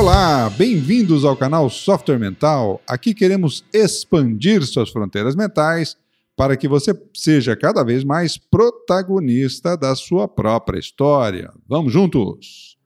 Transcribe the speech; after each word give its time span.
Olá, 0.00 0.48
bem-vindos 0.48 1.26
ao 1.26 1.36
canal 1.36 1.68
Software 1.68 2.18
Mental. 2.18 2.80
Aqui 2.88 3.12
queremos 3.12 3.62
expandir 3.70 4.64
suas 4.64 4.88
fronteiras 4.88 5.36
mentais 5.36 5.94
para 6.34 6.56
que 6.56 6.66
você 6.66 6.98
seja 7.12 7.54
cada 7.54 7.84
vez 7.84 8.02
mais 8.02 8.38
protagonista 8.38 9.76
da 9.76 9.94
sua 9.94 10.26
própria 10.26 10.78
história. 10.78 11.52
Vamos 11.68 11.92
juntos! 11.92 12.78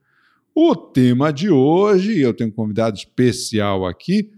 O 0.53 0.75
tema 0.75 1.31
de 1.31 1.49
hoje, 1.49 2.19
eu 2.19 2.33
tenho 2.33 2.49
um 2.49 2.53
convidado 2.53 2.97
especial 2.97 3.85
aqui, 3.85 4.29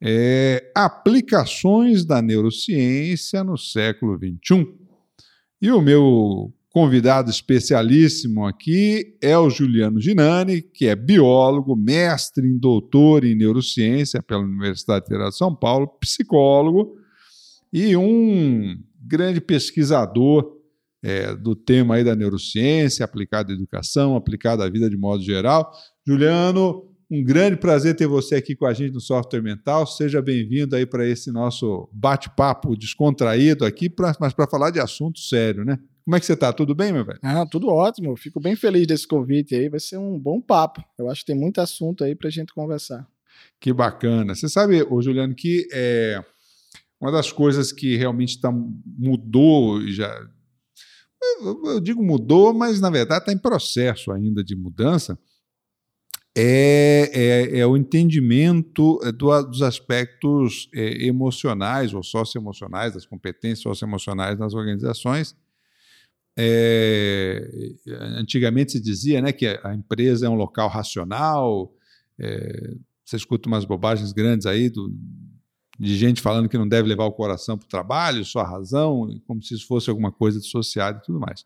é 0.00 0.70
aplicações 0.76 2.04
da 2.04 2.22
neurociência 2.22 3.42
no 3.42 3.58
século 3.58 4.16
XXI. 4.16 4.72
E 5.60 5.72
o 5.72 5.80
meu 5.80 6.54
convidado 6.72 7.30
especialíssimo 7.30 8.46
aqui 8.46 9.14
é 9.20 9.36
o 9.36 9.50
Juliano 9.50 10.00
Ginani, 10.00 10.62
que 10.62 10.86
é 10.86 10.96
biólogo, 10.96 11.76
mestre 11.76 12.48
em 12.48 12.58
doutor 12.58 13.24
em 13.24 13.34
neurociência 13.34 14.22
pela 14.22 14.42
Universidade 14.42 15.04
Federal 15.06 15.28
de 15.28 15.36
São 15.36 15.54
Paulo, 15.54 15.86
psicólogo 16.00 16.96
e 17.70 17.94
um 17.94 18.78
grande 18.98 19.38
pesquisador 19.38 20.56
é, 21.02 21.36
do 21.36 21.54
tema 21.54 21.96
aí 21.96 22.04
da 22.04 22.16
neurociência 22.16 23.04
aplicada 23.04 23.52
à 23.52 23.54
educação, 23.54 24.16
aplicada 24.16 24.64
à 24.64 24.70
vida 24.70 24.88
de 24.88 24.96
modo 24.96 25.22
geral. 25.22 25.70
Juliano, 26.06 26.88
um 27.10 27.22
grande 27.22 27.56
prazer 27.56 27.94
ter 27.94 28.06
você 28.06 28.36
aqui 28.36 28.56
com 28.56 28.64
a 28.64 28.72
gente 28.72 28.94
no 28.94 29.00
Software 29.00 29.42
Mental. 29.42 29.86
Seja 29.86 30.22
bem-vindo 30.22 30.74
aí 30.74 30.86
para 30.86 31.06
esse 31.06 31.30
nosso 31.30 31.86
bate-papo 31.92 32.74
descontraído 32.74 33.66
aqui, 33.66 33.90
pra, 33.90 34.16
mas 34.18 34.32
para 34.32 34.48
falar 34.48 34.70
de 34.70 34.80
assunto 34.80 35.20
sério, 35.20 35.66
né? 35.66 35.78
Como 36.04 36.16
é 36.16 36.20
que 36.20 36.26
você 36.26 36.32
está? 36.32 36.52
Tudo 36.52 36.74
bem, 36.74 36.92
meu 36.92 37.04
velho? 37.04 37.18
Ah, 37.22 37.46
tudo 37.46 37.68
ótimo. 37.68 38.16
Fico 38.16 38.40
bem 38.40 38.56
feliz 38.56 38.86
desse 38.86 39.06
convite 39.06 39.54
aí. 39.54 39.68
Vai 39.68 39.80
ser 39.80 39.98
um 39.98 40.18
bom 40.18 40.40
papo. 40.40 40.84
Eu 40.98 41.08
acho 41.08 41.20
que 41.20 41.32
tem 41.32 41.40
muito 41.40 41.60
assunto 41.60 42.02
aí 42.02 42.14
para 42.14 42.28
a 42.28 42.30
gente 42.30 42.52
conversar. 42.52 43.06
Que 43.60 43.72
bacana. 43.72 44.34
Você 44.34 44.48
sabe, 44.48 44.82
ô 44.82 45.00
Juliano, 45.00 45.34
que 45.34 45.68
é 45.72 46.22
uma 47.00 47.10
das 47.10 47.32
coisas 47.32 47.72
que 47.72 47.96
realmente 47.96 48.40
tá, 48.40 48.52
mudou 48.52 49.80
já. 49.88 50.12
Eu, 51.40 51.64
eu 51.66 51.80
digo 51.80 52.02
mudou, 52.02 52.52
mas 52.52 52.80
na 52.80 52.90
verdade 52.90 53.20
está 53.20 53.32
em 53.32 53.38
processo 53.38 54.12
ainda 54.12 54.42
de 54.42 54.56
mudança. 54.56 55.18
É, 56.36 57.10
é, 57.12 57.58
é, 57.58 57.66
o 57.66 57.76
entendimento 57.76 58.98
do, 59.18 59.42
dos 59.42 59.60
aspectos 59.60 60.68
é, 60.74 61.04
emocionais 61.06 61.92
ou 61.92 62.02
socioemocionais, 62.02 62.94
das 62.94 63.04
competências 63.04 63.60
socioemocionais 63.60 64.38
nas 64.38 64.54
organizações, 64.54 65.36
é, 66.36 67.74
antigamente 68.16 68.72
se 68.72 68.80
dizia 68.80 69.20
né, 69.20 69.32
que 69.32 69.46
a 69.62 69.74
empresa 69.74 70.26
é 70.26 70.28
um 70.28 70.34
local 70.34 70.68
racional. 70.68 71.74
É, 72.18 72.74
você 73.04 73.16
escuta 73.16 73.48
umas 73.48 73.64
bobagens 73.64 74.12
grandes 74.12 74.46
aí 74.46 74.70
do, 74.70 74.94
de 75.78 75.96
gente 75.96 76.20
falando 76.20 76.48
que 76.48 76.56
não 76.56 76.68
deve 76.68 76.88
levar 76.88 77.04
o 77.04 77.12
coração 77.12 77.58
para 77.58 77.66
o 77.66 77.68
trabalho, 77.68 78.24
só 78.24 78.40
a 78.40 78.48
razão, 78.48 79.08
como 79.26 79.42
se 79.42 79.54
isso 79.54 79.66
fosse 79.66 79.90
alguma 79.90 80.12
coisa 80.12 80.40
dissociada 80.40 80.98
e 80.98 81.06
tudo 81.06 81.20
mais. 81.20 81.44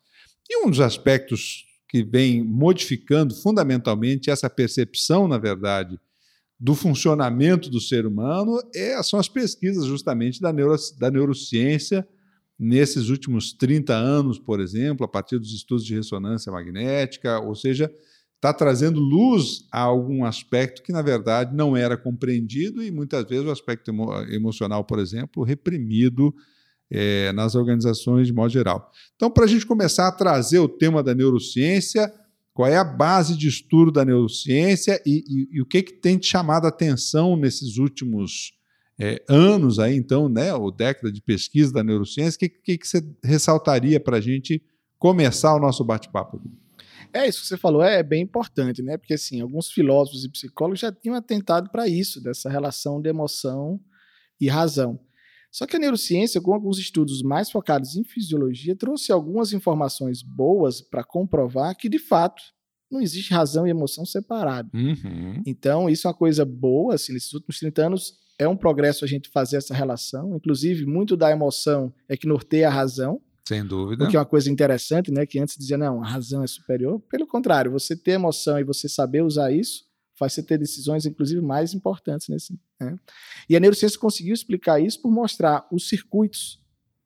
E 0.49 0.65
um 0.65 0.69
dos 0.69 0.79
aspectos 0.79 1.65
que 1.89 2.03
vem 2.03 2.43
modificando 2.43 3.33
fundamentalmente 3.33 4.29
essa 4.29 4.49
percepção, 4.49 5.27
na 5.27 5.37
verdade, 5.37 5.99
do 6.59 6.73
funcionamento 6.73 7.69
do 7.69 7.79
ser 7.79 8.05
humano 8.05 8.59
é, 8.75 9.01
são 9.03 9.19
as 9.19 9.29
pesquisas 9.29 9.85
justamente 9.85 10.41
da, 10.41 10.51
neuro, 10.51 10.75
da 10.97 11.11
neurociência 11.11 12.07
nesses 12.59 13.09
últimos 13.09 13.53
30 13.53 13.93
anos, 13.93 14.39
por 14.39 14.59
exemplo, 14.59 15.05
a 15.05 15.07
partir 15.07 15.37
dos 15.37 15.53
estudos 15.53 15.85
de 15.85 15.95
ressonância 15.95 16.51
magnética, 16.51 17.39
ou 17.39 17.55
seja, 17.55 17.91
está 18.35 18.53
trazendo 18.53 18.99
luz 18.99 19.67
a 19.71 19.81
algum 19.81 20.23
aspecto 20.23 20.81
que, 20.81 20.91
na 20.91 21.01
verdade, 21.01 21.55
não 21.55 21.75
era 21.75 21.97
compreendido 21.97 22.83
e 22.83 22.91
muitas 22.91 23.27
vezes 23.27 23.45
o 23.45 23.51
aspecto 23.51 23.89
emo 23.89 24.13
emocional, 24.29 24.83
por 24.83 24.99
exemplo, 24.99 25.43
reprimido 25.43 26.33
é, 26.89 27.31
nas 27.33 27.55
organizações 27.55 28.27
de 28.27 28.33
modo 28.33 28.49
geral. 28.49 28.91
Então, 29.15 29.29
para 29.29 29.45
a 29.45 29.47
gente 29.47 29.65
começar 29.65 30.07
a 30.07 30.11
trazer 30.11 30.59
o 30.59 30.69
tema 30.69 31.03
da 31.03 31.13
neurociência, 31.13 32.11
qual 32.53 32.67
é 32.67 32.77
a 32.77 32.83
base 32.83 33.37
de 33.37 33.47
estudo 33.47 33.91
da 33.91 34.05
neurociência 34.05 35.01
e, 35.05 35.23
e, 35.27 35.57
e 35.57 35.61
o 35.61 35.65
que, 35.65 35.83
que 35.83 35.93
tem 35.93 36.17
te 36.17 36.27
chamado 36.27 36.65
a 36.65 36.69
atenção 36.69 37.35
nesses 37.35 37.77
últimos 37.77 38.56
é, 38.99 39.23
anos 39.29 39.79
aí, 39.79 39.95
então, 39.95 40.27
né, 40.27 40.53
ou 40.53 40.71
década 40.71 41.11
de 41.11 41.21
pesquisa 41.21 41.71
da 41.71 41.83
neurociência, 41.83 42.37
o 42.37 42.39
que, 42.39 42.49
que, 42.49 42.77
que 42.77 42.87
você 42.87 43.03
ressaltaria 43.23 43.99
para 43.99 44.17
a 44.17 44.21
gente 44.21 44.61
começar 44.97 45.55
o 45.55 45.59
nosso 45.59 45.83
bate-papo? 45.83 46.41
É, 47.13 47.27
isso 47.27 47.41
que 47.41 47.47
você 47.47 47.57
falou 47.57 47.83
é 47.83 48.01
bem 48.03 48.23
importante, 48.23 48.81
né? 48.81 48.97
Porque, 48.97 49.13
assim, 49.13 49.39
alguns 49.39 49.71
filósofos 49.71 50.25
e 50.25 50.29
psicólogos 50.29 50.79
já 50.79 50.91
tinham 50.91 51.15
atentado 51.15 51.69
para 51.69 51.87
isso, 51.87 52.21
dessa 52.21 52.49
relação 52.49 53.01
de 53.01 53.09
emoção 53.09 53.79
e 54.41 54.47
razão. 54.49 54.99
Só 55.51 55.65
que 55.65 55.75
a 55.75 55.79
neurociência, 55.79 56.41
com 56.41 56.53
alguns 56.53 56.77
estudos 56.77 57.21
mais 57.21 57.49
focados 57.49 57.95
em 57.95 58.03
fisiologia, 58.03 58.75
trouxe 58.75 59.11
algumas 59.11 59.53
informações 59.53 60.21
boas 60.21 60.81
para 60.81 61.03
comprovar 61.03 61.75
que, 61.75 61.87
de 61.87 61.99
fato, 61.99 62.43
não 62.91 63.01
existe 63.01 63.33
razão 63.33 63.67
e 63.67 63.69
emoção 63.69 64.05
separado. 64.05 64.69
Uhum. 64.73 65.41
Então, 65.45 65.89
isso 65.89 66.07
é 66.07 66.09
uma 66.09 66.17
coisa 66.17 66.45
boa, 66.45 66.95
assim, 66.95 67.13
nesses 67.13 67.33
últimos 67.33 67.59
30 67.59 67.85
anos, 67.85 68.13
é 68.39 68.47
um 68.47 68.55
progresso 68.55 69.03
a 69.03 69.07
gente 69.07 69.29
fazer 69.29 69.57
essa 69.57 69.73
relação. 69.73 70.35
Inclusive, 70.35 70.85
muito 70.85 71.17
da 71.17 71.31
emoção 71.31 71.93
é 72.07 72.15
que 72.15 72.27
norteia 72.27 72.67
a 72.67 72.71
razão. 72.71 73.21
Sem 73.47 73.65
dúvida. 73.65 74.05
O 74.05 74.09
que 74.09 74.15
é 74.15 74.19
uma 74.19 74.25
coisa 74.25 74.51
interessante, 74.51 75.11
né? 75.11 75.25
Que 75.25 75.39
antes 75.39 75.57
dizia, 75.57 75.77
não, 75.77 76.03
a 76.03 76.07
razão 76.07 76.43
é 76.43 76.47
superior. 76.47 76.99
Pelo 77.09 77.25
contrário, 77.25 77.71
você 77.71 77.95
ter 77.95 78.11
emoção 78.11 78.59
e 78.59 78.63
você 78.63 78.87
saber 78.87 79.21
usar 79.21 79.51
isso 79.51 79.87
faz 80.17 80.33
você 80.33 80.43
ter 80.43 80.57
decisões, 80.57 81.05
inclusive, 81.05 81.39
mais 81.41 81.73
importantes 81.73 82.27
nesse. 82.27 82.59
Né? 82.79 82.97
E 83.47 83.55
a 83.55 83.59
neurociência 83.59 83.99
conseguiu 83.99 84.33
explicar 84.33 84.79
isso 84.79 84.99
por 85.01 85.11
mostrar 85.11 85.67
os 85.71 85.87
circuitos 85.87 86.59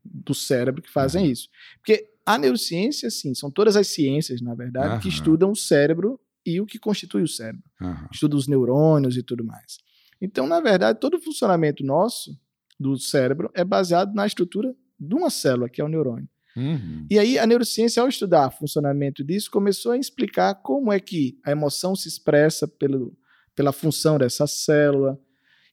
do 0.03 0.33
cérebro 0.33 0.81
que 0.81 0.89
fazem 0.89 1.25
uhum. 1.25 1.31
isso. 1.31 1.49
Porque 1.77 2.10
a 2.25 2.37
neurociência, 2.37 3.09
sim, 3.09 3.33
são 3.33 3.49
todas 3.49 3.75
as 3.75 3.87
ciências, 3.87 4.41
na 4.41 4.53
verdade, 4.53 4.95
uhum. 4.95 4.99
que 4.99 5.09
estudam 5.09 5.51
o 5.51 5.55
cérebro 5.55 6.19
e 6.45 6.59
o 6.61 6.65
que 6.65 6.79
constitui 6.79 7.23
o 7.23 7.27
cérebro. 7.27 7.63
Uhum. 7.79 8.07
Estuda 8.11 8.35
os 8.35 8.47
neurônios 8.47 9.17
e 9.17 9.23
tudo 9.23 9.43
mais. 9.43 9.77
Então, 10.21 10.45
na 10.47 10.59
verdade, 10.59 10.99
todo 10.99 11.17
o 11.17 11.21
funcionamento 11.21 11.83
nosso 11.83 12.37
do 12.79 12.97
cérebro 12.97 13.49
é 13.53 13.63
baseado 13.63 14.13
na 14.13 14.25
estrutura 14.25 14.75
de 14.99 15.15
uma 15.15 15.29
célula, 15.29 15.69
que 15.69 15.81
é 15.81 15.83
o 15.83 15.87
neurônio. 15.87 16.29
Uhum. 16.55 17.07
E 17.09 17.17
aí, 17.17 17.39
a 17.39 17.47
neurociência, 17.47 18.01
ao 18.01 18.09
estudar 18.09 18.47
o 18.47 18.51
funcionamento 18.51 19.23
disso, 19.23 19.49
começou 19.49 19.93
a 19.93 19.97
explicar 19.97 20.55
como 20.55 20.91
é 20.91 20.99
que 20.99 21.39
a 21.45 21.51
emoção 21.51 21.95
se 21.95 22.07
expressa 22.07 22.67
pelo, 22.67 23.17
pela 23.55 23.71
função 23.71 24.17
dessa 24.17 24.45
célula. 24.45 25.19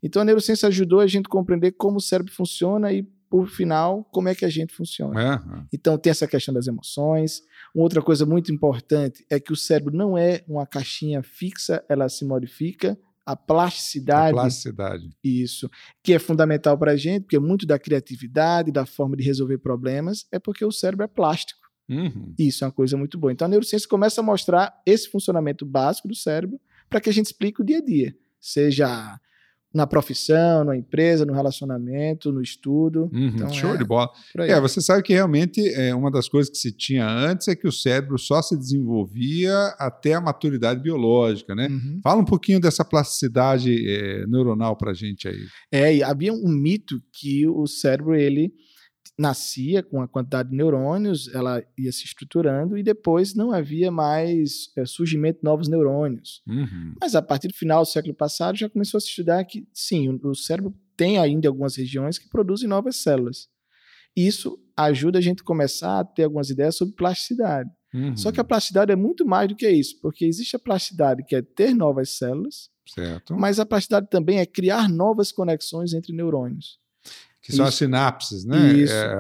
Então, 0.03 0.23
a 0.23 0.25
neurociência 0.25 0.69
ajudou 0.69 1.01
a 1.01 1.07
gente 1.07 1.27
a 1.27 1.31
compreender 1.31 1.73
como 1.73 1.97
o 1.97 2.01
cérebro 2.01 2.33
funciona 2.33 2.93
e, 2.93 3.07
por 3.29 3.49
final, 3.49 4.05
como 4.13 4.29
é 4.29 4.35
que 4.35 4.45
a 4.45 4.49
gente 4.49 4.75
funciona. 4.75 5.43
Uhum. 5.45 5.67
Então, 5.73 5.99
tem 5.99 6.11
essa 6.11 6.27
questão 6.27 6.55
das 6.55 6.67
emoções. 6.67 7.43
Uma 7.75 7.85
outra 7.85 8.01
coisa 8.01 8.25
muito 8.25 8.53
importante 8.53 9.25
é 9.31 9.39
que 9.39 9.53
o 9.53 9.57
cérebro 9.57 9.95
não 9.95 10.17
é 10.17 10.43
uma 10.49 10.67
caixinha 10.67 11.23
fixa, 11.23 11.85
ela 11.89 12.09
se 12.09 12.25
modifica 12.25 12.99
a 13.29 13.37
plasticidade. 13.37 14.31
A 14.31 14.41
plasticidade. 14.41 15.11
Isso. 15.23 15.71
Que 16.03 16.15
é 16.15 16.19
fundamental 16.19 16.79
para 16.79 16.93
a 16.93 16.97
gente, 16.97 17.25
porque 17.25 17.39
muito 17.39 17.67
da 17.67 17.79
criatividade, 17.79 18.73
da 18.73 18.87
forma 18.87 19.15
de 19.17 19.23
resolver 19.23 19.59
problemas, 19.59 20.27
é 20.33 20.39
porque 20.39 20.65
o 20.65 20.73
cérebro 20.73 21.05
é 21.05 21.09
plástico. 21.09 21.69
Uhum. 21.91 22.35
Isso 22.39 22.65
é 22.65 22.67
uma 22.67 22.73
coisa 22.73 22.97
muito 22.97 23.19
boa. 23.19 23.31
Então 23.31 23.45
a 23.45 23.49
neurociência 23.49 23.87
começa 23.87 24.23
a 24.23 24.25
mostrar 24.25 24.81
esse 24.87 25.11
funcionamento 25.11 25.67
básico 25.67 26.09
do 26.09 26.15
cérebro 26.15 26.59
para 26.89 27.01
que 27.03 27.11
a 27.11 27.13
gente 27.13 27.27
explique 27.27 27.61
o 27.61 27.65
dia 27.65 27.79
a 27.79 27.85
dia. 27.85 28.17
Seja 28.41 29.21
na 29.73 29.87
profissão, 29.87 30.65
na 30.65 30.77
empresa, 30.77 31.27
no 31.27 31.35
relacionamento, 31.35 32.33
no 32.33 32.41
estudo. 32.41 33.11
Uhum, 33.13 33.27
então, 33.27 33.53
show 33.53 33.75
é, 33.75 33.77
de 33.77 33.85
bola. 33.85 34.09
É, 34.39 34.59
você 34.61 34.81
sabe 34.81 35.03
que 35.03 35.13
realmente 35.13 35.61
é, 35.75 35.95
uma 35.95 36.11
das 36.11 36.29
coisas 36.29 36.51
que 36.51 36.57
se 36.57 36.73
tinha 36.73 37.07
antes 37.07 37.49
é 37.49 37.55
que 37.55 37.69
o 37.69 37.73
cérebro 37.73 38.19
só 38.19 38.41
se 38.41 38.57
desenvolvia 38.57 39.55
até 39.79 40.15
a 40.15 40.21
maturidade 40.21 40.81
biológica, 40.81 41.55
né? 41.55 41.69
Uhum. 41.69 42.01
Fala 42.03 42.21
um 42.21 42.25
pouquinho 42.25 42.61
dessa 42.61 42.85
plasticidade 42.85 43.75
é, 43.87 44.27
neuronal 44.27 44.77
para 44.77 44.95
gente 44.95 45.29
aí. 45.29 45.47
É, 45.71 46.03
havia 46.03 46.33
um 46.33 46.49
mito 46.49 47.01
que 47.13 47.47
o 47.47 47.67
cérebro 47.67 48.15
ele 48.15 48.53
nascia 49.19 49.83
com 49.83 50.01
a 50.01 50.09
quantidade 50.09 50.51
de 50.51 50.57
neurônios, 50.57 51.33
ela 51.35 51.63
ia 51.77 51.93
se 51.93 52.05
estruturando 52.05 52.77
e 52.77 52.83
depois 52.83 53.35
não 53.35 53.53
havia 53.53 53.91
mais 53.91 54.71
é, 54.77 54.85
surgimento 54.85 55.41
de 55.41 55.45
novos 55.45 55.69
neurônios. 55.69 56.43
Uhum. 56.47 56.95
Mas 57.01 57.15
a 57.15 57.23
partir 57.23 57.49
do 57.49 57.55
final 57.55 57.83
do 57.83 57.89
século 57.89 58.15
passado 58.15 58.57
já 58.57 58.69
começou 58.69 58.99
a 58.99 59.01
se 59.01 59.09
estudar 59.09 59.45
que, 59.45 59.67
sim, 59.73 60.09
o, 60.09 60.29
o 60.29 60.35
cérebro 60.35 60.75
tem 60.97 61.19
ainda 61.19 61.49
algumas 61.49 61.77
regiões 61.77 62.19
que 62.19 62.29
produzem 62.29 62.69
novas 62.69 62.97
células. 62.97 63.49
Isso 64.17 64.59
ajuda 64.77 65.19
a 65.19 65.23
gente 65.23 65.43
a 65.43 65.45
começar 65.45 66.01
a 66.01 66.05
ter 66.05 66.25
algumas 66.25 66.51
ideias 66.51 66.77
sobre 66.77 66.95
plasticidade. 66.95 67.71
Uhum. 67.95 68.17
Só 68.17 68.33
que 68.33 68.41
a 68.41 68.45
plasticidade 68.45 68.93
é 68.93 68.97
muito 68.97 69.25
mais 69.25 69.49
do 69.49 69.57
que 69.57 69.69
isso, 69.69 69.99
porque 70.01 70.25
existe 70.25 70.57
a 70.57 70.59
plasticidade 70.59 71.25
que 71.25 71.35
é 71.35 71.43
ter 71.43 71.75
novas 71.75 72.11
células, 72.11 72.69
certo. 72.87 73.37
mas 73.37 73.59
a 73.59 73.65
plasticidade 73.65 74.09
também 74.11 74.39
é 74.39 74.47
criar 74.47 74.89
novas 74.89 75.33
conexões 75.33 75.95
entre 75.95 76.13
neurônios 76.13 76.79
que 77.43 77.53
são 77.53 77.65
as 77.65 77.75
sinapses, 77.75 78.45
né? 78.45 78.73
Isso. 78.73 78.93
É, 78.93 79.17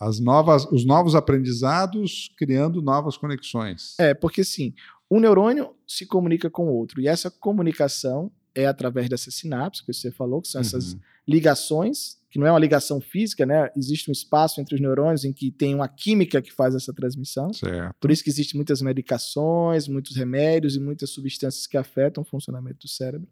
as 0.00 0.20
novas, 0.20 0.66
os 0.70 0.84
novos 0.84 1.14
aprendizados 1.14 2.30
criando 2.36 2.82
novas 2.82 3.16
conexões. 3.16 3.94
É, 3.98 4.12
porque 4.14 4.44
sim, 4.44 4.74
Um 5.10 5.20
neurônio 5.20 5.74
se 5.86 6.06
comunica 6.06 6.50
com 6.50 6.66
o 6.66 6.72
outro. 6.74 7.00
E 7.00 7.06
essa 7.06 7.30
comunicação 7.30 8.32
é 8.54 8.66
através 8.66 9.08
dessas 9.08 9.34
sinapses 9.34 9.84
que 9.84 9.92
você 9.92 10.10
falou, 10.10 10.40
que 10.40 10.48
são 10.48 10.60
essas 10.60 10.94
Uhum. 10.94 11.00
ligações, 11.28 12.16
que 12.30 12.38
não 12.38 12.46
é 12.46 12.50
uma 12.50 12.58
ligação 12.58 13.00
física, 13.00 13.44
né? 13.46 13.70
Existe 13.76 14.10
um 14.10 14.12
espaço 14.12 14.60
entre 14.60 14.74
os 14.74 14.80
neurônios 14.80 15.24
em 15.24 15.32
que 15.32 15.50
tem 15.52 15.74
uma 15.74 15.86
química 15.88 16.40
que 16.42 16.50
faz 16.52 16.74
essa 16.74 16.92
transmissão. 16.92 17.52
Certo. 17.52 17.94
Por 18.00 18.10
isso 18.10 18.24
que 18.24 18.30
existem 18.30 18.56
muitas 18.58 18.80
medicações, 18.82 19.86
muitos 19.88 20.16
remédios 20.16 20.74
e 20.74 20.80
muitas 20.80 21.10
substâncias 21.10 21.66
que 21.66 21.76
afetam 21.76 22.22
o 22.22 22.26
funcionamento 22.26 22.78
do 22.80 22.88
cérebro. 22.88 23.28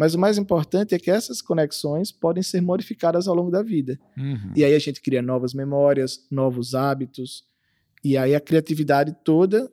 Mas 0.00 0.14
o 0.14 0.18
mais 0.18 0.38
importante 0.38 0.94
é 0.94 0.98
que 0.98 1.10
essas 1.10 1.42
conexões 1.42 2.10
podem 2.10 2.42
ser 2.42 2.62
modificadas 2.62 3.28
ao 3.28 3.34
longo 3.34 3.50
da 3.50 3.62
vida. 3.62 4.00
Uhum. 4.16 4.50
E 4.56 4.64
aí 4.64 4.74
a 4.74 4.78
gente 4.78 4.98
cria 4.98 5.20
novas 5.20 5.52
memórias, 5.52 6.26
novos 6.30 6.74
hábitos. 6.74 7.44
E 8.02 8.16
aí 8.16 8.34
a 8.34 8.40
criatividade 8.40 9.14
toda, 9.22 9.70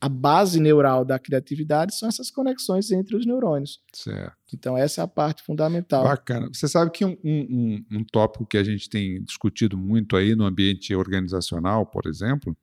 a 0.00 0.08
base 0.08 0.58
neural 0.58 1.04
da 1.04 1.20
criatividade 1.20 1.94
são 1.94 2.08
essas 2.08 2.32
conexões 2.32 2.90
entre 2.90 3.14
os 3.14 3.24
neurônios. 3.24 3.80
Certo. 3.92 4.36
Então 4.52 4.76
essa 4.76 5.02
é 5.02 5.04
a 5.04 5.06
parte 5.06 5.44
fundamental. 5.44 6.02
Bacana. 6.02 6.48
Você 6.52 6.66
sabe 6.66 6.90
que 6.90 7.04
um, 7.04 7.16
um, 7.22 7.84
um 7.92 8.04
tópico 8.10 8.44
que 8.44 8.58
a 8.58 8.64
gente 8.64 8.90
tem 8.90 9.22
discutido 9.22 9.78
muito 9.78 10.16
aí 10.16 10.34
no 10.34 10.46
ambiente 10.46 10.92
organizacional, 10.96 11.86
por 11.86 12.08
exemplo, 12.08 12.56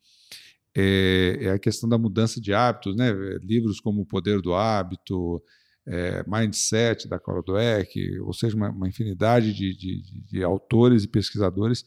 é, 0.75 1.38
é 1.39 1.50
a 1.51 1.57
questão 1.57 1.88
da 1.88 1.98
mudança 1.98 2.42
de 2.42 2.54
hábitos, 2.54 2.98
né? 2.98 3.13
Livros 3.42 3.80
como 3.80 4.01
O 4.01 4.06
Poder 4.06 4.42
do 4.42 4.54
Hábito, 4.54 5.42
é, 5.87 6.23
Mindset 6.27 7.07
da 7.07 7.19
Carol 7.19 7.43
Dweck, 7.43 8.19
ou 8.21 8.33
seja, 8.33 8.55
uma, 8.55 8.69
uma 8.69 8.87
infinidade 8.87 9.53
de, 9.53 9.75
de, 9.75 10.01
de, 10.01 10.43
autores 10.43 11.03
e 11.03 11.07
pesquisadores 11.07 11.85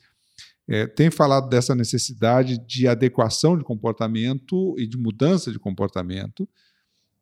é, 0.68 0.86
têm 0.86 1.10
falado 1.10 1.48
dessa 1.48 1.74
necessidade 1.74 2.58
de 2.58 2.86
adequação 2.86 3.56
de 3.58 3.64
comportamento 3.64 4.74
e 4.78 4.86
de 4.86 4.96
mudança 4.96 5.50
de 5.50 5.58
comportamento 5.58 6.48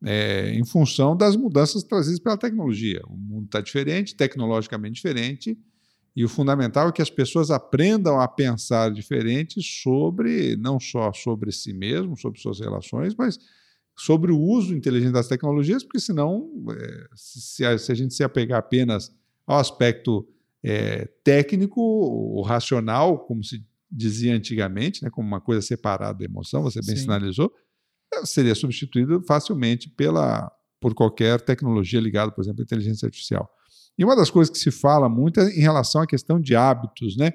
é, 0.03 0.51
em 0.53 0.63
função 0.63 1.15
das 1.15 1.35
mudanças 1.35 1.83
trazidas 1.83 2.19
pela 2.19 2.37
tecnologia. 2.37 3.01
O 3.07 3.17
mundo 3.17 3.45
está 3.45 3.61
diferente, 3.61 4.15
tecnologicamente 4.15 4.95
diferente, 4.95 5.57
e 6.15 6.25
o 6.25 6.29
fundamental 6.29 6.89
é 6.89 6.91
que 6.91 7.01
as 7.01 7.09
pessoas 7.09 7.51
aprendam 7.51 8.19
a 8.19 8.27
pensar 8.27 8.91
diferente 8.91 9.61
sobre, 9.61 10.55
não 10.57 10.79
só 10.79 11.13
sobre 11.13 11.51
si 11.51 11.73
mesmo, 11.73 12.17
sobre 12.17 12.39
suas 12.39 12.59
relações, 12.59 13.15
mas 13.15 13.37
sobre 13.97 14.31
o 14.31 14.39
uso 14.39 14.75
inteligente 14.75 15.11
das 15.11 15.27
tecnologias, 15.27 15.83
porque 15.83 15.99
senão, 15.99 16.51
é, 16.71 17.07
se, 17.15 17.65
a, 17.65 17.77
se, 17.77 17.91
a, 17.91 17.95
gente 17.95 18.13
se 18.13 18.23
apegar 18.23 18.59
apenas 18.59 19.11
ao 19.45 19.57
aspecto 19.57 20.27
é, 20.63 21.05
técnico 21.23 21.81
ou 21.81 22.41
racional, 22.43 23.19
como 23.25 23.43
se 23.43 23.65
dizia 23.89 24.35
antigamente, 24.35 25.03
né, 25.03 25.09
como 25.09 25.27
uma 25.27 25.41
coisa 25.41 25.61
separada 25.61 26.19
da 26.19 26.25
emoção, 26.25 26.61
você 26.61 26.79
bem 26.85 26.95
Sim. 26.95 27.03
sinalizou, 27.03 27.51
seria 28.23 28.53
substituído 28.53 29.21
facilmente 29.23 29.89
pela, 29.89 30.51
por 30.79 30.93
qualquer 30.93 31.41
tecnologia 31.41 31.99
ligada, 31.99 32.31
por 32.31 32.41
exemplo, 32.41 32.61
à 32.61 32.63
inteligência 32.63 33.07
artificial. 33.07 33.49
E 33.97 34.05
uma 34.05 34.15
das 34.15 34.29
coisas 34.29 34.51
que 34.51 34.59
se 34.59 34.69
fala 34.69 35.09
muito 35.09 35.39
é 35.39 35.49
em 35.49 35.61
relação 35.61 36.01
à 36.01 36.07
questão 36.07 36.39
de 36.39 36.55
hábitos, 36.55 37.17
né? 37.17 37.33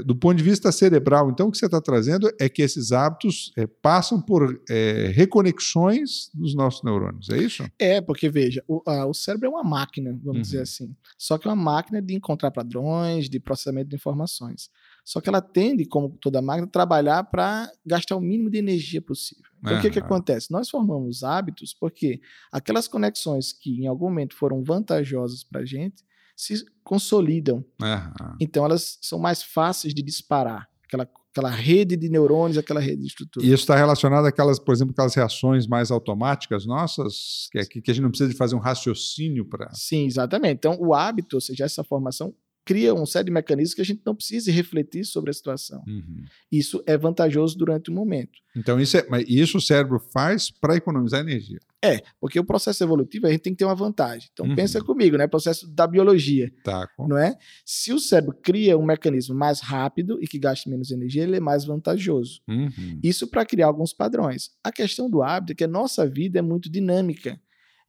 Do 0.00 0.16
ponto 0.16 0.36
de 0.36 0.42
vista 0.42 0.70
cerebral, 0.72 1.30
então, 1.30 1.48
o 1.48 1.50
que 1.50 1.58
você 1.58 1.66
está 1.66 1.80
trazendo 1.80 2.30
é 2.40 2.48
que 2.48 2.62
esses 2.62 2.92
hábitos 2.92 3.52
é, 3.56 3.66
passam 3.66 4.20
por 4.20 4.62
é, 4.68 5.10
reconexões 5.14 6.30
dos 6.32 6.54
nossos 6.54 6.82
neurônios, 6.82 7.28
é 7.30 7.38
isso? 7.38 7.64
É, 7.78 8.00
porque 8.00 8.28
veja, 8.28 8.62
o, 8.66 8.82
a, 8.86 9.06
o 9.06 9.14
cérebro 9.14 9.48
é 9.48 9.50
uma 9.50 9.64
máquina, 9.64 10.10
vamos 10.22 10.36
uhum. 10.36 10.42
dizer 10.42 10.60
assim. 10.60 10.94
Só 11.18 11.38
que 11.38 11.46
é 11.46 11.50
uma 11.50 11.62
máquina 11.62 12.00
de 12.00 12.14
encontrar 12.14 12.50
padrões, 12.50 13.28
de 13.28 13.38
processamento 13.40 13.90
de 13.90 13.96
informações. 13.96 14.70
Só 15.04 15.20
que 15.20 15.28
ela 15.28 15.40
tende, 15.40 15.84
como 15.84 16.10
toda 16.20 16.40
máquina, 16.40 16.66
a 16.66 16.70
trabalhar 16.70 17.24
para 17.24 17.70
gastar 17.84 18.16
o 18.16 18.20
mínimo 18.20 18.48
de 18.48 18.58
energia 18.58 19.02
possível. 19.02 19.44
Então, 19.60 19.78
o 19.78 19.80
que, 19.80 19.90
que 19.90 19.98
acontece? 19.98 20.50
Nós 20.50 20.68
formamos 20.68 21.22
hábitos 21.22 21.74
porque 21.78 22.20
aquelas 22.50 22.88
conexões 22.88 23.52
que 23.52 23.70
em 23.80 23.86
algum 23.86 24.06
momento 24.06 24.34
foram 24.34 24.62
vantajosas 24.62 25.44
para 25.44 25.60
a 25.60 25.64
gente 25.64 26.04
se 26.42 26.64
consolidam. 26.82 27.64
Uhum. 27.80 28.36
Então, 28.40 28.64
elas 28.64 28.98
são 29.00 29.18
mais 29.18 29.42
fáceis 29.42 29.94
de 29.94 30.02
disparar. 30.02 30.68
Aquela, 30.84 31.08
aquela 31.30 31.50
rede 31.50 31.96
de 31.96 32.08
neurônios, 32.08 32.58
aquela 32.58 32.80
rede 32.80 33.02
de 33.02 33.06
estrutura. 33.06 33.46
E 33.46 33.48
isso 33.48 33.62
está 33.62 33.76
relacionado 33.76 34.26
àquelas, 34.26 34.58
por 34.58 34.74
exemplo, 34.74 34.92
aquelas 34.92 35.14
reações 35.14 35.66
mais 35.66 35.90
automáticas 35.90 36.66
nossas, 36.66 37.48
que, 37.52 37.80
que 37.80 37.90
a 37.90 37.94
gente 37.94 38.02
não 38.02 38.10
precisa 38.10 38.28
de 38.28 38.36
fazer 38.36 38.56
um 38.56 38.58
raciocínio 38.58 39.44
para. 39.44 39.72
Sim, 39.72 40.04
exatamente. 40.06 40.56
Então, 40.58 40.76
o 40.80 40.92
hábito, 40.92 41.36
ou 41.36 41.40
seja, 41.40 41.64
essa 41.64 41.84
formação, 41.84 42.34
cria 42.64 42.94
um 42.94 43.04
série 43.04 43.26
de 43.26 43.30
mecanismos 43.30 43.74
que 43.74 43.80
a 43.80 43.84
gente 43.84 44.02
não 44.04 44.14
precise 44.14 44.50
refletir 44.50 45.04
sobre 45.04 45.30
a 45.30 45.32
situação. 45.32 45.82
Uhum. 45.86 46.24
Isso 46.50 46.82
é 46.86 46.96
vantajoso 46.96 47.56
durante 47.56 47.90
o 47.90 47.94
momento. 47.94 48.38
Então, 48.54 48.80
isso, 48.80 48.96
é, 48.96 49.06
mas 49.08 49.24
isso 49.26 49.58
o 49.58 49.60
cérebro 49.60 49.98
faz 49.98 50.50
para 50.50 50.76
economizar 50.76 51.20
energia. 51.20 51.58
É, 51.84 52.00
porque 52.20 52.38
o 52.38 52.44
processo 52.44 52.84
evolutivo 52.84 53.26
a 53.26 53.30
gente 53.30 53.40
tem 53.40 53.52
que 53.52 53.58
ter 53.58 53.64
uma 53.64 53.74
vantagem. 53.74 54.28
Então, 54.32 54.46
uhum. 54.46 54.54
pensa 54.54 54.80
comigo, 54.80 55.16
né? 55.16 55.26
Processo 55.26 55.66
da 55.68 55.86
biologia. 55.86 56.52
Tá, 56.62 56.88
não 56.98 57.18
é? 57.18 57.36
Se 57.64 57.92
o 57.92 57.98
cérebro 57.98 58.36
cria 58.40 58.78
um 58.78 58.84
mecanismo 58.84 59.34
mais 59.34 59.60
rápido 59.60 60.22
e 60.22 60.26
que 60.26 60.38
gaste 60.38 60.68
menos 60.68 60.90
energia, 60.90 61.24
ele 61.24 61.36
é 61.36 61.40
mais 61.40 61.64
vantajoso. 61.64 62.40
Uhum. 62.48 63.00
Isso 63.02 63.26
para 63.26 63.44
criar 63.44 63.66
alguns 63.66 63.92
padrões. 63.92 64.50
A 64.62 64.70
questão 64.70 65.10
do 65.10 65.22
hábito 65.22 65.52
é 65.52 65.54
que 65.56 65.64
a 65.64 65.68
nossa 65.68 66.06
vida 66.06 66.38
é 66.38 66.42
muito 66.42 66.70
dinâmica. 66.70 67.40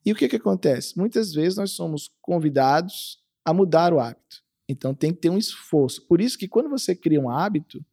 E 0.05 0.11
o 0.11 0.15
que, 0.15 0.27
que 0.27 0.35
acontece? 0.35 0.97
Muitas 0.97 1.33
vezes 1.33 1.57
nós 1.57 1.71
somos 1.71 2.09
convidados 2.21 3.19
a 3.45 3.53
mudar 3.53 3.93
o 3.93 3.99
hábito. 3.99 4.42
Então 4.67 4.93
tem 4.93 5.13
que 5.13 5.19
ter 5.19 5.29
um 5.29 5.37
esforço. 5.37 6.05
Por 6.07 6.21
isso 6.21 6.37
que 6.37 6.47
quando 6.47 6.69
você 6.69 6.95
cria 6.95 7.19
um 7.19 7.29
hábito, 7.29 7.83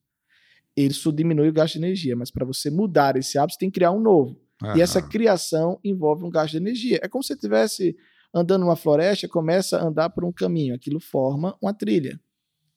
isso 0.77 1.13
diminui 1.13 1.49
o 1.49 1.53
gasto 1.53 1.75
de 1.75 1.81
energia. 1.81 2.17
Mas 2.17 2.31
para 2.31 2.45
você 2.45 2.71
mudar 2.71 3.17
esse 3.17 3.39
hábito, 3.39 3.55
você 3.55 3.59
tem 3.59 3.71
que 3.71 3.75
criar 3.75 3.93
um 3.93 4.01
novo. 4.01 4.41
Uhum. 4.63 4.77
E 4.77 4.81
essa 4.81 5.03
criação 5.03 5.79
envolve 5.83 6.25
um 6.25 6.31
gasto 6.31 6.53
de 6.53 6.59
energia. 6.59 7.01
É 7.03 7.09
como 7.09 7.23
se 7.23 7.29
você 7.29 7.35
estivesse 7.35 7.97
andando 8.33 8.63
numa 8.63 8.77
floresta, 8.77 9.29
começa 9.29 9.79
a 9.79 9.85
andar 9.85 10.11
por 10.11 10.25
um 10.25 10.33
caminho. 10.33 10.75
Aquilo 10.75 11.01
forma 11.01 11.57
uma 11.61 11.75
trilha. 11.75 12.21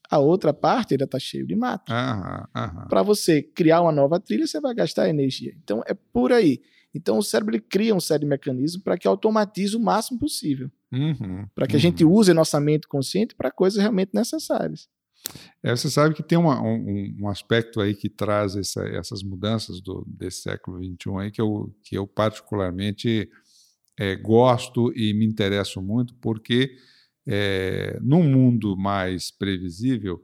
A 0.10 0.20
outra 0.20 0.54
parte 0.54 0.94
ainda 0.94 1.06
está 1.06 1.20
cheio 1.20 1.46
de 1.46 1.56
mato. 1.56 1.92
Uhum. 1.92 2.62
Uhum. 2.62 2.88
Para 2.88 3.04
você 3.04 3.42
criar 3.42 3.82
uma 3.82 3.92
nova 3.92 4.20
trilha, 4.20 4.48
você 4.48 4.60
vai 4.60 4.74
gastar 4.74 5.10
energia. 5.10 5.54
Então 5.64 5.84
é 5.86 5.94
por 5.94 6.32
aí. 6.32 6.62
Então 6.94 7.18
o 7.18 7.24
cérebro 7.24 7.60
cria 7.62 7.96
um 7.96 8.00
série 8.00 8.22
de 8.22 8.28
mecanismos 8.28 8.84
para 8.84 8.98
que 8.98 9.08
automatize 9.08 9.76
o 9.76 9.80
máximo 9.80 10.20
possível. 10.20 10.70
Uhum, 10.94 11.48
para 11.56 11.66
que 11.66 11.74
uhum. 11.74 11.78
a 11.78 11.82
gente 11.82 12.06
use 12.06 12.34
nossa 12.34 12.60
mente 12.60 12.88
consciente 12.88 13.34
para 13.36 13.52
coisas 13.52 13.80
realmente 13.80 14.12
necessárias. 14.14 14.88
É, 15.64 15.76
você 15.76 15.90
sabe 15.90 16.14
que 16.14 16.22
tem 16.22 16.38
uma, 16.38 16.62
um, 16.62 17.16
um, 17.22 17.28
aspecto 17.30 17.80
aí 17.80 17.96
que 17.96 18.10
traz 18.10 18.56
essa, 18.56 18.86
essas 18.90 19.24
mudanças 19.24 19.82
do, 19.82 20.06
desse 20.06 20.42
século 20.42 20.84
XXI 20.84 20.96
aí 21.20 21.32
que 21.32 21.42
eu, 21.42 21.74
que 21.82 21.98
eu 21.98 22.06
particularmente 22.06 23.30
é, 23.98 24.16
gosto 24.16 24.92
e 24.96 25.14
me 25.14 25.26
interesso 25.26 25.82
muito, 25.82 26.14
porque 26.16 26.76
é, 27.26 27.98
num 28.02 28.24
mundo 28.24 28.76
mais 28.76 29.32
previsível, 29.32 30.22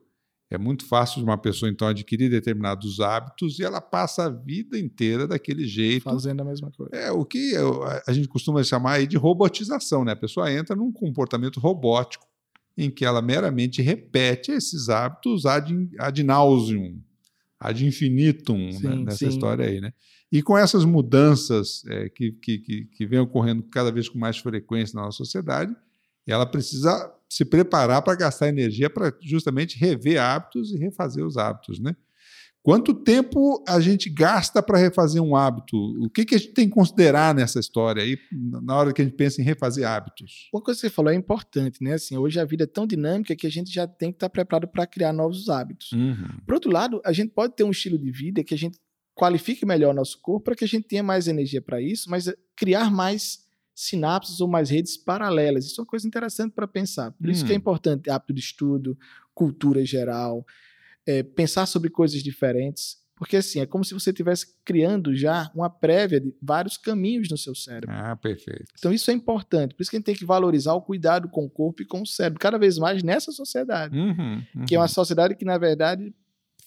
é 0.52 0.58
muito 0.58 0.86
fácil 0.86 1.20
de 1.20 1.24
uma 1.24 1.38
pessoa, 1.38 1.70
então, 1.70 1.88
adquirir 1.88 2.30
determinados 2.30 3.00
hábitos 3.00 3.60
e 3.60 3.64
ela 3.64 3.80
passa 3.80 4.26
a 4.26 4.30
vida 4.30 4.80
inteira 4.80 5.28
daquele 5.28 5.66
jeito. 5.68 6.04
Fazendo 6.04 6.42
a 6.42 6.46
mesma 6.46 6.72
coisa. 6.72 6.90
É 6.96 7.12
o 7.12 7.24
que 7.24 7.54
a 8.08 8.12
gente 8.12 8.28
costuma 8.28 8.64
chamar 8.64 8.94
aí 8.94 9.06
de 9.06 9.16
robotização, 9.16 10.04
né? 10.04 10.14
A 10.14 10.16
pessoa 10.16 10.52
entra 10.52 10.76
num 10.76 10.92
comportamento 10.92 11.60
robótico 11.60 12.26
em 12.76 12.90
que 12.90 13.06
ela 13.06 13.22
meramente 13.22 13.82
repete 13.82 14.52
esses 14.52 14.90
hábitos 14.90 15.46
ad, 15.46 15.72
ad 16.00 16.24
nauseum, 16.24 17.00
ad 17.60 17.86
infinitum 17.86 18.72
sim, 18.72 18.88
né? 18.88 18.96
nessa 18.96 19.18
sim. 19.18 19.28
história 19.28 19.66
aí, 19.66 19.80
né? 19.80 19.94
E 20.32 20.42
com 20.42 20.58
essas 20.58 20.84
mudanças 20.84 21.84
é, 21.88 22.10
que, 22.10 22.32
que, 22.32 22.58
que, 22.60 22.86
que 22.86 23.06
vêm 23.06 23.20
ocorrendo 23.20 23.64
cada 23.64 23.92
vez 23.92 24.10
com 24.10 24.18
mais 24.18 24.38
frequência 24.38 24.96
na 24.96 25.06
nossa 25.06 25.18
sociedade, 25.18 25.76
ela 26.26 26.46
precisa 26.46 27.14
se 27.30 27.46
preparar 27.46 28.02
para 28.02 28.16
gastar 28.16 28.48
energia 28.48 28.90
para 28.90 29.14
justamente 29.22 29.78
rever 29.78 30.20
hábitos 30.20 30.74
e 30.74 30.78
refazer 30.78 31.26
os 31.26 31.38
hábitos, 31.38 31.80
né? 31.80 31.96
Quanto 32.62 32.94
tempo 32.94 33.64
a 33.66 33.80
gente 33.80 34.10
gasta 34.10 34.62
para 34.62 34.78
refazer 34.78 35.22
um 35.22 35.36
hábito? 35.36 35.78
O 36.04 36.10
que, 36.10 36.26
que 36.26 36.36
a 36.36 36.38
gente 36.38 36.52
tem 36.52 36.68
que 36.68 36.74
considerar 36.74 37.34
nessa 37.34 37.60
história 37.60 38.04
aí, 38.04 38.18
na 38.32 38.76
hora 38.76 38.92
que 38.92 39.02
a 39.02 39.06
gente 39.06 39.16
pensa 39.16 39.42
em 39.42 39.46
refazer 39.46 39.88
hábitos? 39.88 40.50
Uma 40.54 40.62
coisa 40.62 40.78
que 40.78 40.88
você 40.88 40.94
falou 40.94 41.12
é 41.12 41.16
importante, 41.16 41.82
né? 41.82 41.94
Assim, 41.94 42.18
hoje 42.18 42.38
a 42.38 42.44
vida 42.44 42.66
é 42.66 42.68
tão 42.68 42.86
dinâmica 42.86 43.34
que 43.34 43.48
a 43.48 43.50
gente 43.50 43.72
já 43.72 43.88
tem 43.88 44.12
que 44.12 44.18
estar 44.18 44.30
preparado 44.30 44.68
para 44.68 44.86
criar 44.86 45.14
novos 45.14 45.48
hábitos. 45.48 45.94
Uhum. 45.94 46.42
Por 46.46 46.56
outro 46.56 46.70
lado, 46.70 47.02
a 47.06 47.14
gente 47.14 47.32
pode 47.32 47.56
ter 47.56 47.64
um 47.64 47.72
estilo 47.72 47.98
de 47.98 48.12
vida 48.12 48.44
que 48.44 48.54
a 48.54 48.58
gente 48.58 48.78
qualifique 49.16 49.66
melhor 49.66 49.92
o 49.92 49.96
nosso 49.96 50.20
corpo 50.22 50.46
para 50.46 50.56
que 50.56 50.66
a 50.66 50.68
gente 50.68 50.88
tenha 50.88 51.04
mais 51.04 51.28
energia 51.28 51.62
para 51.62 51.82
isso, 51.82 52.10
mas 52.10 52.32
criar 52.58 52.92
mais 52.92 53.40
sinapses 53.82 54.42
ou 54.42 54.48
mais 54.48 54.70
redes 54.70 54.98
paralelas. 54.98 55.66
Isso 55.66 55.80
é 55.80 55.84
uma 55.84 55.88
coisa 55.88 56.06
interessante 56.08 56.52
para 56.54 56.68
pensar. 56.68 57.12
Por 57.12 57.28
Hum. 57.28 57.32
isso 57.32 57.46
que 57.46 57.54
é 57.54 57.56
importante 57.56 58.10
hábito 58.10 58.34
de 58.34 58.42
estudo, 58.42 58.98
cultura 59.34 59.86
geral, 59.86 60.46
é, 61.06 61.24
pensar 61.24 61.66
sobre 61.66 61.90
coisas 61.90 62.22
diferentes. 62.22 63.00
Porque 63.16 63.36
assim, 63.38 63.60
é 63.60 63.66
como 63.66 63.84
se 63.84 63.94
você 63.94 64.12
estivesse 64.12 64.56
criando 64.64 65.14
já 65.14 65.52
uma 65.54 65.70
prévia 65.70 66.22
de 66.22 66.34
vários 66.42 66.78
caminhos 66.78 67.30
no 67.30 67.38
seu 67.38 67.54
cérebro. 67.54 67.90
Ah, 67.92 68.16
perfeito. 68.16 68.66
Então 68.78 68.94
isso 68.94 69.12
é 69.12 69.14
importante. 69.14 69.76
Por 69.76 69.82
isso 69.82 69.92
que 69.92 69.98
a 69.98 70.00
gente 70.00 70.06
tem 70.06 70.16
que 70.16 70.26
valorizar 70.26 70.74
o 70.74 70.82
cuidado 70.82 71.28
com 71.30 71.46
o 71.46 71.50
corpo 71.50 71.82
e 71.82 71.86
com 71.86 72.02
o 72.02 72.06
cérebro, 72.06 72.40
cada 72.40 72.58
vez 72.58 72.78
mais 72.78 73.04
nessa 73.04 73.32
sociedade. 73.32 73.98
Uhum, 73.98 74.42
Que 74.66 74.76
é 74.76 74.78
uma 74.78 74.86
uhum. 74.86 74.90
sociedade 74.90 75.36
que, 75.36 75.44
na 75.44 75.58
verdade, 75.58 76.14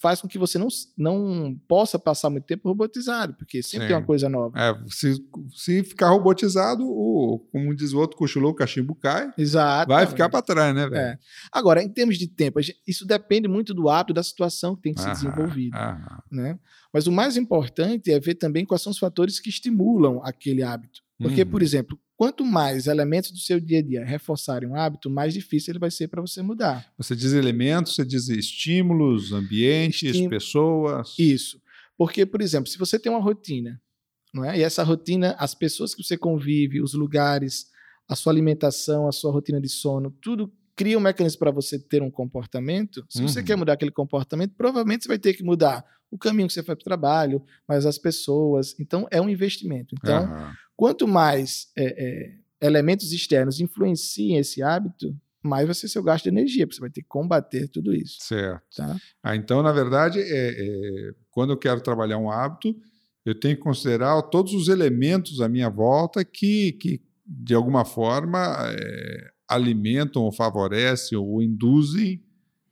faz 0.03 0.19
com 0.19 0.27
que 0.27 0.37
você 0.37 0.59
não, 0.59 0.67
não 0.97 1.57
possa 1.65 1.97
passar 1.97 2.29
muito 2.29 2.43
tempo 2.43 2.67
robotizado, 2.67 3.35
porque 3.35 3.63
sempre 3.63 3.85
Sim. 3.85 3.87
tem 3.87 3.95
uma 3.95 4.05
coisa 4.05 4.27
nova. 4.27 4.59
É, 4.59 4.77
se, 4.89 5.15
se 5.55 5.81
ficar 5.81 6.09
robotizado, 6.09 6.83
o, 6.85 7.39
como 7.49 7.73
diz 7.73 7.93
o 7.93 7.99
outro, 7.99 8.17
cochilou, 8.17 8.51
o 8.51 8.53
cachimbo 8.53 8.93
cai. 8.95 9.31
Exato. 9.37 9.87
Vai 9.87 10.05
ficar 10.05 10.27
para 10.27 10.41
trás, 10.41 10.75
né, 10.75 10.89
velho? 10.89 11.01
É. 11.01 11.17
Agora, 11.53 11.81
em 11.81 11.87
termos 11.87 12.17
de 12.17 12.27
tempo, 12.27 12.59
isso 12.85 13.07
depende 13.07 13.47
muito 13.47 13.73
do 13.73 13.87
hábito, 13.87 14.13
da 14.13 14.23
situação 14.23 14.75
que 14.75 14.81
tem 14.81 14.93
que 14.93 14.99
ser 14.99 15.11
desenvolvida. 15.11 15.97
Né? 16.29 16.59
Mas 16.91 17.07
o 17.07 17.11
mais 17.11 17.37
importante 17.37 18.11
é 18.11 18.19
ver 18.19 18.35
também 18.35 18.65
quais 18.65 18.81
são 18.81 18.91
os 18.91 18.99
fatores 18.99 19.39
que 19.39 19.47
estimulam 19.47 20.19
aquele 20.21 20.63
hábito. 20.63 20.99
Porque, 21.17 21.43
uhum. 21.43 21.49
por 21.49 21.61
exemplo, 21.61 21.97
quanto 22.23 22.45
mais 22.45 22.87
elementos 22.87 23.31
do 23.31 23.37
seu 23.37 23.59
dia 23.59 23.79
a 23.79 23.81
dia 23.81 24.05
reforçarem 24.05 24.69
um 24.69 24.77
hábito, 24.77 25.09
mais 25.09 25.33
difícil 25.33 25.73
ele 25.73 25.79
vai 25.79 25.91
ser 25.91 26.07
para 26.07 26.21
você 26.21 26.41
mudar. 26.41 26.89
Você 26.97 27.17
diz 27.17 27.33
elementos, 27.33 27.95
você 27.95 28.05
diz 28.05 28.29
estímulos, 28.29 29.33
ambientes, 29.33 30.03
Estim... 30.03 30.29
pessoas. 30.29 31.15
Isso. 31.19 31.61
Porque, 31.97 32.25
por 32.25 32.41
exemplo, 32.41 32.69
se 32.69 32.77
você 32.77 32.97
tem 32.97 33.11
uma 33.11 33.19
rotina, 33.19 33.77
não 34.33 34.45
é? 34.45 34.57
E 34.57 34.61
essa 34.63 34.83
rotina, 34.83 35.35
as 35.37 35.53
pessoas 35.53 35.93
que 35.93 36.01
você 36.01 36.17
convive, 36.17 36.81
os 36.81 36.93
lugares, 36.93 37.65
a 38.07 38.15
sua 38.15 38.31
alimentação, 38.31 39.05
a 39.05 39.11
sua 39.11 39.29
rotina 39.29 39.59
de 39.59 39.67
sono, 39.67 40.09
tudo 40.21 40.49
cria 40.75 40.97
um 40.97 41.01
mecanismo 41.01 41.39
para 41.39 41.51
você 41.51 41.79
ter 41.79 42.01
um 42.01 42.11
comportamento. 42.11 43.05
Se 43.09 43.21
uhum. 43.21 43.27
você 43.27 43.43
quer 43.43 43.55
mudar 43.55 43.73
aquele 43.73 43.91
comportamento, 43.91 44.53
provavelmente 44.57 45.03
você 45.03 45.07
vai 45.07 45.19
ter 45.19 45.33
que 45.33 45.43
mudar 45.43 45.83
o 46.09 46.17
caminho 46.17 46.47
que 46.47 46.53
você 46.53 46.63
faz 46.63 46.77
para 46.77 46.81
o 46.81 46.85
trabalho, 46.85 47.43
mas 47.67 47.85
as 47.85 47.97
pessoas. 47.97 48.75
Então, 48.79 49.07
é 49.11 49.19
um 49.19 49.29
investimento. 49.29 49.95
Então, 49.97 50.23
uhum. 50.25 50.51
quanto 50.75 51.07
mais 51.07 51.67
é, 51.77 51.85
é, 51.85 52.67
elementos 52.67 53.11
externos 53.11 53.59
influenciem 53.59 54.37
esse 54.37 54.61
hábito, 54.61 55.15
mais 55.43 55.65
vai 55.65 55.75
ser 55.75 55.89
seu 55.89 56.01
gasto 56.01 56.23
de 56.23 56.29
energia, 56.29 56.65
porque 56.65 56.75
você 56.75 56.81
vai 56.81 56.89
ter 56.89 57.01
que 57.01 57.07
combater 57.07 57.67
tudo 57.67 57.93
isso. 57.93 58.17
Certo. 58.21 58.63
Tá? 58.77 58.95
Ah, 59.21 59.35
então, 59.35 59.61
na 59.61 59.71
verdade, 59.71 60.19
é, 60.19 60.23
é, 60.27 61.11
quando 61.29 61.51
eu 61.51 61.57
quero 61.57 61.81
trabalhar 61.81 62.17
um 62.17 62.31
hábito, 62.31 62.73
eu 63.25 63.37
tenho 63.37 63.55
que 63.55 63.61
considerar 63.61 64.21
todos 64.23 64.53
os 64.53 64.69
elementos 64.69 65.41
à 65.41 65.49
minha 65.49 65.69
volta 65.69 66.23
que, 66.23 66.73
que 66.73 67.01
de 67.25 67.53
alguma 67.53 67.85
forma, 67.85 68.39
é, 68.69 69.32
alimentam 69.47 70.23
ou 70.23 70.31
favorecem 70.31 71.17
ou 71.17 71.41
induzem 71.41 72.23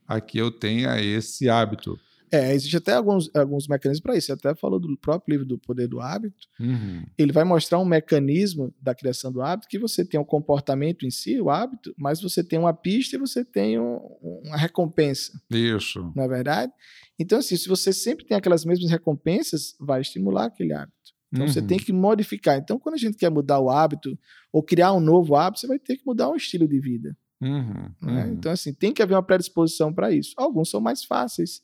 a 0.08 0.20
que 0.20 0.38
eu 0.38 0.52
tenha 0.52 1.00
esse 1.02 1.50
hábito. 1.50 1.98
É, 2.32 2.54
existe 2.54 2.78
até 2.78 2.94
alguns, 2.94 3.30
alguns 3.36 3.68
mecanismos 3.68 4.02
para 4.02 4.16
isso. 4.16 4.28
Você 4.28 4.32
até 4.32 4.56
falou 4.56 4.80
do 4.80 4.98
próprio 4.98 5.34
livro 5.34 5.46
do 5.46 5.58
Poder 5.58 5.86
do 5.88 6.00
Hábito. 6.00 6.48
Uhum. 6.58 7.04
Ele 7.18 7.34
vai 7.34 7.44
mostrar 7.44 7.78
um 7.78 7.84
mecanismo 7.84 8.74
da 8.82 8.96
criação 8.96 9.34
do 9.34 9.42
hábito 9.42 9.68
que 9.68 9.78
você 9.78 10.06
tem 10.06 10.18
um 10.18 10.24
comportamento 10.24 11.06
em 11.06 11.12
si, 11.12 11.42
o 11.42 11.50
hábito, 11.50 11.94
mas 11.98 12.22
você 12.22 12.42
tem 12.42 12.58
uma 12.58 12.74
pista 12.74 13.18
e 13.18 13.20
você 13.20 13.44
tem 13.44 13.78
um, 13.78 13.98
uma 14.46 14.56
recompensa. 14.56 15.34
Isso. 15.50 16.10
Não 16.16 16.24
é 16.24 16.28
verdade? 16.28 16.72
Então, 17.20 17.40
assim, 17.40 17.58
se 17.58 17.68
você 17.68 17.92
sempre 17.92 18.26
tem 18.26 18.38
aquelas 18.38 18.64
mesmas 18.64 18.90
recompensas, 18.90 19.76
vai 19.78 20.00
estimular 20.00 20.46
aquele 20.46 20.74
hábito. 20.74 20.96
Então, 21.32 21.46
uhum. 21.46 21.52
você 21.52 21.62
tem 21.62 21.78
que 21.78 21.94
modificar. 21.94 22.58
Então, 22.58 22.78
quando 22.78 22.96
a 22.96 22.98
gente 22.98 23.18
quer 23.18 23.30
mudar 23.30 23.60
o 23.60 23.70
hábito 23.70 24.18
ou 24.52 24.62
criar 24.62 24.94
um 24.94 25.00
novo 25.00 25.36
hábito, 25.36 25.62
você 25.62 25.68
vai 25.68 25.80
ter 25.80 25.96
que 25.98 26.06
mudar 26.06 26.30
um 26.30 26.36
estilo 26.36 26.68
de 26.68 26.80
vida. 26.80 27.16
Uhum. 27.42 27.90
Né? 28.02 28.26
Uhum. 28.26 28.34
Então, 28.34 28.52
assim, 28.52 28.74
tem 28.74 28.94
que 28.94 29.02
haver 29.02 29.16
uma 29.16 29.24
predisposição 29.24 29.94
para 29.94 30.12
isso. 30.12 30.34
Alguns 30.38 30.70
são 30.70 30.82
mais 30.82 31.04
fáceis 31.04 31.62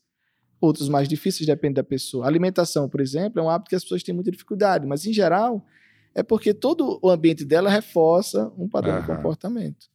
outros 0.59 0.89
mais 0.89 1.07
difíceis, 1.07 1.45
depende 1.45 1.75
da 1.75 1.83
pessoa. 1.83 2.25
A 2.25 2.27
alimentação, 2.27 2.89
por 2.89 3.00
exemplo, 3.00 3.39
é 3.39 3.43
um 3.43 3.50
hábito 3.50 3.69
que 3.69 3.75
as 3.75 3.83
pessoas 3.83 4.03
têm 4.03 4.13
muita 4.13 4.31
dificuldade, 4.31 4.86
mas 4.86 5.05
em 5.05 5.13
geral 5.13 5.65
é 6.15 6.24
porque 6.24 6.53
todo 6.53 7.00
o 7.01 7.09
ambiente 7.09 7.45
dela 7.45 7.69
reforça 7.69 8.51
um 8.57 8.67
padrão 8.67 9.00
de 9.00 9.05
comportamento. 9.05 9.88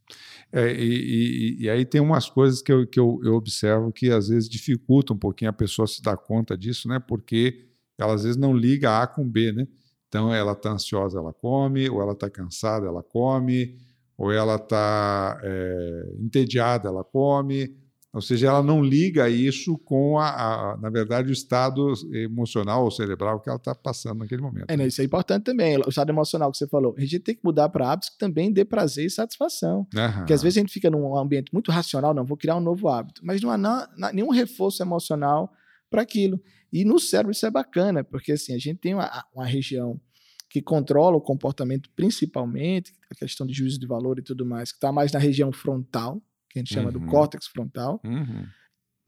É, 0.52 0.72
e, 0.72 1.56
e, 1.58 1.62
e, 1.64 1.70
aí 1.70 1.84
tem 1.84 2.00
umas 2.00 2.28
coisas 2.28 2.62
que, 2.62 2.70
eu, 2.70 2.86
que 2.86 3.00
eu, 3.00 3.20
eu, 3.24 3.34
observo 3.34 3.90
que 3.90 4.10
às 4.10 4.28
vezes 4.28 4.48
dificultam 4.48 5.16
um 5.16 5.18
pouquinho 5.18 5.50
a 5.50 5.54
pessoa 5.54 5.86
se 5.88 6.02
dar 6.02 6.16
conta 6.16 6.56
disso, 6.56 6.86
né? 6.86 7.00
Porque 7.00 7.71
ela 7.98 8.14
às 8.14 8.22
vezes 8.22 8.36
não 8.36 8.54
liga 8.54 9.00
A 9.00 9.06
com 9.06 9.28
B, 9.28 9.52
né? 9.52 9.66
Então 10.08 10.32
ela 10.32 10.52
está 10.52 10.70
ansiosa, 10.70 11.18
ela 11.18 11.32
come, 11.32 11.88
ou 11.88 12.02
ela 12.02 12.12
está 12.12 12.28
cansada, 12.28 12.86
ela 12.86 13.02
come, 13.02 13.76
ou 14.16 14.30
ela 14.30 14.56
está 14.56 15.40
é, 15.42 16.14
entediada, 16.20 16.88
ela 16.88 17.02
come, 17.02 17.74
ou 18.12 18.20
seja, 18.20 18.48
ela 18.48 18.62
não 18.62 18.84
liga 18.84 19.30
isso 19.30 19.78
com, 19.78 20.18
a, 20.18 20.72
a 20.72 20.76
na 20.76 20.90
verdade, 20.90 21.30
o 21.30 21.32
estado 21.32 21.94
emocional 22.12 22.84
ou 22.84 22.90
cerebral 22.90 23.40
que 23.40 23.48
ela 23.48 23.56
está 23.56 23.74
passando 23.74 24.18
naquele 24.18 24.42
momento. 24.42 24.66
É, 24.68 24.76
né? 24.76 24.86
Isso 24.86 25.00
é 25.00 25.04
importante 25.04 25.44
também. 25.44 25.78
O 25.78 25.88
estado 25.88 26.10
emocional 26.10 26.52
que 26.52 26.58
você 26.58 26.68
falou. 26.68 26.94
A 26.98 27.00
gente 27.00 27.20
tem 27.20 27.34
que 27.34 27.40
mudar 27.42 27.70
para 27.70 27.90
hábitos 27.90 28.10
que 28.10 28.18
também 28.18 28.52
dê 28.52 28.66
prazer 28.66 29.06
e 29.06 29.10
satisfação. 29.10 29.86
Uhum. 29.94 30.12
Porque 30.18 30.34
às 30.34 30.42
vezes 30.42 30.58
a 30.58 30.60
gente 30.60 30.72
fica 30.72 30.90
num 30.90 31.16
ambiente 31.16 31.50
muito 31.54 31.72
racional, 31.72 32.12
não, 32.12 32.22
vou 32.22 32.36
criar 32.36 32.56
um 32.56 32.60
novo 32.60 32.86
hábito. 32.86 33.22
Mas 33.24 33.40
não 33.40 33.50
há 33.50 33.56
não, 33.56 33.86
não, 33.96 34.12
nenhum 34.12 34.30
reforço 34.30 34.82
emocional 34.82 35.50
para 35.90 36.02
aquilo. 36.02 36.38
E 36.72 36.84
no 36.84 36.98
cérebro 36.98 37.32
isso 37.32 37.44
é 37.44 37.50
bacana, 37.50 38.02
porque 38.02 38.32
assim, 38.32 38.54
a 38.54 38.58
gente 38.58 38.78
tem 38.78 38.94
uma, 38.94 39.24
uma 39.34 39.44
região 39.44 40.00
que 40.48 40.60
controla 40.62 41.16
o 41.16 41.20
comportamento 41.20 41.88
principalmente, 41.96 42.92
a 43.10 43.14
questão 43.14 43.46
de 43.46 43.54
juízo 43.54 43.78
de 43.78 43.86
valor 43.86 44.18
e 44.18 44.22
tudo 44.22 44.44
mais, 44.44 44.70
que 44.70 44.76
está 44.76 44.92
mais 44.92 45.10
na 45.12 45.18
região 45.18 45.50
frontal, 45.50 46.22
que 46.50 46.58
a 46.58 46.60
gente 46.60 46.74
chama 46.74 46.90
uhum. 46.90 46.92
do 46.92 47.06
córtex 47.06 47.46
frontal, 47.46 48.00
uhum. 48.04 48.46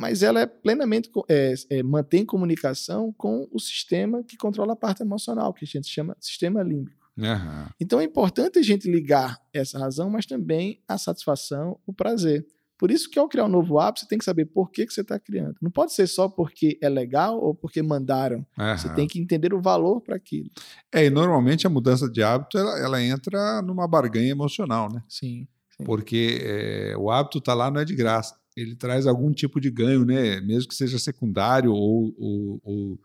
mas 0.01 0.23
ela 0.23 0.41
é 0.41 0.47
plenamente 0.47 1.11
é, 1.29 1.55
é, 1.71 1.83
mantém 1.83 2.25
comunicação 2.25 3.13
com 3.13 3.47
o 3.53 3.61
sistema 3.61 4.25
que 4.25 4.37
controla 4.37 4.73
a 4.73 4.77
parte 4.77 5.03
emocional, 5.03 5.53
que 5.53 5.65
a 5.65 5.69
gente 5.69 5.89
chama 5.89 6.17
sistema 6.19 6.63
límbico. 6.63 7.05
Uhum. 7.17 7.67
Então 7.79 8.01
é 8.01 8.05
importante 8.05 8.59
a 8.59 8.63
gente 8.63 8.91
ligar 8.91 9.39
essa 9.53 9.79
razão, 9.79 10.11
mas 10.11 10.27
também 10.27 10.83
a 10.89 10.99
satisfação, 10.99 11.79
o 11.87 11.93
prazer. 11.93 12.47
Por 12.79 12.91
isso 12.91 13.09
que 13.09 13.19
ao 13.19 13.29
criar 13.29 13.45
um 13.45 13.49
novo 13.49 13.79
hábito, 13.79 14.01
você 14.01 14.09
tem 14.09 14.19
que 14.19 14.25
saber 14.25 14.47
por 14.47 14.71
que, 14.71 14.87
que 14.87 14.93
você 14.93 15.03
está 15.03 15.19
criando. 15.19 15.57
Não 15.63 15.71
pode 15.71 15.93
ser 15.93 16.07
só 16.07 16.29
porque 16.29 16.79
é 16.83 16.89
legal 16.89 17.39
ou 17.39 17.55
porque 17.55 17.83
mandaram. 17.83 18.45
Uhum. 18.59 18.77
Você 18.77 18.93
tem 18.95 19.07
que 19.07 19.21
entender 19.21 19.55
o 19.55 19.61
valor 19.61 20.01
para 20.01 20.17
aquilo. 20.17 20.51
É, 20.93 21.05
e 21.05 21.11
normalmente 21.11 21.67
a 21.67 21.71
mudança 21.71 22.09
de 22.09 22.23
hábito 22.23 22.59
ela, 22.59 22.79
ela 22.79 23.03
entra 23.03 23.63
numa 23.63 23.87
barganha 23.87 24.31
emocional, 24.31 24.93
né? 24.93 25.03
Sim. 25.09 25.47
Porque 25.85 26.41
é, 26.43 26.97
o 26.97 27.11
hábito 27.11 27.39
está 27.39 27.55
lá 27.55 27.71
não 27.71 27.81
é 27.81 27.85
de 27.85 27.95
graça. 27.95 28.37
Ele 28.57 28.77
traz 28.77 29.07
algum 29.07 29.33
tipo 29.33 29.61
de 29.61 29.71
ganho, 29.71 30.05
né? 30.05 30.41
mesmo 30.41 30.69
que 30.69 30.75
seja 30.75 30.99
secundário 30.99 31.73
ou, 31.73 32.15
ou, 32.17 32.61
ou 32.63 33.01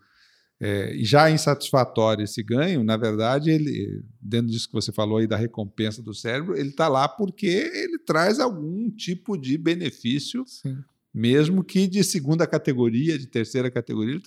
é, 0.61 0.93
já 0.99 1.31
insatisfatório 1.31 2.23
esse 2.23 2.43
ganho, 2.43 2.83
na 2.83 2.97
verdade, 2.97 3.49
ele, 3.49 4.03
dentro 4.21 4.51
disso 4.51 4.67
que 4.67 4.73
você 4.73 4.91
falou 4.91 5.17
aí 5.17 5.27
da 5.27 5.37
recompensa 5.37 6.01
do 6.01 6.13
cérebro, 6.13 6.57
ele 6.57 6.69
está 6.69 6.87
lá 6.89 7.07
porque 7.07 7.47
ele 7.47 7.97
traz 7.99 8.39
algum 8.39 8.89
tipo 8.89 9.37
de 9.37 9.57
benefício, 9.57 10.43
Sim. 10.45 10.77
mesmo 11.13 11.63
que 11.63 11.87
de 11.87 12.03
segunda 12.03 12.45
categoria, 12.45 13.17
de 13.17 13.25
terceira 13.25 13.71
categoria. 13.71 14.19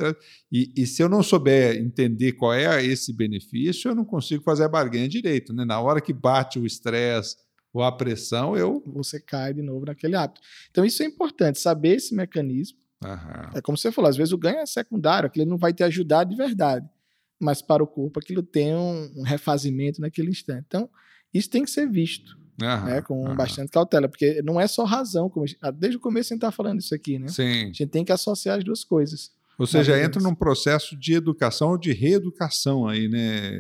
E, 0.51 0.73
e, 0.75 0.87
se 0.87 1.03
eu 1.03 1.09
não 1.09 1.23
souber 1.23 1.77
entender 1.77 2.33
qual 2.33 2.55
é 2.55 2.83
esse 2.83 3.13
benefício, 3.13 3.91
eu 3.91 3.95
não 3.95 4.05
consigo 4.05 4.43
fazer 4.43 4.65
a 4.65 4.69
barganha 4.69 5.09
direito. 5.09 5.53
Né? 5.53 5.67
Na 5.67 5.81
hora 5.81 6.01
que 6.01 6.15
bate 6.15 6.59
o 6.59 6.65
estresse, 6.65 7.37
ou 7.73 7.83
a 7.83 7.91
pressão, 7.91 8.57
eu. 8.57 8.83
Você 8.87 9.19
cai 9.19 9.55
de 9.55 9.63
novo 9.63 9.87
naquele 9.87 10.15
hábito. 10.15 10.41
Então, 10.71 10.85
isso 10.85 11.03
é 11.03 11.07
importante, 11.07 11.59
saber 11.59 11.97
esse 11.97 12.15
mecanismo. 12.15 12.79
Uhum. 13.05 13.51
É 13.55 13.61
como 13.61 13.77
você 13.77 13.91
falou, 13.91 14.09
às 14.09 14.17
vezes 14.17 14.33
o 14.33 14.39
ganho 14.39 14.59
é 14.59 14.67
secundário, 14.67 15.27
aquilo 15.27 15.47
não 15.47 15.59
vai 15.59 15.73
te 15.73 15.83
ajudar 15.83 16.25
de 16.25 16.37
verdade. 16.37 16.89
Mas 17.41 17.61
para 17.61 17.83
o 17.83 17.87
corpo, 17.87 18.21
aquilo 18.21 18.43
tem 18.43 18.75
um, 18.75 19.23
refazimento 19.23 20.01
naquele 20.01 20.31
instante. 20.31 20.65
Então, 20.69 20.89
isso 21.35 21.51
tem 21.51 21.65
que 21.65 21.71
ser 21.71 21.89
visto. 21.91 22.41
Uhum, 22.63 22.85
né, 22.85 23.03
com 23.03 23.29
uhum. 23.29 23.35
bastante 23.35 23.71
cautela, 23.71 24.09
porque 24.09 24.41
não 24.43 24.61
é 24.61 24.69
só 24.69 24.85
razão, 24.85 25.29
como 25.29 25.47
gente, 25.47 25.59
desde 25.75 25.97
o 25.97 26.01
começo 26.01 26.33
a 26.33 26.35
gente 26.35 26.45
está 26.45 26.53
falando 26.53 26.81
isso 26.81 26.95
aqui, 26.95 27.19
né? 27.19 27.27
Sim. 27.27 27.63
A 27.63 27.67
gente 27.67 27.87
tem 27.87 28.05
que 28.05 28.13
associar 28.13 28.59
as 28.59 28.63
duas 28.63 28.85
coisas. 28.85 29.33
Ou 29.59 29.67
seja, 29.67 30.01
entra 30.01 30.23
num 30.23 30.35
processo 30.35 30.97
de 30.97 31.15
educação 31.15 31.71
ou 31.71 31.79
de 31.79 31.93
reeducação 31.93 32.87
aí, 32.87 33.09
né, 33.09 33.51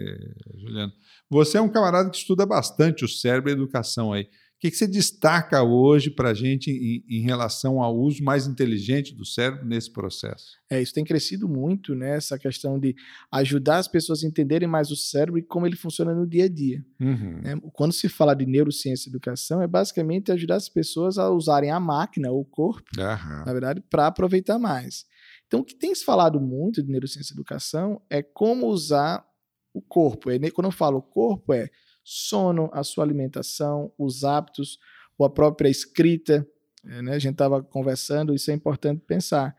Juliano? 0.56 0.92
Você 1.30 1.56
é 1.56 1.60
um 1.60 1.68
camarada 1.68 2.10
que 2.10 2.16
estuda 2.16 2.44
bastante 2.44 3.04
o 3.04 3.08
cérebro 3.08 3.50
e 3.50 3.52
a 3.52 3.56
educação 3.56 4.12
aí 4.12 4.28
que, 4.62 4.70
que 4.70 4.76
você 4.76 4.86
destaca 4.86 5.60
hoje 5.60 6.08
para 6.08 6.30
a 6.30 6.34
gente 6.34 6.70
em, 6.70 7.04
em, 7.08 7.20
relação 7.20 7.82
ao 7.82 7.98
uso 7.98 8.22
mais 8.22 8.46
inteligente 8.46 9.12
do 9.12 9.24
cérebro 9.24 9.66
nesse 9.66 9.90
processo? 9.92 10.52
É, 10.70 10.80
isso 10.80 10.94
tem 10.94 11.02
crescido 11.02 11.48
muito, 11.48 11.96
né? 11.96 12.16
Essa 12.16 12.38
questão 12.38 12.78
de 12.78 12.94
ajudar 13.32 13.78
as 13.78 13.88
pessoas 13.88 14.22
a 14.22 14.26
entenderem 14.28 14.68
mais 14.68 14.92
o 14.92 14.96
cérebro 14.96 15.40
e 15.40 15.42
como 15.42 15.66
ele 15.66 15.74
funciona 15.74 16.14
no 16.14 16.24
dia 16.24 16.44
a 16.44 16.48
dia. 16.48 16.80
Uhum. 17.00 17.40
Né? 17.42 17.60
Quando 17.72 17.92
se 17.92 18.08
fala 18.08 18.34
de 18.34 18.46
neurociência 18.46 19.08
e 19.08 19.10
educação, 19.10 19.60
é 19.60 19.66
basicamente 19.66 20.30
ajudar 20.30 20.54
as 20.54 20.68
pessoas 20.68 21.18
a 21.18 21.28
usarem 21.28 21.72
a 21.72 21.80
máquina, 21.80 22.30
o 22.30 22.44
corpo, 22.44 22.88
uhum. 22.96 23.44
na 23.44 23.52
verdade, 23.52 23.82
para 23.90 24.06
aproveitar 24.06 24.60
mais. 24.60 25.04
Então, 25.48 25.58
o 25.58 25.64
que 25.64 25.74
tem 25.74 25.92
se 25.92 26.04
falado 26.04 26.40
muito 26.40 26.80
de 26.84 26.88
neurociência 26.88 27.32
e 27.32 27.34
educação 27.34 28.00
é 28.08 28.22
como 28.22 28.68
usar 28.68 29.26
o 29.74 29.82
corpo. 29.82 30.30
É, 30.30 30.38
quando 30.52 30.66
eu 30.66 30.72
falo 30.72 31.02
corpo, 31.02 31.52
é 31.52 31.68
sono, 32.04 32.68
a 32.72 32.82
sua 32.82 33.04
alimentação, 33.04 33.92
os 33.98 34.24
hábitos, 34.24 34.78
ou 35.16 35.26
a 35.26 35.30
própria 35.30 35.68
escrita. 35.68 36.46
É, 36.84 37.02
né? 37.02 37.14
A 37.14 37.18
gente 37.18 37.32
estava 37.34 37.62
conversando, 37.62 38.34
isso 38.34 38.50
é 38.50 38.54
importante 38.54 39.02
pensar. 39.06 39.56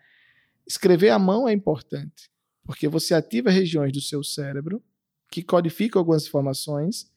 Escrever 0.68 1.10
à 1.10 1.20
mão 1.20 1.48
é 1.48 1.54
importante, 1.54 2.30
porque 2.66 2.88
você 2.88 3.14
ativa 3.14 3.50
regiões 3.50 3.92
do 3.92 4.02
seu 4.02 4.24
cérebro 4.24 4.82
que 5.30 5.42
codificam 5.42 6.00
algumas 6.00 6.26
informações 6.26 7.12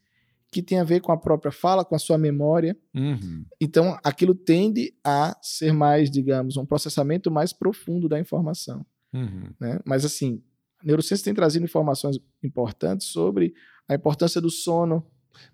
que 0.51 0.63
tem 0.63 0.79
a 0.79 0.85
ver 0.85 1.01
com 1.01 1.13
a 1.13 1.17
própria 1.17 1.53
fala, 1.53 1.85
com 1.85 1.95
a 1.95 1.99
sua 1.99 2.17
memória. 2.17 2.77
Uhum. 2.95 3.45
Então, 3.61 3.99
aquilo 4.03 4.35
tende 4.35 4.95
a 5.05 5.37
ser 5.43 5.73
mais, 5.73 6.11
digamos, 6.11 6.57
um 6.57 6.65
processamento 6.65 7.31
mais 7.31 7.53
profundo 7.53 8.09
da 8.09 8.19
informação. 8.19 8.87
Uhum. 9.13 9.51
Né? 9.61 9.81
Mas, 9.85 10.05
assim, 10.05 10.43
a 10.81 10.87
neurociência 10.87 11.25
tem 11.25 11.35
trazido 11.35 11.65
informações 11.65 12.19
importantes 12.43 13.09
sobre 13.09 13.55
a 13.89 13.95
importância 13.95 14.41
do 14.41 14.51
sono. 14.51 15.05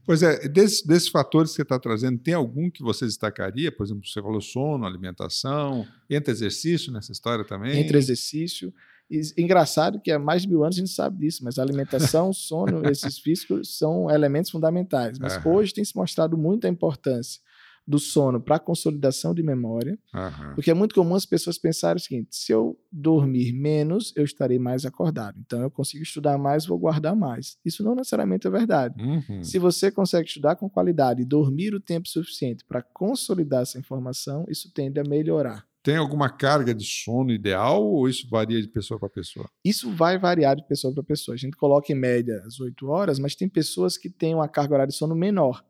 Pois 0.05 0.23
é, 0.23 0.49
desses, 0.49 0.83
desses 0.85 1.09
fatores 1.09 1.51
que 1.51 1.57
você 1.57 1.63
está 1.63 1.79
trazendo, 1.79 2.19
tem 2.19 2.35
algum 2.35 2.71
que 2.71 2.83
você 2.83 3.05
destacaria? 3.05 3.71
Por 3.71 3.85
exemplo, 3.85 4.07
você 4.07 4.21
falou 4.21 4.41
sono, 4.41 4.85
alimentação, 4.85 5.87
entra 6.09 6.33
exercício 6.33 6.93
nessa 6.93 7.13
história 7.13 7.45
também? 7.45 7.81
Entre 7.81 7.97
exercício. 7.99 8.73
E, 9.11 9.21
engraçado 9.37 10.01
que 10.01 10.11
há 10.11 10.19
mais 10.19 10.43
de 10.43 10.49
mil 10.49 10.65
anos 10.65 10.77
a 10.77 10.81
gente 10.81 10.91
sabe 10.91 11.19
disso, 11.19 11.45
mas 11.45 11.59
alimentação, 11.59 12.33
sono, 12.33 12.83
esses 12.91 13.19
físicos 13.19 13.77
são 13.77 14.11
elementos 14.11 14.51
fundamentais. 14.51 15.19
Mas 15.19 15.35
Aham. 15.35 15.49
hoje 15.49 15.75
tem 15.75 15.85
se 15.85 15.97
mostrado 15.97 16.37
muito 16.39 16.67
a 16.67 16.71
importância 16.71 17.41
do 17.87 17.99
sono 17.99 18.41
para 18.41 18.59
consolidação 18.59 19.35
de 19.35 19.43
memória, 19.43 19.99
Aham. 20.15 20.55
porque 20.55 20.71
é 20.71 20.75
muito 20.75 20.95
comum 20.95 21.15
as 21.15 21.27
pessoas 21.27 21.59
pensarem 21.59 21.97
o 21.97 22.01
seguinte: 22.01 22.29
se 22.31 22.53
eu 22.53 22.79
dormir 22.91 23.53
menos, 23.53 24.13
eu 24.17 24.25
estarei 24.25 24.59
mais 24.59 24.85
acordado. 24.85 25.39
Então 25.45 25.61
eu 25.63 25.71
consigo 25.71 26.03
estudar 26.03 26.39
mais, 26.39 26.67
vou 26.67 26.79
guardar 26.79 27.17
mais. 27.17 27.57
Isso 27.65 27.83
não 27.83 27.95
necessariamente 27.95 28.47
é 28.47 28.51
verdade. 28.51 28.95
Uhum. 29.03 29.43
Se 29.43 29.59
você 29.59 29.91
consegue 29.91 30.29
estudar 30.29 30.57
com 30.57 30.69
qualidade 30.69 31.23
e 31.23 31.25
dormir 31.25 31.75
o 31.75 31.81
tempo 31.81 32.09
suficiente 32.09 32.65
para 32.65 32.83
consolidar 32.83 33.63
essa 33.63 33.79
informação, 33.79 34.45
isso 34.49 34.73
tende 34.73 35.01
a 35.01 35.05
melhorar. 35.05 35.65
Tem 35.83 35.97
alguma 35.97 36.31
carga 36.31 36.73
de 36.73 36.85
sono 36.85 37.33
ideal 37.33 37.85
ou 37.85 38.09
isso 38.09 38.29
varia 38.31 38.63
de 38.63 38.69
pessoa 38.69 39.01
para 39.01 39.09
pessoa? 39.09 39.51
Isso 39.65 39.91
vai 39.91 40.17
variar 40.17 40.55
de 40.55 40.65
pessoa 40.65 40.95
para 40.95 41.03
pessoa. 41.03 41.35
A 41.35 41.39
gente 41.39 41.57
coloca 41.57 41.93
em 41.93 41.97
média 41.97 42.41
as 42.47 42.61
8 42.61 42.87
horas, 42.87 43.19
mas 43.19 43.35
tem 43.35 43.49
pessoas 43.49 43.99
que 43.99 44.09
têm 44.09 44.33
uma 44.33 44.47
carga 44.47 44.75
horária 44.75 44.91
de 44.91 44.97
sono 44.97 45.17
menor 45.17 45.65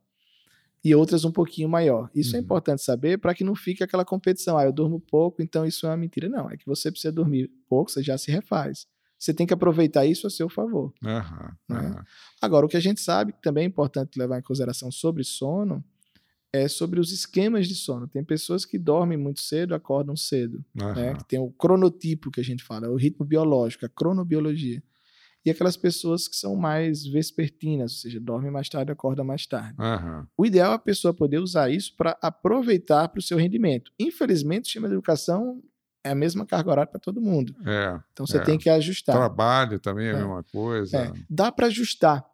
e 0.84 0.94
outras 0.94 1.24
um 1.24 1.30
pouquinho 1.32 1.68
maior. 1.68 2.10
Isso 2.14 2.34
é 2.34 2.38
Uhum. 2.38 2.44
importante 2.44 2.82
saber 2.82 3.18
para 3.18 3.34
que 3.34 3.44
não 3.44 3.54
fique 3.54 3.82
aquela 3.84 4.04
competição. 4.04 4.58
Ah, 4.58 4.64
eu 4.64 4.72
durmo 4.72 5.00
pouco, 5.00 5.42
então 5.42 5.64
isso 5.64 5.86
é 5.86 5.90
uma 5.90 5.96
mentira. 5.96 6.28
Não, 6.28 6.50
é 6.50 6.56
que 6.56 6.66
você 6.66 6.90
precisa 6.90 7.12
dormir 7.12 7.50
pouco, 7.68 7.90
você 7.90 8.02
já 8.02 8.18
se 8.18 8.30
refaz. 8.30 8.86
Você 9.18 9.32
tem 9.32 9.46
que 9.46 9.54
aproveitar 9.54 10.04
isso 10.04 10.26
a 10.26 10.30
seu 10.30 10.48
favor. 10.48 10.92
Aham, 11.04 11.56
Né? 11.68 12.02
Agora, 12.40 12.66
o 12.66 12.68
que 12.68 12.76
a 12.76 12.80
gente 12.80 13.00
sabe 13.00 13.32
que 13.32 13.40
também 13.40 13.64
é 13.64 13.66
importante 13.68 14.18
levar 14.18 14.38
em 14.38 14.42
consideração 14.42 14.90
sobre 14.90 15.22
sono 15.22 15.84
é 16.52 16.68
sobre 16.68 17.00
os 17.00 17.12
esquemas 17.12 17.66
de 17.68 17.74
sono. 17.74 18.06
Tem 18.08 18.22
pessoas 18.24 18.64
que 18.64 18.78
dormem 18.78 19.16
muito 19.16 19.40
cedo, 19.40 19.74
acordam 19.74 20.16
cedo 20.16 20.62
né? 20.94 21.16
tem 21.28 21.38
o 21.38 21.50
cronotipo 21.50 22.30
que 22.30 22.40
a 22.40 22.44
gente 22.44 22.62
fala, 22.62 22.90
o 22.90 22.96
ritmo 22.96 23.24
biológico, 23.24 23.86
a 23.86 23.88
cronobiologia. 23.88 24.82
E 25.44 25.50
aquelas 25.50 25.76
pessoas 25.76 26.28
que 26.28 26.36
são 26.36 26.54
mais 26.54 27.04
vespertinas, 27.04 27.92
ou 27.92 27.98
seja, 27.98 28.20
dormem 28.20 28.50
mais 28.50 28.68
tarde, 28.68 28.92
acordam 28.92 29.24
mais 29.24 29.44
tarde. 29.46 29.74
Aham. 29.78 30.26
O 30.36 30.46
ideal 30.46 30.72
é 30.72 30.74
a 30.76 30.78
pessoa 30.78 31.12
poder 31.12 31.38
usar 31.38 31.68
isso 31.70 31.94
para 31.96 32.16
aproveitar 32.22 33.08
para 33.08 33.18
o 33.18 33.22
seu 33.22 33.36
rendimento. 33.38 33.90
Infelizmente, 33.98 34.62
o 34.62 34.64
sistema 34.66 34.86
de 34.88 34.94
educação 34.94 35.60
é 36.04 36.10
a 36.10 36.14
mesma 36.14 36.46
carga 36.46 36.70
horária 36.70 36.90
para 36.90 37.00
todo 37.00 37.20
mundo. 37.20 37.54
É. 37.66 37.98
Então 38.12 38.26
você 38.26 38.38
É. 38.38 38.42
tem 38.42 38.56
que 38.58 38.70
ajustar. 38.70 39.16
Trabalho 39.16 39.78
também 39.80 40.06
é 40.06 40.10
a 40.12 40.14
É. 40.14 40.18
mesma 40.18 40.44
coisa. 40.44 40.96
É, 40.96 41.12
dá 41.28 41.50
para 41.50 41.66
ajustar. 41.66 42.24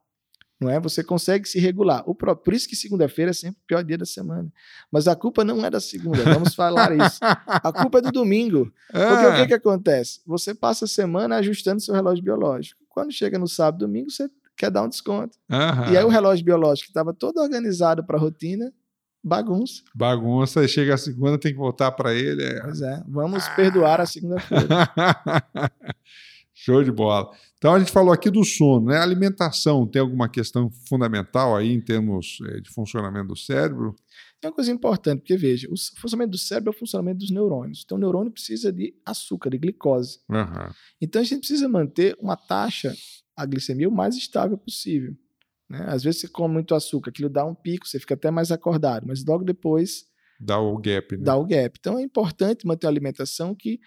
Não 0.60 0.68
é? 0.68 0.80
Você 0.80 1.04
consegue 1.04 1.48
se 1.48 1.60
regular. 1.60 2.02
O 2.04 2.14
pró- 2.16 2.34
por 2.34 2.52
isso 2.52 2.68
que 2.68 2.74
segunda-feira 2.74 3.30
é 3.30 3.32
sempre 3.34 3.60
o 3.62 3.66
pior 3.66 3.84
dia 3.84 3.96
da 3.96 4.04
semana. 4.04 4.52
Mas 4.90 5.06
a 5.06 5.14
culpa 5.14 5.44
não 5.44 5.64
é 5.64 5.70
da 5.70 5.78
segunda, 5.80 6.24
vamos 6.24 6.52
falar 6.52 6.90
isso. 6.96 7.20
A 7.22 7.72
culpa 7.72 7.98
é 7.98 8.00
do 8.02 8.10
domingo. 8.10 8.64
Porque 8.90 9.26
o 9.26 9.34
que, 9.36 9.40
É. 9.42 9.46
que 9.46 9.54
acontece? 9.54 10.20
Você 10.26 10.52
passa 10.56 10.84
a 10.84 10.88
semana 10.88 11.36
ajustando 11.36 11.80
seu 11.80 11.94
relógio 11.94 12.24
biológico. 12.24 12.80
Quando 12.98 13.12
chega 13.12 13.38
no 13.38 13.46
sábado, 13.46 13.86
domingo, 13.86 14.10
você 14.10 14.28
quer 14.56 14.72
dar 14.72 14.82
um 14.82 14.88
desconto. 14.88 15.38
Aham. 15.48 15.92
E 15.92 15.96
aí 15.96 16.02
o 16.02 16.08
relógio 16.08 16.44
biológico 16.44 16.86
que 16.86 16.90
estava 16.90 17.14
todo 17.14 17.38
organizado 17.38 18.04
para 18.04 18.16
a 18.16 18.20
rotina, 18.20 18.72
bagunça. 19.22 19.84
Bagunça, 19.94 20.64
e 20.64 20.68
chega 20.68 20.94
a 20.94 20.98
segunda, 20.98 21.38
tem 21.38 21.52
que 21.52 21.58
voltar 21.58 21.92
para 21.92 22.12
ele. 22.12 22.42
é. 22.42 22.60
Pois 22.60 22.82
é, 22.82 23.00
vamos 23.06 23.48
perdoar 23.50 24.00
a 24.00 24.06
segunda-feira. 24.06 24.66
Show 26.52 26.82
de 26.82 26.90
bola. 26.90 27.30
Então 27.56 27.72
a 27.72 27.78
gente 27.78 27.92
falou 27.92 28.12
aqui 28.12 28.30
do 28.30 28.42
sono, 28.44 28.86
né? 28.86 28.96
A 28.96 29.02
alimentação 29.04 29.86
tem 29.86 30.02
alguma 30.02 30.28
questão 30.28 30.68
fundamental 30.88 31.56
aí 31.56 31.72
em 31.72 31.80
termos 31.80 32.38
eh, 32.48 32.60
de 32.60 32.68
funcionamento 32.68 33.28
do 33.28 33.36
cérebro? 33.36 33.94
Tem 34.40 34.48
uma 34.48 34.54
coisa 34.54 34.70
importante, 34.70 35.20
porque 35.20 35.36
veja, 35.36 35.68
o 35.68 35.74
funcionamento 36.00 36.30
do 36.32 36.38
cérebro 36.38 36.70
é 36.72 36.74
o 36.74 36.78
funcionamento 36.78 37.18
dos 37.18 37.30
neurônios. 37.30 37.82
Então 37.84 37.96
o 37.96 38.00
neurônio 38.00 38.30
precisa 38.32 38.72
de 38.72 38.94
açúcar, 39.04 39.50
de 39.50 39.58
glicose. 39.58 40.20
Aham. 40.30 40.72
Então 41.00 41.20
a 41.20 41.24
gente 41.24 41.40
precisa 41.40 41.68
manter 41.68 42.16
uma 42.20 42.36
taxa, 42.36 42.94
a 43.36 43.44
glicemia, 43.44 43.88
o 43.88 43.92
mais 43.92 44.16
estável 44.16 44.56
possível. 44.56 45.12
né? 45.68 45.84
Às 45.88 46.04
vezes 46.04 46.20
você 46.20 46.28
come 46.28 46.54
muito 46.54 46.74
açúcar, 46.74 47.10
aquilo 47.10 47.28
dá 47.28 47.44
um 47.44 47.54
pico, 47.54 47.86
você 47.86 47.98
fica 47.98 48.14
até 48.14 48.30
mais 48.30 48.52
acordado, 48.52 49.06
mas 49.06 49.24
logo 49.24 49.44
depois 49.44 50.06
Dá 50.40 50.60
o 50.60 50.78
gap, 50.78 51.16
né? 51.16 51.24
dá 51.24 51.36
o 51.36 51.44
gap. 51.44 51.76
Então 51.80 51.98
é 51.98 52.02
importante 52.02 52.64
manter 52.64 52.86
uma 52.86 52.92
alimentação 52.92 53.56
que 53.56 53.80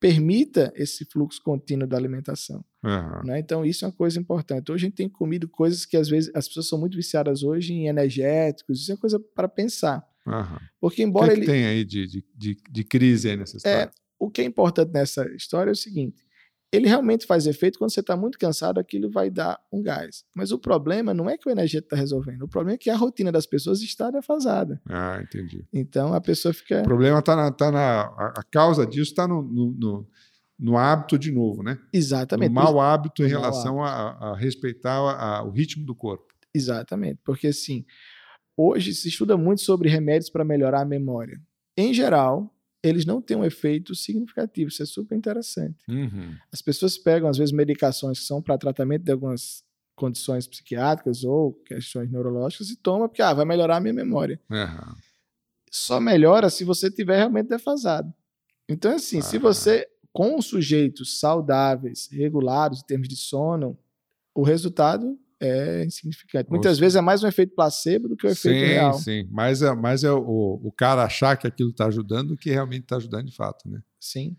permita 0.00 0.72
esse 0.74 1.04
fluxo 1.04 1.42
contínuo 1.42 1.86
da 1.86 1.96
alimentação. 1.98 2.64
Aham. 2.84 3.22
né? 3.24 3.40
Então 3.40 3.64
isso 3.64 3.84
é 3.84 3.88
uma 3.88 3.94
coisa 3.94 4.18
importante. 4.20 4.70
Hoje 4.70 4.86
a 4.86 4.88
gente 4.88 4.96
tem 4.96 5.08
comido 5.08 5.48
coisas 5.48 5.84
que 5.84 5.96
às 5.96 6.08
vezes 6.08 6.30
as 6.34 6.46
pessoas 6.46 6.68
são 6.68 6.78
muito 6.78 6.96
viciadas 6.96 7.42
hoje 7.42 7.72
em 7.72 7.88
energéticos, 7.88 8.80
isso 8.80 8.92
é 8.92 8.96
coisa 8.96 9.18
para 9.34 9.48
pensar. 9.48 10.04
Aham. 10.26 10.60
Porque 10.80 10.94
O 10.94 10.96
que, 10.96 11.02
embora 11.02 11.32
é 11.32 11.34
que 11.34 11.40
ele 11.40 11.46
tem 11.46 11.66
aí 11.66 11.84
de, 11.84 12.06
de, 12.06 12.24
de, 12.36 12.56
de 12.70 12.84
crise 12.84 13.30
aí 13.30 13.36
nessa 13.36 13.56
história? 13.56 13.90
o 14.18 14.30
que 14.30 14.42
é 14.42 14.44
importante 14.44 14.92
nessa 14.92 15.26
história 15.34 15.70
é 15.70 15.72
o 15.72 15.76
seguinte: 15.76 16.24
ele 16.70 16.86
realmente 16.86 17.24
faz 17.26 17.46
efeito 17.46 17.78
quando 17.78 17.90
você 17.90 18.00
está 18.00 18.16
muito 18.16 18.38
cansado, 18.38 18.78
aquilo 18.78 19.10
vai 19.10 19.30
dar 19.30 19.58
um 19.72 19.82
gás. 19.82 20.24
Mas 20.34 20.52
o 20.52 20.58
problema 20.58 21.14
não 21.14 21.28
é 21.28 21.38
que 21.38 21.48
o 21.48 21.50
energético 21.50 21.86
está 21.86 21.96
resolvendo, 21.96 22.42
o 22.42 22.48
problema 22.48 22.74
é 22.74 22.78
que 22.78 22.90
a 22.90 22.96
rotina 22.96 23.32
das 23.32 23.46
pessoas 23.46 23.80
está 23.80 24.10
defasada. 24.10 24.80
Ah, 24.86 25.18
entendi. 25.22 25.64
Então 25.72 26.12
a 26.12 26.20
pessoa 26.20 26.52
fica. 26.52 26.80
O 26.80 26.84
problema 26.84 27.20
está 27.20 27.34
na, 27.34 27.50
tá 27.50 27.70
na. 27.70 28.02
A 28.02 28.34
a 28.38 28.42
causa 28.42 28.86
disso 28.86 29.10
está 29.10 29.26
no, 29.26 29.42
no, 29.42 29.72
no, 29.72 30.08
no 30.58 30.76
hábito 30.76 31.18
de 31.18 31.30
novo, 31.30 31.62
né? 31.62 31.78
Exatamente. 31.92 32.48
No 32.48 32.54
mau 32.54 32.80
hábito 32.80 33.22
em 33.24 33.28
relação 33.28 33.82
a, 33.82 34.32
a 34.32 34.36
respeitar 34.36 34.94
a- 34.98 35.38
a- 35.38 35.42
o 35.44 35.50
ritmo 35.50 35.84
do 35.86 35.94
corpo. 35.94 36.26
Exatamente. 36.52 37.20
Porque 37.24 37.46
assim, 37.48 37.84
hoje 38.56 38.92
se 38.94 39.08
estuda 39.08 39.36
muito 39.36 39.62
sobre 39.62 39.88
remédios 39.88 40.30
para 40.30 40.44
melhorar 40.44 40.80
a 40.82 40.84
memória. 40.84 41.40
Em 41.76 41.94
geral, 41.94 42.52
eles 42.82 43.04
não 43.04 43.20
têm 43.22 43.36
um 43.36 43.44
efeito 43.44 43.94
significativo. 43.94 44.68
Isso 44.68 44.82
é 44.82 44.86
super 44.86 45.14
interessante. 45.16 45.76
Uhum. 45.88 46.34
As 46.52 46.60
pessoas 46.62 46.98
pegam, 46.98 47.28
às 47.28 47.36
vezes, 47.38 47.52
medicações 47.52 48.18
que 48.20 48.24
são 48.26 48.42
para 48.42 48.58
tratamento 48.58 49.04
de 49.04 49.12
algumas 49.12 49.62
condições 49.94 50.46
psiquiátricas 50.46 51.24
ou 51.24 51.52
questões 51.64 52.10
neurológicas 52.10 52.70
e 52.70 52.76
toma 52.76 53.08
porque 53.08 53.22
ah, 53.22 53.34
vai 53.34 53.44
melhorar 53.44 53.76
a 53.76 53.80
minha 53.80 53.92
memória. 53.94 54.40
Aham. 54.50 54.96
Só 55.70 56.00
melhora 56.00 56.48
se 56.50 56.64
você 56.64 56.90
tiver 56.90 57.16
realmente 57.18 57.48
defasado. 57.48 58.12
Então, 58.68 58.94
assim, 58.94 59.20
se 59.20 59.36
Ah. 59.36 59.40
você, 59.40 59.86
com 60.18 60.42
sujeitos 60.42 61.20
saudáveis, 61.20 62.08
regulados 62.10 62.80
em 62.80 62.86
termos 62.86 63.06
de 63.06 63.14
sono, 63.14 63.78
o 64.34 64.42
resultado 64.42 65.16
é 65.40 65.84
insignificante. 65.84 66.50
Muitas 66.50 66.72
Nossa. 66.72 66.80
vezes 66.80 66.96
é 66.96 67.00
mais 67.00 67.22
um 67.22 67.28
efeito 67.28 67.54
placebo 67.54 68.08
do 68.08 68.16
que 68.16 68.26
o 68.26 68.30
efeito 68.30 68.58
sim, 68.58 68.66
real. 68.66 68.94
sim. 68.94 69.28
Mas 69.30 69.62
é, 69.62 69.72
mas 69.76 70.02
é 70.02 70.10
o, 70.10 70.60
o 70.60 70.72
cara 70.72 71.04
achar 71.04 71.36
que 71.36 71.46
aquilo 71.46 71.70
está 71.70 71.86
ajudando 71.86 72.30
do 72.30 72.36
que 72.36 72.50
realmente 72.50 72.82
está 72.82 72.96
ajudando 72.96 73.26
de 73.26 73.36
fato, 73.36 73.68
né? 73.70 73.80
Sim. 74.00 74.36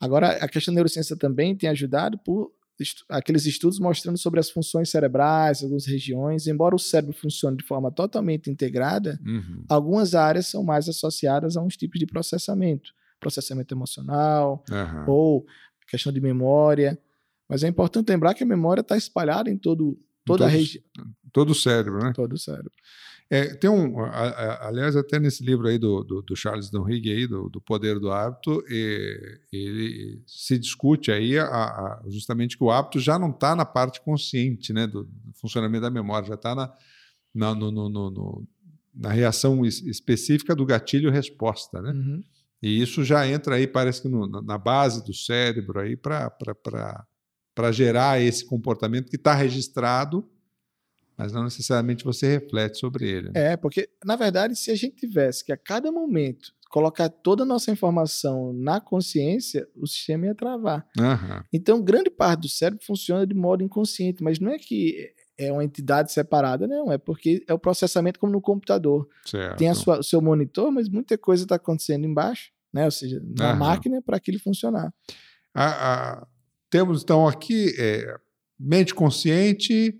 Agora, 0.00 0.28
a 0.42 0.48
questão 0.48 0.72
da 0.72 0.76
neurociência 0.76 1.14
também 1.14 1.54
tem 1.54 1.68
ajudado 1.68 2.16
por 2.16 2.50
estu- 2.80 3.04
aqueles 3.10 3.44
estudos 3.44 3.78
mostrando 3.78 4.16
sobre 4.16 4.40
as 4.40 4.48
funções 4.48 4.88
cerebrais, 4.90 5.62
algumas 5.62 5.84
regiões. 5.84 6.46
Embora 6.46 6.74
o 6.74 6.78
cérebro 6.78 7.14
funcione 7.14 7.58
de 7.58 7.64
forma 7.66 7.92
totalmente 7.92 8.48
integrada, 8.50 9.20
Uhum. 9.26 9.62
algumas 9.68 10.14
áreas 10.14 10.46
são 10.46 10.64
mais 10.64 10.88
associadas 10.88 11.54
a 11.54 11.60
uns 11.62 11.76
tipos 11.76 11.98
de 12.00 12.06
processamento. 12.06 12.92
Processamento 13.22 13.72
emocional 13.72 14.62
Aham. 14.70 15.04
ou 15.08 15.46
questão 15.88 16.12
de 16.12 16.20
memória. 16.20 16.98
Mas 17.48 17.62
é 17.62 17.68
importante 17.68 18.08
lembrar 18.10 18.34
que 18.34 18.42
a 18.42 18.46
memória 18.46 18.80
está 18.80 18.96
espalhada 18.96 19.48
em 19.50 19.56
todo, 19.56 19.98
toda 20.24 20.46
a 20.46 20.48
todos- 20.48 20.60
região, 20.60 20.84
Todo 21.32 21.50
o 21.50 21.54
cérebro, 21.54 22.02
né? 22.02 22.12
todo 22.14 22.32
o 22.34 22.38
cérebro. 22.38 22.70
É, 23.30 23.54
tem 23.54 23.70
um, 23.70 23.98
a- 24.00 24.08
a- 24.10 24.68
aliás, 24.68 24.94
até 24.96 25.18
nesse 25.18 25.42
livro 25.42 25.66
aí 25.66 25.78
do, 25.78 26.02
do, 26.04 26.20
do 26.20 26.36
Charles 26.36 26.68
Duhigg 26.68 27.10
aí, 27.10 27.26
do, 27.26 27.48
do 27.48 27.60
Poder 27.62 27.98
do 27.98 28.10
Hábito, 28.10 28.62
eh, 28.70 29.38
ele 29.50 30.22
se 30.26 30.58
discute 30.58 31.10
aí 31.10 31.38
a- 31.38 31.46
a- 31.46 32.02
justamente 32.08 32.58
que 32.58 32.64
o 32.64 32.70
hábito 32.70 33.00
já 33.00 33.18
não 33.18 33.30
está 33.30 33.56
na 33.56 33.64
parte 33.64 34.02
consciente, 34.02 34.72
né, 34.74 34.86
do, 34.86 35.08
funcionamento 35.34 35.80
da 35.82 35.90
memória, 35.90 36.28
já 36.28 36.34
está 36.34 36.54
na, 36.54 36.70
na, 37.34 37.54
no- 37.54 37.70
no- 37.70 37.88
no- 37.88 38.46
na 38.94 39.08
reação 39.10 39.64
es- 39.64 39.80
específica 39.82 40.54
do 40.54 40.66
gatilho-resposta, 40.66 41.80
né? 41.80 41.92
Uhum. 41.92 42.22
E 42.62 42.80
isso 42.80 43.02
já 43.04 43.26
entra 43.26 43.56
aí, 43.56 43.66
parece 43.66 44.02
que 44.02 44.08
no- 44.08 44.26
na 44.42 44.56
base 44.56 45.04
do 45.04 45.12
cérebro 45.12 45.80
aí 45.80 45.96
para 45.96 47.72
gerar 47.72 48.20
esse 48.20 48.44
comportamento 48.44 49.10
que 49.10 49.16
está 49.16 49.34
registrado, 49.34 50.28
mas 51.16 51.32
não 51.32 51.44
necessariamente 51.44 52.04
você 52.04 52.26
reflete 52.38 52.78
sobre 52.78 53.08
ele. 53.08 53.30
né? 53.30 53.52
É, 53.52 53.56
porque, 53.56 53.88
na 54.04 54.16
verdade, 54.16 54.56
se 54.56 54.70
a 54.70 54.74
gente 54.74 54.96
tivesse 54.96 55.44
que 55.44 55.52
a 55.52 55.56
cada 55.56 55.90
momento 55.92 56.52
colocar 56.70 57.08
toda 57.10 57.42
a 57.42 57.46
nossa 57.46 57.70
informação 57.70 58.52
na 58.54 58.80
consciência, 58.80 59.68
o 59.76 59.86
sistema 59.86 60.26
ia 60.26 60.34
travar. 60.34 60.86
Aham. 60.98 61.44
Então, 61.52 61.82
grande 61.82 62.08
parte 62.08 62.40
do 62.42 62.48
cérebro 62.48 62.82
funciona 62.84 63.26
de 63.26 63.34
modo 63.34 63.62
inconsciente, 63.62 64.22
mas 64.24 64.38
não 64.40 64.50
é 64.50 64.58
que 64.58 65.12
é 65.36 65.52
uma 65.52 65.64
entidade 65.64 66.10
separada. 66.12 66.66
Não, 66.66 66.90
é 66.90 66.96
porque 66.96 67.44
é 67.46 67.52
o 67.52 67.58
processamento 67.58 68.18
como 68.18 68.32
no 68.32 68.40
computador. 68.40 69.06
Certo. 69.26 69.58
Tem 69.58 69.68
a 69.68 69.74
sua, 69.74 69.98
o 69.98 70.02
seu 70.02 70.22
monitor, 70.22 70.70
mas 70.70 70.88
muita 70.88 71.18
coisa 71.18 71.42
está 71.42 71.56
acontecendo 71.56 72.06
embaixo, 72.06 72.50
né? 72.72 72.84
Ou 72.86 72.90
seja, 72.90 73.20
na 73.38 73.54
máquina 73.54 74.00
para 74.02 74.16
aquilo 74.16 74.38
funcionar. 74.38 74.92
A- 75.54 75.92
a- 76.20 76.26
temos 76.70 77.02
então 77.02 77.26
aqui 77.28 77.74
é, 77.78 78.16
mente 78.58 78.94
consciente, 78.94 79.94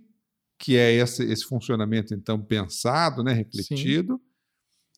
que 0.58 0.76
é 0.76 0.92
esse, 0.92 1.22
esse 1.24 1.44
funcionamento 1.44 2.14
então 2.14 2.40
pensado, 2.40 3.22
né, 3.22 3.32
refletido. 3.32 4.20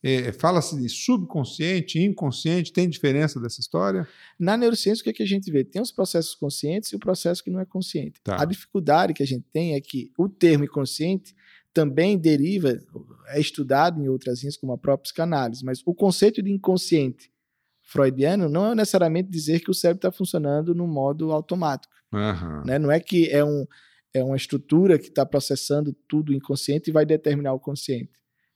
É, 0.06 0.30
Fala-se 0.32 0.78
de 0.78 0.87
subconsciente, 0.88 1.98
inconsciente, 1.98 2.70
tem 2.72 2.87
diferença 2.88 3.40
dessa 3.40 3.58
história? 3.60 4.06
Na 4.38 4.54
neurociência, 4.54 5.00
o 5.00 5.04
que, 5.04 5.08
é 5.10 5.12
que 5.14 5.22
a 5.22 5.26
gente 5.26 5.50
vê? 5.50 5.64
Tem 5.64 5.80
os 5.80 5.90
processos 5.90 6.34
conscientes 6.34 6.92
e 6.92 6.96
o 6.96 6.98
processo 6.98 7.42
que 7.42 7.50
não 7.50 7.58
é 7.58 7.64
consciente. 7.64 8.20
Tá. 8.22 8.37
A 8.40 8.44
dificuldade 8.44 9.14
que 9.14 9.22
a 9.22 9.26
gente 9.26 9.46
tem 9.50 9.74
é 9.74 9.80
que 9.80 10.12
o 10.18 10.28
termo 10.28 10.64
inconsciente 10.64 11.34
também 11.72 12.18
deriva, 12.18 12.78
é 13.28 13.40
estudado 13.40 13.98
em 14.00 14.06
outras 14.06 14.40
linhas, 14.42 14.58
como 14.58 14.74
a 14.74 14.78
própria 14.78 15.04
psicanálise, 15.04 15.64
mas 15.64 15.80
o 15.87 15.94
conceito 15.94 16.42
de 16.42 16.52
inconsciente 16.52 17.32
freudiano 17.84 18.48
não 18.48 18.72
é 18.72 18.74
necessariamente 18.74 19.28
dizer 19.30 19.60
que 19.60 19.70
o 19.70 19.74
cérebro 19.74 19.98
está 19.98 20.10
funcionando 20.12 20.74
no 20.74 20.86
modo 20.86 21.30
automático. 21.32 21.92
Aham. 22.12 22.62
né? 22.64 22.78
Não 22.78 22.90
é 22.90 23.00
que 23.00 23.28
é, 23.30 23.44
um, 23.44 23.66
é 24.12 24.22
uma 24.22 24.36
estrutura 24.36 24.98
que 24.98 25.08
está 25.08 25.26
processando 25.26 25.92
tudo 26.08 26.32
inconsciente 26.32 26.90
e 26.90 26.92
vai 26.92 27.04
determinar 27.04 27.52
o 27.52 27.60
consciente. 27.60 28.12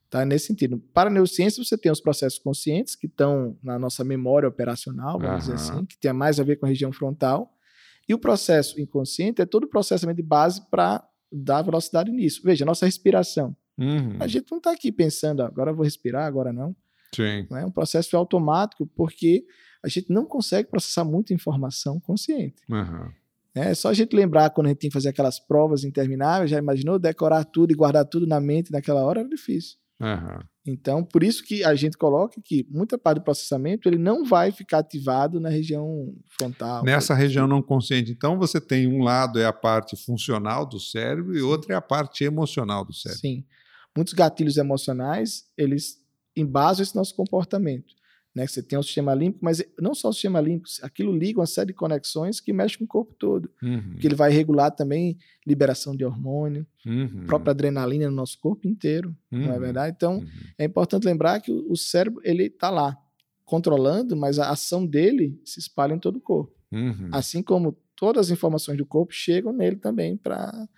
Tá? 0.08 0.24
Nesse 0.24 0.46
sentido. 0.46 0.78
Para 0.94 1.10
a 1.10 1.12
neurociência, 1.12 1.62
você 1.62 1.76
tem 1.76 1.92
os 1.92 2.00
processos 2.00 2.38
conscientes 2.38 2.96
que 2.96 3.06
estão 3.06 3.58
na 3.62 3.78
nossa 3.78 4.02
memória 4.02 4.48
operacional, 4.48 5.18
vamos 5.18 5.40
dizer 5.44 5.52
Aham. 5.54 5.76
assim, 5.76 5.84
que 5.86 5.98
tem 5.98 6.12
mais 6.12 6.40
a 6.40 6.44
ver 6.44 6.56
com 6.56 6.64
a 6.66 6.68
região 6.68 6.90
frontal. 6.92 7.52
E 8.08 8.14
o 8.14 8.18
processo 8.18 8.80
inconsciente 8.80 9.42
é 9.42 9.46
todo 9.46 9.64
o 9.64 9.68
processamento 9.68 10.16
de 10.16 10.26
base 10.26 10.62
para 10.70 11.06
dar 11.30 11.60
velocidade 11.60 12.10
nisso. 12.10 12.40
Veja, 12.42 12.64
a 12.64 12.66
nossa 12.66 12.86
respiração. 12.86 13.54
Uhum. 13.76 14.16
A 14.18 14.26
gente 14.26 14.50
não 14.50 14.58
está 14.58 14.72
aqui 14.72 14.90
pensando, 14.90 15.42
"Ah, 15.42 15.46
agora 15.46 15.72
eu 15.72 15.74
vou 15.76 15.84
respirar, 15.84 16.26
agora 16.26 16.52
não. 16.52 16.74
Sim. 17.14 17.46
É 17.50 17.64
um 17.64 17.70
processo 17.70 18.16
automático 18.16 18.86
porque 18.86 19.44
a 19.82 19.88
gente 19.88 20.12
não 20.12 20.24
consegue 20.24 20.68
processar 20.68 21.04
muita 21.04 21.32
informação 21.32 22.00
consciente. 22.00 22.62
Aham. 22.70 23.12
É 23.54 23.74
só 23.74 23.88
a 23.88 23.94
gente 23.94 24.14
lembrar 24.14 24.50
quando 24.50 24.66
a 24.66 24.70
gente 24.70 24.78
tem 24.78 24.90
que 24.90 24.94
fazer 24.94 25.08
aquelas 25.08 25.40
provas 25.40 25.82
intermináveis, 25.82 26.50
já 26.50 26.58
imaginou 26.58 26.98
decorar 26.98 27.44
tudo 27.44 27.72
e 27.72 27.74
guardar 27.76 28.04
tudo 28.04 28.26
na 28.26 28.40
mente 28.40 28.70
naquela 28.70 29.04
hora 29.04 29.20
era 29.20 29.28
difícil. 29.28 29.78
Aham. 30.00 30.40
Então, 30.64 31.02
por 31.02 31.24
isso 31.24 31.42
que 31.42 31.64
a 31.64 31.74
gente 31.74 31.96
coloca 31.96 32.40
que 32.44 32.66
muita 32.70 32.98
parte 32.98 33.18
do 33.18 33.24
processamento 33.24 33.88
ele 33.88 33.96
não 33.96 34.24
vai 34.24 34.52
ficar 34.52 34.78
ativado 34.78 35.40
na 35.40 35.48
região 35.48 36.14
frontal. 36.38 36.84
Nessa 36.84 37.14
região 37.14 37.48
não 37.48 37.62
consciente, 37.62 38.12
então, 38.12 38.38
você 38.38 38.60
tem 38.60 38.86
um 38.86 39.02
lado 39.02 39.38
é 39.38 39.46
a 39.46 39.52
parte 39.52 39.96
funcional 39.96 40.66
do 40.66 40.78
cérebro 40.78 41.36
e 41.36 41.40
outro 41.40 41.72
é 41.72 41.74
a 41.74 41.80
parte 41.80 42.22
emocional 42.22 42.84
do 42.84 42.92
cérebro. 42.92 43.20
Sim. 43.20 43.44
Muitos 43.96 44.12
gatilhos 44.12 44.58
emocionais, 44.58 45.46
eles 45.56 45.96
embasam 46.40 46.82
esse 46.82 46.94
nosso 46.96 47.14
comportamento. 47.14 47.94
Né? 48.34 48.46
Você 48.46 48.62
tem 48.62 48.78
o 48.78 48.82
sistema 48.82 49.14
límbico, 49.14 49.40
mas 49.42 49.62
não 49.80 49.94
só 49.94 50.10
o 50.10 50.12
sistema 50.12 50.40
límbico, 50.40 50.68
aquilo 50.82 51.12
liga 51.16 51.40
uma 51.40 51.46
série 51.46 51.68
de 51.68 51.72
conexões 51.72 52.40
que 52.40 52.52
mexe 52.52 52.78
com 52.78 52.84
o 52.84 52.88
corpo 52.88 53.14
todo. 53.14 53.50
Uhum. 53.62 53.96
Que 53.98 54.06
ele 54.06 54.14
vai 54.14 54.30
regular 54.30 54.70
também 54.70 55.18
liberação 55.46 55.96
de 55.96 56.04
hormônio, 56.04 56.66
Uhum. 56.86 57.24
própria 57.26 57.50
adrenalina 57.50 58.08
no 58.08 58.14
nosso 58.16 58.38
corpo 58.38 58.68
inteiro, 58.68 59.16
não 59.30 59.50
é 59.50 59.54
Uhum. 59.54 59.60
verdade? 59.60 59.94
Então, 59.96 60.18
Uhum. 60.18 60.26
é 60.58 60.64
importante 60.64 61.04
lembrar 61.04 61.40
que 61.40 61.50
o 61.50 61.72
o 61.72 61.76
cérebro 61.76 62.20
ele 62.24 62.44
está 62.44 62.70
lá 62.70 62.96
controlando, 63.44 64.14
mas 64.16 64.38
a 64.38 64.50
ação 64.50 64.86
dele 64.86 65.40
se 65.44 65.58
espalha 65.58 65.94
em 65.94 65.98
todo 65.98 66.16
o 66.16 66.20
corpo. 66.20 66.52
Uhum. 66.70 67.08
Assim 67.12 67.42
como 67.42 67.76
todas 67.96 68.26
as 68.26 68.30
informações 68.30 68.76
do 68.78 68.84
corpo 68.86 69.12
chegam 69.12 69.52
nele 69.52 69.76
também 69.76 70.16
para 70.16 70.68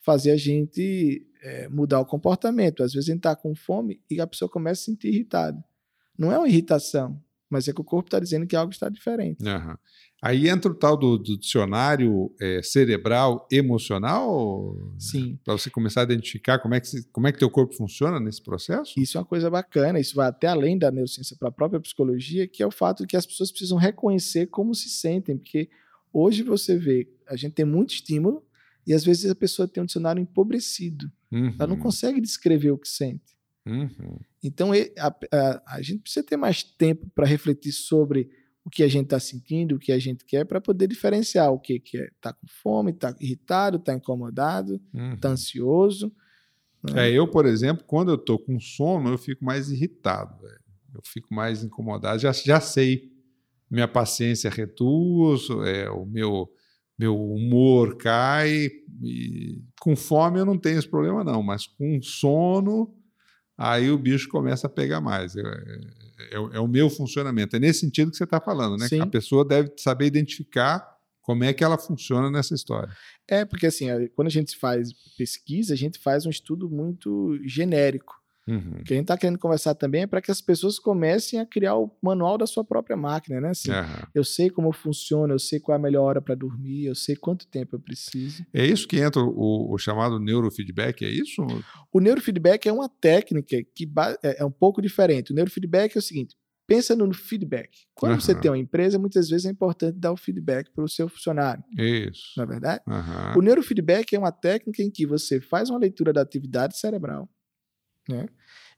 fazer 0.00 0.30
a 0.30 0.36
gente 0.36 1.26
é, 1.42 1.68
mudar 1.68 2.00
o 2.00 2.06
comportamento. 2.06 2.82
Às 2.82 2.92
vezes 2.92 3.08
a 3.08 3.12
gente 3.12 3.20
está 3.20 3.36
com 3.36 3.54
fome 3.54 4.00
e 4.10 4.20
a 4.20 4.26
pessoa 4.26 4.48
começa 4.48 4.80
a 4.80 4.84
se 4.84 4.90
sentir 4.90 5.08
irritada. 5.08 5.62
Não 6.18 6.32
é 6.32 6.38
uma 6.38 6.48
irritação, 6.48 7.22
mas 7.48 7.68
é 7.68 7.72
que 7.72 7.80
o 7.80 7.84
corpo 7.84 8.08
está 8.08 8.18
dizendo 8.18 8.46
que 8.46 8.56
algo 8.56 8.72
está 8.72 8.88
diferente. 8.88 9.46
Aham. 9.46 9.78
Aí 10.20 10.48
entra 10.48 10.72
o 10.72 10.74
tal 10.74 10.96
do, 10.96 11.16
do 11.16 11.38
dicionário 11.38 12.34
é, 12.40 12.60
cerebral 12.60 13.46
emocional? 13.52 14.76
Sim. 14.98 15.38
Para 15.44 15.56
você 15.56 15.70
começar 15.70 16.00
a 16.00 16.04
identificar 16.04 16.58
como 16.58 16.74
é 16.74 16.80
que 16.80 16.88
como 17.12 17.28
é 17.28 17.32
que 17.32 17.38
teu 17.38 17.48
corpo 17.48 17.72
funciona 17.72 18.18
nesse 18.18 18.42
processo? 18.42 18.98
Isso 18.98 19.16
é 19.16 19.20
uma 19.20 19.26
coisa 19.26 19.48
bacana, 19.48 20.00
isso 20.00 20.16
vai 20.16 20.26
até 20.26 20.48
além 20.48 20.76
da 20.76 20.90
neurociência 20.90 21.36
para 21.38 21.50
a 21.50 21.52
própria 21.52 21.78
psicologia, 21.78 22.48
que 22.48 22.64
é 22.64 22.66
o 22.66 22.70
fato 22.70 23.02
de 23.02 23.06
que 23.06 23.16
as 23.16 23.24
pessoas 23.24 23.52
precisam 23.52 23.78
reconhecer 23.78 24.46
como 24.46 24.74
se 24.74 24.88
sentem, 24.88 25.38
porque 25.38 25.70
hoje 26.12 26.42
você 26.42 26.76
vê, 26.76 27.08
a 27.28 27.36
gente 27.36 27.52
tem 27.52 27.64
muito 27.64 27.94
estímulo 27.94 28.42
e 28.88 28.94
às 28.94 29.04
vezes 29.04 29.30
a 29.30 29.34
pessoa 29.34 29.68
tem 29.68 29.82
um 29.82 29.86
dicionário 29.86 30.20
empobrecido, 30.20 31.10
Uhum. 31.30 31.54
ela 31.58 31.66
não 31.68 31.76
consegue 31.78 32.20
descrever 32.20 32.70
o 32.70 32.78
que 32.78 32.88
sente. 32.88 33.36
Uhum. 33.66 34.18
Então 34.42 34.70
a, 34.72 35.06
a- 35.30 35.62
a 35.76 35.82
gente 35.82 36.00
precisa 36.00 36.24
ter 36.26 36.36
mais 36.38 36.62
tempo 36.62 37.06
para 37.14 37.26
refletir 37.26 37.70
sobre 37.72 38.30
o 38.64 38.70
que 38.70 38.82
a 38.82 38.88
gente 38.88 39.04
está 39.04 39.20
sentindo, 39.20 39.76
o 39.76 39.78
que 39.78 39.92
a 39.92 39.98
gente 39.98 40.24
quer, 40.24 40.44
para 40.44 40.60
poder 40.60 40.86
diferenciar 40.88 41.50
o 41.52 41.58
que, 41.58 41.78
que 41.78 41.98
é. 41.98 42.04
Está 42.06 42.32
com 42.32 42.46
fome, 42.46 42.90
está 42.92 43.14
irritado, 43.20 43.76
está 43.76 43.92
incomodado, 43.94 44.80
Uhum. 44.92 45.14
está 45.14 45.28
ansioso. 45.30 46.10
É, 46.94 47.10
eu, 47.10 47.26
por 47.28 47.44
exemplo, 47.46 47.84
quando 47.86 48.10
eu 48.10 48.16
tô 48.18 48.38
com 48.38 48.58
sono, 48.60 49.10
eu 49.10 49.18
fico 49.18 49.44
mais 49.44 49.70
irritado. 49.70 50.40
velho. 50.42 50.60
Eu 50.94 51.00
fico 51.04 51.32
mais 51.34 51.62
incomodado. 51.64 52.18
Já, 52.20 52.32
já 52.32 52.60
sei. 52.60 53.10
Minha 53.70 53.86
paciência 53.88 54.48
reduz, 54.48 55.48
é, 55.66 55.90
o 55.90 56.06
meu, 56.06 56.50
meu 56.98 57.16
humor 57.16 57.96
cai. 57.96 58.70
e 59.02 59.62
com 59.80 59.94
fome 59.94 60.40
eu 60.40 60.44
não 60.44 60.58
tenho 60.58 60.78
esse 60.78 60.88
problema, 60.88 61.22
não. 61.22 61.42
Mas 61.42 61.66
com 61.66 62.00
sono, 62.02 62.92
aí 63.56 63.90
o 63.90 63.98
bicho 63.98 64.28
começa 64.28 64.66
a 64.66 64.70
pegar 64.70 65.00
mais. 65.00 65.36
É, 65.36 65.40
é- 66.32 66.56
é 66.56 66.60
o 66.60 66.66
meu 66.66 66.90
funcionamento. 66.90 67.54
É 67.54 67.60
nesse 67.60 67.80
sentido 67.80 68.10
que 68.10 68.16
você 68.16 68.24
está 68.24 68.40
falando, 68.40 68.76
né? 68.76 68.88
Sim. 68.88 69.00
A 69.00 69.06
pessoa 69.06 69.44
deve 69.44 69.72
saber 69.76 70.06
identificar 70.06 70.84
como 71.22 71.44
é 71.44 71.52
que 71.52 71.62
ela 71.62 71.78
funciona 71.78 72.30
nessa 72.30 72.54
história. 72.54 72.90
É, 73.28 73.44
porque 73.44 73.66
assim, 73.66 73.86
quando 74.16 74.28
a 74.28 74.30
gente 74.30 74.56
faz 74.56 74.90
pesquisa, 75.16 75.74
a 75.74 75.76
gente 75.76 75.98
faz 75.98 76.24
um 76.26 76.30
estudo 76.30 76.68
muito 76.70 77.38
genérico. 77.46 78.17
Uhum. 78.48 78.80
O 78.80 78.84
que 78.84 78.94
a 78.94 78.96
gente 78.96 79.04
está 79.04 79.18
querendo 79.18 79.38
conversar 79.38 79.74
também 79.74 80.02
é 80.02 80.06
para 80.06 80.22
que 80.22 80.30
as 80.30 80.40
pessoas 80.40 80.78
comecem 80.78 81.38
a 81.38 81.44
criar 81.44 81.76
o 81.76 81.90
manual 82.02 82.38
da 82.38 82.46
sua 82.46 82.64
própria 82.64 82.96
máquina, 82.96 83.40
né? 83.40 83.50
Assim, 83.50 83.70
Aham. 83.70 84.08
Eu 84.14 84.24
sei 84.24 84.48
como 84.48 84.72
funciona, 84.72 85.34
eu 85.34 85.38
sei 85.38 85.60
qual 85.60 85.76
é 85.76 85.78
a 85.78 85.82
melhor 85.82 86.04
hora 86.04 86.22
para 86.22 86.34
dormir, 86.34 86.86
eu 86.86 86.94
sei 86.94 87.14
quanto 87.14 87.46
tempo 87.46 87.76
eu 87.76 87.80
preciso. 87.80 88.44
É 88.54 88.64
isso 88.64 88.88
que 88.88 88.98
entra 88.98 89.20
o, 89.22 89.72
o 89.72 89.78
chamado 89.78 90.18
neurofeedback, 90.18 91.04
é 91.04 91.10
isso? 91.10 91.42
O 91.92 92.00
neurofeedback 92.00 92.66
é 92.66 92.72
uma 92.72 92.88
técnica 92.88 93.56
que 93.74 93.90
é 94.22 94.38
é 94.38 94.44
um 94.44 94.50
pouco 94.50 94.80
diferente. 94.80 95.32
O 95.32 95.34
neurofeedback 95.34 95.96
é 95.96 95.98
o 95.98 96.02
seguinte: 96.02 96.34
pensa 96.66 96.96
no 96.96 97.12
feedback. 97.12 97.70
Quando 97.94 98.20
você 98.20 98.32
Aham. 98.32 98.40
tem 98.40 98.50
uma 98.50 98.58
empresa, 98.58 98.98
muitas 98.98 99.28
vezes 99.28 99.46
é 99.46 99.50
importante 99.50 99.98
dar 99.98 100.12
o 100.12 100.16
feedback 100.16 100.70
para 100.70 100.84
o 100.84 100.88
seu 100.88 101.08
funcionário, 101.08 101.62
Isso. 101.76 102.32
não 102.36 102.44
é 102.44 102.46
verdade? 102.46 102.82
Aham. 102.86 103.34
O 103.36 103.42
neurofeedback 103.42 104.14
é 104.14 104.18
uma 104.18 104.32
técnica 104.32 104.82
em 104.82 104.90
que 104.90 105.06
você 105.06 105.40
faz 105.40 105.68
uma 105.68 105.78
leitura 105.78 106.12
da 106.12 106.22
atividade 106.22 106.78
cerebral 106.78 107.28
né, 108.08 108.26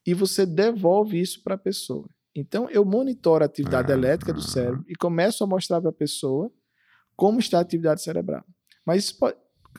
e 0.07 0.15
você 0.15 0.45
devolve 0.47 1.21
isso 1.21 1.43
para 1.43 1.55
a 1.55 1.59
pessoa. 1.59 2.09
Então, 2.35 2.69
eu 2.71 2.85
monitoro 2.85 3.43
a 3.45 3.47
atividade 3.47 3.91
Ah. 3.93 3.95
elétrica 3.95 4.33
do 4.33 4.41
cérebro 4.43 4.85
e 4.89 4.95
começo 4.95 5.43
a 5.43 5.47
mostrar 5.47 5.81
para 5.81 5.91
a 5.91 5.93
pessoa 5.93 6.51
como 7.17 7.39
está 7.41 7.59
a 7.59 7.61
atividade 7.61 8.03
cerebral. 8.03 8.45
Mas, 8.87 9.05
isso 9.05 9.19
pode- 9.19 9.37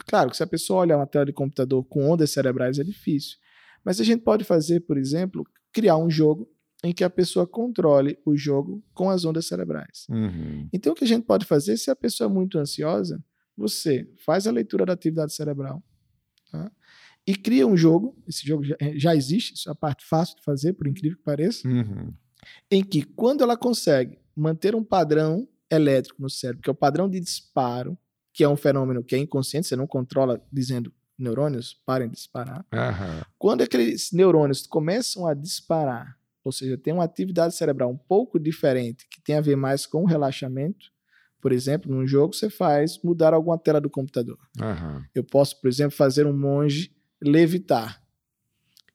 claro, 0.08 0.30
que 0.30 0.38
se 0.38 0.44
a 0.44 0.48
pessoa 0.48 0.82
olhar 0.82 0.98
uma 0.98 1.08
tela 1.08 1.26
de 1.26 1.34
computador 1.34 1.84
com 1.86 2.10
ondas 2.10 2.30
cerebrais 2.32 2.78
é 2.78 2.84
difícil. 2.84 3.38
Mas 3.84 4.00
a 4.00 4.04
gente 4.04 4.22
pode 4.24 4.44
fazer, 4.44 4.82
por 4.82 4.98
exemplo, 4.98 5.44
criar 5.74 5.98
um 5.98 6.10
jogo 6.10 6.48
em 6.84 6.94
que 6.94 7.04
a 7.04 7.10
pessoa 7.10 7.48
controle 7.48 8.18
o 8.26 8.36
jogo 8.36 8.84
com 8.94 9.10
as 9.10 9.24
ondas 9.26 9.46
cerebrais. 9.48 10.06
Uhum. 10.10 10.68
Então, 10.74 10.94
o 10.94 10.96
que 10.96 11.04
a 11.04 11.08
gente 11.08 11.26
pode 11.26 11.46
fazer, 11.46 11.78
se 11.78 11.90
a 11.90 11.96
pessoa 11.96 12.30
é 12.30 12.34
muito 12.34 12.58
ansiosa, 12.60 13.24
você 13.56 14.08
faz 14.26 14.46
a 14.46 14.52
leitura 14.52 14.86
da 14.86 14.94
atividade 14.94 15.34
cerebral? 15.34 15.82
E 17.26 17.36
cria 17.36 17.66
um 17.68 17.78
jogo. 17.78 18.16
Esse 18.28 18.46
jogo 18.46 18.64
já, 18.64 18.76
já 18.96 19.16
existe, 19.16 19.54
isso 19.54 19.70
é 19.70 19.72
a 19.72 19.76
parte 19.76 20.06
fácil 20.06 20.36
de 20.38 20.44
fazer, 20.44 20.74
por 20.74 20.88
incrível 20.88 21.18
que 21.18 21.24
pareça, 21.24 21.68
Uhum. 21.68 22.14
em 22.70 22.84
que 22.84 23.04
quando 23.04 23.44
ela 23.44 23.56
consegue 23.58 24.20
manter 24.36 24.76
um 24.76 24.84
padrão 24.84 25.48
elétrico 25.70 26.22
no 26.22 26.30
cérebro, 26.30 26.62
que 26.62 26.70
é 26.70 26.74
o 26.74 26.76
padrão 26.76 27.10
de 27.10 27.20
disparo, 27.20 27.98
que 28.34 28.44
é 28.44 28.50
um 28.50 28.56
fenômeno 28.58 29.04
que 29.04 29.16
é 29.16 29.18
inconsciente, 29.18 29.68
você 29.68 29.76
não 29.76 29.86
controla 29.88 30.42
dizendo 30.52 30.92
neurônios 31.18 31.74
parem 31.86 32.08
de 32.08 32.16
disparar. 32.16 32.66
Aham. 32.74 33.22
Quando 33.38 33.62
aqueles 33.62 34.12
neurônios 34.12 34.66
começam 34.66 35.28
a 35.28 35.34
disparar, 35.34 36.18
ou 36.44 36.52
seja, 36.52 36.78
tem 36.78 36.94
uma 36.94 37.04
atividade 37.04 37.56
cerebral 37.56 37.92
um 37.92 37.98
pouco 37.98 38.40
diferente, 38.40 39.08
que 39.10 39.22
tem 39.22 39.36
a 39.36 39.42
ver 39.42 39.56
mais 39.56 39.86
com 39.86 40.02
o 40.04 40.08
relaxamento, 40.08 40.90
por 41.40 41.52
exemplo, 41.52 41.92
num 41.94 42.08
jogo 42.08 42.34
você 42.34 42.50
faz 42.50 43.00
mudar 43.04 43.34
alguma 43.34 43.58
tela 43.58 43.80
do 43.82 43.90
computador. 43.90 44.40
Aham. 44.60 45.06
Eu 45.14 45.24
posso, 45.24 45.60
por 45.62 45.68
exemplo, 45.68 45.96
fazer 45.96 46.26
um 46.26 46.36
monge 46.36 46.92
levitar. 47.22 48.02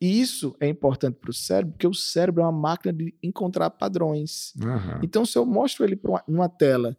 E 0.01 0.21
isso 0.21 0.55
é 0.61 0.69
importante 0.69 1.17
para 1.19 1.31
o 1.31 1.35
cérebro, 1.35 1.73
porque 1.73 1.87
o 1.87 1.95
cérebro 1.95 2.43
é 2.43 2.45
uma 2.45 2.53
máquina 2.53 2.93
de 2.93 3.15
encontrar 3.23 3.71
padrões. 3.71 4.53
Aham. 4.61 5.01
Então, 5.03 5.25
se 5.25 5.39
eu 5.39 5.47
mostro 5.47 5.85
ele 5.85 5.97
pra 5.97 6.23
uma, 6.29 6.49
tela 6.49 6.97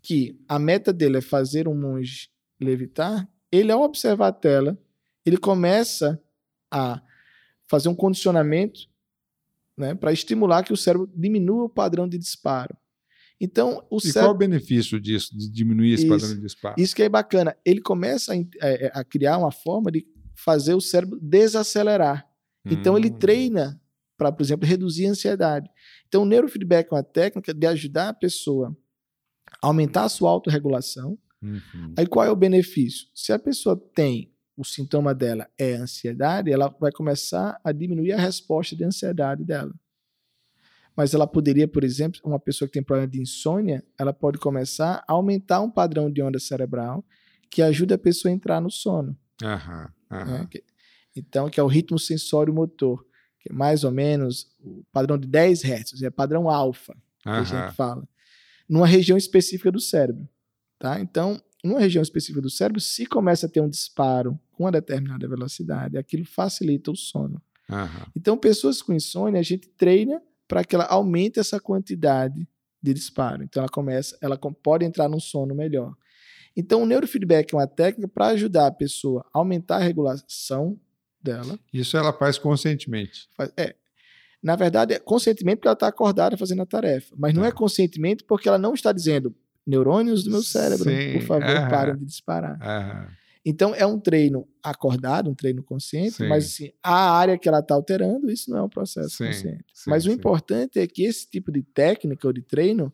que 0.00 0.40
a 0.48 0.58
meta 0.58 0.92
dele 0.92 1.18
é 1.18 1.20
fazer 1.20 1.66
um 1.66 1.74
monge 1.74 2.30
levitar, 2.60 3.28
ele, 3.50 3.72
ao 3.72 3.82
observar 3.82 4.28
a 4.28 4.32
tela, 4.32 4.78
ele 5.24 5.36
começa 5.36 6.22
a 6.70 7.02
fazer 7.66 7.88
um 7.88 7.94
condicionamento 7.94 8.88
né, 9.76 9.94
para 9.94 10.12
estimular 10.12 10.62
que 10.62 10.72
o 10.72 10.76
cérebro 10.76 11.10
diminua 11.14 11.64
o 11.64 11.68
padrão 11.68 12.08
de 12.08 12.16
disparo. 12.16 12.76
Então, 13.40 13.84
o 13.90 13.98
e 13.98 14.00
cérebro. 14.02 14.22
qual 14.22 14.34
o 14.34 14.38
benefício 14.38 15.00
disso, 15.00 15.36
de 15.36 15.50
diminuir 15.50 15.92
esse 15.92 16.04
Isso. 16.04 16.12
padrão 16.12 16.34
de 16.34 16.40
disparo? 16.40 16.74
Isso 16.78 16.94
que 16.94 17.02
é 17.02 17.08
bacana. 17.08 17.56
Ele 17.64 17.80
começa 17.80 18.32
a, 18.32 18.36
é, 18.66 18.90
a 18.94 19.04
criar 19.04 19.36
uma 19.36 19.50
forma 19.50 19.90
de 19.90 20.06
fazer 20.36 20.74
o 20.74 20.80
cérebro 20.80 21.18
desacelerar. 21.20 22.28
Então, 22.64 22.96
ele 22.96 23.08
Hum. 23.08 23.18
treina 23.18 23.80
para, 24.16 24.32
por 24.32 24.42
exemplo, 24.42 24.66
reduzir 24.66 25.06
a 25.06 25.10
ansiedade. 25.10 25.68
Então, 26.08 26.22
o 26.22 26.26
neurofeedback 26.26 26.88
é 26.90 26.94
uma 26.94 27.02
técnica 27.02 27.52
de 27.52 27.66
ajudar 27.66 28.08
a 28.10 28.14
pessoa 28.14 28.76
a 29.62 29.66
aumentar 29.66 30.04
a 30.04 30.08
sua 30.08 30.30
autorregulação. 30.30 31.18
Uhum. 31.42 31.94
Aí, 31.96 32.06
qual 32.06 32.24
é 32.24 32.30
o 32.30 32.36
benefício? 32.36 33.06
Se 33.14 33.32
a 33.32 33.38
pessoa 33.38 33.76
tem 33.94 34.32
o 34.56 34.64
sintoma 34.64 35.14
dela 35.14 35.48
é 35.58 35.74
ansiedade, 35.74 36.50
ela 36.50 36.74
vai 36.80 36.90
começar 36.90 37.60
a 37.62 37.72
diminuir 37.72 38.12
a 38.12 38.18
resposta 38.18 38.74
de 38.74 38.84
ansiedade 38.84 39.44
dela. 39.44 39.72
Mas 40.96 41.12
ela 41.12 41.26
poderia, 41.26 41.68
por 41.68 41.84
exemplo, 41.84 42.20
uma 42.24 42.40
pessoa 42.40 42.66
que 42.66 42.72
tem 42.72 42.82
problema 42.82 43.06
de 43.06 43.20
insônia, 43.20 43.84
ela 43.98 44.14
pode 44.14 44.38
começar 44.38 45.04
a 45.06 45.12
aumentar 45.12 45.60
um 45.60 45.70
padrão 45.70 46.10
de 46.10 46.22
onda 46.22 46.38
cerebral 46.38 47.04
que 47.50 47.60
ajuda 47.60 47.96
a 47.96 47.98
pessoa 47.98 48.32
a 48.32 48.34
entrar 48.34 48.60
no 48.60 48.70
sono. 48.70 49.16
Aham, 49.42 49.90
aham. 50.10 50.38
né? 50.42 50.48
Então, 51.14 51.48
que 51.48 51.58
é 51.58 51.62
o 51.62 51.66
ritmo 51.66 51.98
sensório 51.98 52.52
motor, 52.52 53.04
que 53.40 53.50
é 53.50 53.52
mais 53.52 53.84
ou 53.84 53.90
menos 53.90 54.54
o 54.60 54.84
padrão 54.92 55.16
de 55.16 55.26
10 55.26 55.64
Hz, 55.64 56.02
é 56.02 56.10
padrão 56.10 56.50
alfa, 56.50 56.94
que 57.22 57.28
a 57.28 57.42
gente 57.42 57.74
fala, 57.74 58.06
numa 58.68 58.86
região 58.86 59.16
específica 59.16 59.72
do 59.72 59.80
cérebro. 59.80 60.28
Tá? 60.78 61.00
Então, 61.00 61.40
numa 61.64 61.80
região 61.80 62.02
específica 62.02 62.40
do 62.40 62.50
cérebro, 62.50 62.80
se 62.80 63.06
começa 63.06 63.46
a 63.46 63.48
ter 63.48 63.60
um 63.60 63.68
disparo 63.68 64.38
com 64.52 64.64
uma 64.64 64.72
determinada 64.72 65.26
velocidade, 65.26 65.96
aquilo 65.96 66.24
facilita 66.24 66.90
o 66.90 66.96
sono. 66.96 67.40
aham. 67.70 68.06
Então, 68.14 68.36
pessoas 68.36 68.82
com 68.82 68.92
insônia, 68.92 69.40
a 69.40 69.44
gente 69.44 69.68
treina 69.68 70.22
para 70.46 70.64
que 70.64 70.74
ela 70.74 70.84
aumente 70.84 71.40
essa 71.40 71.58
quantidade 71.58 72.46
de 72.80 72.94
disparo. 72.94 73.42
Então, 73.42 73.62
ela 73.62 73.70
começa, 73.70 74.16
ela 74.20 74.38
pode 74.38 74.84
entrar 74.84 75.08
num 75.08 75.18
sono 75.18 75.54
melhor. 75.54 75.96
Então, 76.56 76.82
o 76.82 76.86
neurofeedback 76.86 77.52
é 77.54 77.56
uma 77.58 77.66
técnica 77.66 78.08
para 78.08 78.28
ajudar 78.28 78.66
a 78.68 78.70
pessoa 78.72 79.24
a 79.32 79.38
aumentar 79.38 79.76
a 79.76 79.80
regulação 79.80 80.78
dela. 81.22 81.58
Isso 81.72 81.96
ela 81.96 82.12
faz 82.12 82.38
conscientemente. 82.38 83.28
É, 83.56 83.74
na 84.42 84.56
verdade, 84.56 84.94
é 84.94 84.98
conscientemente 84.98 85.56
porque 85.56 85.68
ela 85.68 85.74
está 85.74 85.88
acordada 85.88 86.36
fazendo 86.36 86.62
a 86.62 86.66
tarefa, 86.66 87.14
mas 87.18 87.34
não 87.34 87.42
Tá. 87.42 87.48
é 87.48 87.52
conscientemente 87.52 88.24
porque 88.24 88.48
ela 88.48 88.58
não 88.58 88.74
está 88.74 88.92
dizendo 88.92 89.34
neurônios 89.66 90.22
do 90.24 90.30
meu 90.30 90.42
cérebro, 90.42 90.84
Sim, 90.88 91.12
por 91.14 91.22
favor, 91.22 91.68
parem 91.68 91.96
de 91.96 92.04
disparar. 92.04 92.58
Então, 93.44 93.74
é 93.74 93.84
um 93.86 93.98
treino 93.98 94.46
acordado, 94.62 95.30
um 95.30 95.34
treino 95.34 95.62
consciente, 95.62 96.12
Sim. 96.16 96.28
mas 96.28 96.46
assim, 96.46 96.72
a 96.82 97.10
área 97.12 97.38
que 97.38 97.48
ela 97.48 97.60
está 97.60 97.74
alterando, 97.74 98.30
isso 98.30 98.50
não 98.50 98.58
é 98.58 98.62
um 98.62 98.68
processo 98.68 99.10
Sim, 99.10 99.26
consciente. 99.26 99.64
sim, 99.72 99.90
mas 99.90 100.04
o 100.06 100.10
importante 100.10 100.78
é 100.80 100.86
que 100.86 101.04
esse 101.04 101.28
tipo 101.28 101.52
de 101.52 101.62
técnica 101.62 102.26
ou 102.26 102.32
de 102.32 102.42
treino, 102.42 102.92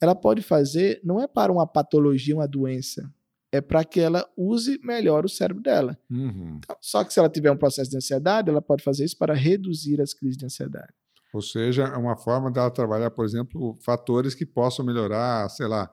ela 0.00 0.14
pode 0.14 0.42
fazer, 0.42 1.00
não 1.04 1.20
é 1.20 1.26
para 1.26 1.52
uma 1.52 1.66
patologia, 1.66 2.34
uma 2.34 2.48
doença, 2.48 3.12
é 3.52 3.60
para 3.60 3.84
que 3.84 4.00
ela 4.00 4.28
use 4.36 4.78
melhor 4.82 5.24
o 5.24 5.28
cérebro 5.28 5.62
dela. 5.62 5.96
Uhum. 6.10 6.58
Então, 6.62 6.76
só 6.80 7.04
que 7.04 7.12
se 7.12 7.18
ela 7.20 7.28
tiver 7.28 7.50
um 7.50 7.56
processo 7.56 7.90
de 7.90 7.96
ansiedade, 7.96 8.50
ela 8.50 8.60
pode 8.60 8.82
fazer 8.82 9.04
isso 9.04 9.16
para 9.16 9.32
reduzir 9.34 10.00
as 10.00 10.12
crises 10.12 10.36
de 10.36 10.44
ansiedade. 10.44 10.92
Ou 11.32 11.40
seja, 11.42 11.84
é 11.84 11.96
uma 11.96 12.16
forma 12.16 12.50
dela 12.50 12.70
trabalhar, 12.70 13.10
por 13.10 13.24
exemplo, 13.24 13.76
fatores 13.84 14.34
que 14.34 14.44
possam 14.46 14.84
melhorar, 14.84 15.48
sei 15.50 15.66
lá, 15.66 15.90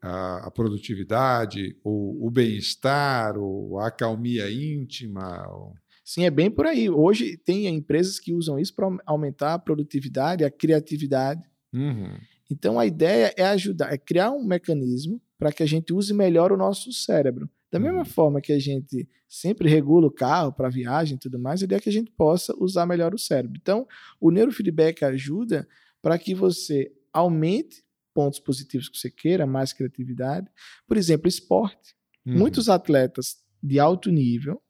a, 0.00 0.46
a 0.46 0.50
produtividade, 0.50 1.76
o, 1.84 2.26
o 2.26 2.30
bem-estar, 2.30 3.36
o- 3.36 3.78
a 3.78 3.88
acalmia 3.88 4.50
íntima. 4.50 5.46
o- 5.48 5.72
Sim, 6.04 6.24
é 6.24 6.30
bem 6.30 6.50
por 6.50 6.66
aí. 6.66 6.88
Hoje 6.88 7.36
tem 7.36 7.66
empresas 7.66 8.18
que 8.18 8.32
usam 8.32 8.58
isso 8.58 8.74
para 8.74 8.88
aumentar 9.06 9.54
a 9.54 9.58
produtividade, 9.58 10.44
a 10.44 10.50
criatividade. 10.50 11.42
Uhum. 11.72 12.16
Então 12.50 12.78
a 12.78 12.86
ideia 12.86 13.32
é 13.36 13.44
ajudar, 13.44 13.92
é 13.92 13.98
criar 13.98 14.30
um 14.30 14.44
mecanismo 14.44 15.20
para 15.38 15.52
que 15.52 15.62
a 15.62 15.66
gente 15.66 15.92
use 15.92 16.12
melhor 16.14 16.50
o 16.52 16.56
nosso 16.56 16.92
cérebro. 16.92 17.48
Da 17.70 17.78
mesma 17.78 17.98
Uhum. 17.98 18.04
forma 18.04 18.40
que 18.40 18.52
a 18.52 18.58
gente 18.58 19.06
sempre 19.28 19.68
regula 19.68 20.06
o 20.06 20.10
carro 20.10 20.52
para 20.52 20.70
viagem 20.70 21.16
e 21.16 21.18
tudo 21.18 21.38
mais, 21.38 21.60
a 21.60 21.64
ideia 21.64 21.78
é 21.78 21.80
que 21.82 21.88
a 21.90 21.92
gente 21.92 22.10
possa 22.10 22.54
usar 22.58 22.86
melhor 22.86 23.12
o 23.14 23.18
cérebro. 23.18 23.58
Então, 23.60 23.86
o 24.18 24.30
neurofeedback 24.30 25.04
ajuda 25.04 25.68
para 26.00 26.18
que 26.18 26.34
você 26.34 26.90
aumente 27.12 27.84
pontos 28.14 28.40
positivos 28.40 28.88
que 28.88 28.96
você 28.98 29.10
queira, 29.10 29.46
mais 29.46 29.72
criatividade. 29.72 30.48
Por 30.86 30.96
exemplo, 30.96 31.28
esporte. 31.28 31.94
Uhum. 32.26 32.38
Muitos 32.38 32.68
atletas 32.70 33.36
de 33.62 33.78
alto 33.78 34.10
nível 34.10 34.60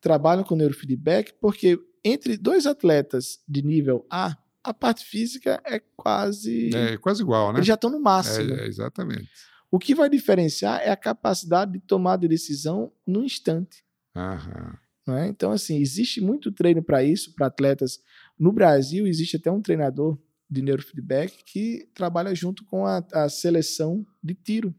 trabalham 0.00 0.44
com 0.44 0.54
neurofeedback 0.56 1.34
porque 1.40 1.78
entre 2.04 2.36
dois 2.38 2.64
atletas 2.66 3.40
de 3.46 3.60
nível 3.62 4.06
A, 4.08 4.36
a 4.62 4.72
parte 4.74 5.04
física 5.04 5.60
é 5.64 5.80
quase. 5.96 6.74
É 6.74 6.96
quase 6.98 7.22
igual, 7.22 7.52
né? 7.52 7.58
Eles 7.58 7.66
já 7.66 7.74
estão 7.74 7.90
no 7.90 8.00
máximo. 8.00 8.54
É, 8.54 8.66
exatamente. 8.66 9.28
O 9.70 9.78
que 9.78 9.94
vai 9.94 10.08
diferenciar 10.10 10.80
é 10.82 10.90
a 10.90 10.96
capacidade 10.96 11.72
de 11.72 11.80
tomar 11.80 12.16
de 12.16 12.26
decisão 12.28 12.92
no 13.06 13.22
instante. 13.24 13.84
Aham. 14.16 14.76
é? 15.08 15.28
Então, 15.28 15.52
assim, 15.52 15.78
existe 15.78 16.20
muito 16.20 16.50
treino 16.50 16.82
para 16.82 17.02
isso, 17.04 17.32
para 17.34 17.46
atletas. 17.46 18.00
No 18.38 18.52
Brasil, 18.52 19.06
existe 19.06 19.36
até 19.36 19.50
um 19.50 19.62
treinador 19.62 20.18
de 20.48 20.62
neurofeedback 20.62 21.44
que 21.44 21.88
trabalha 21.94 22.34
junto 22.34 22.64
com 22.64 22.84
a, 22.84 22.98
a 23.12 23.28
seleção 23.28 24.04
de 24.22 24.34
tiro. 24.34 24.74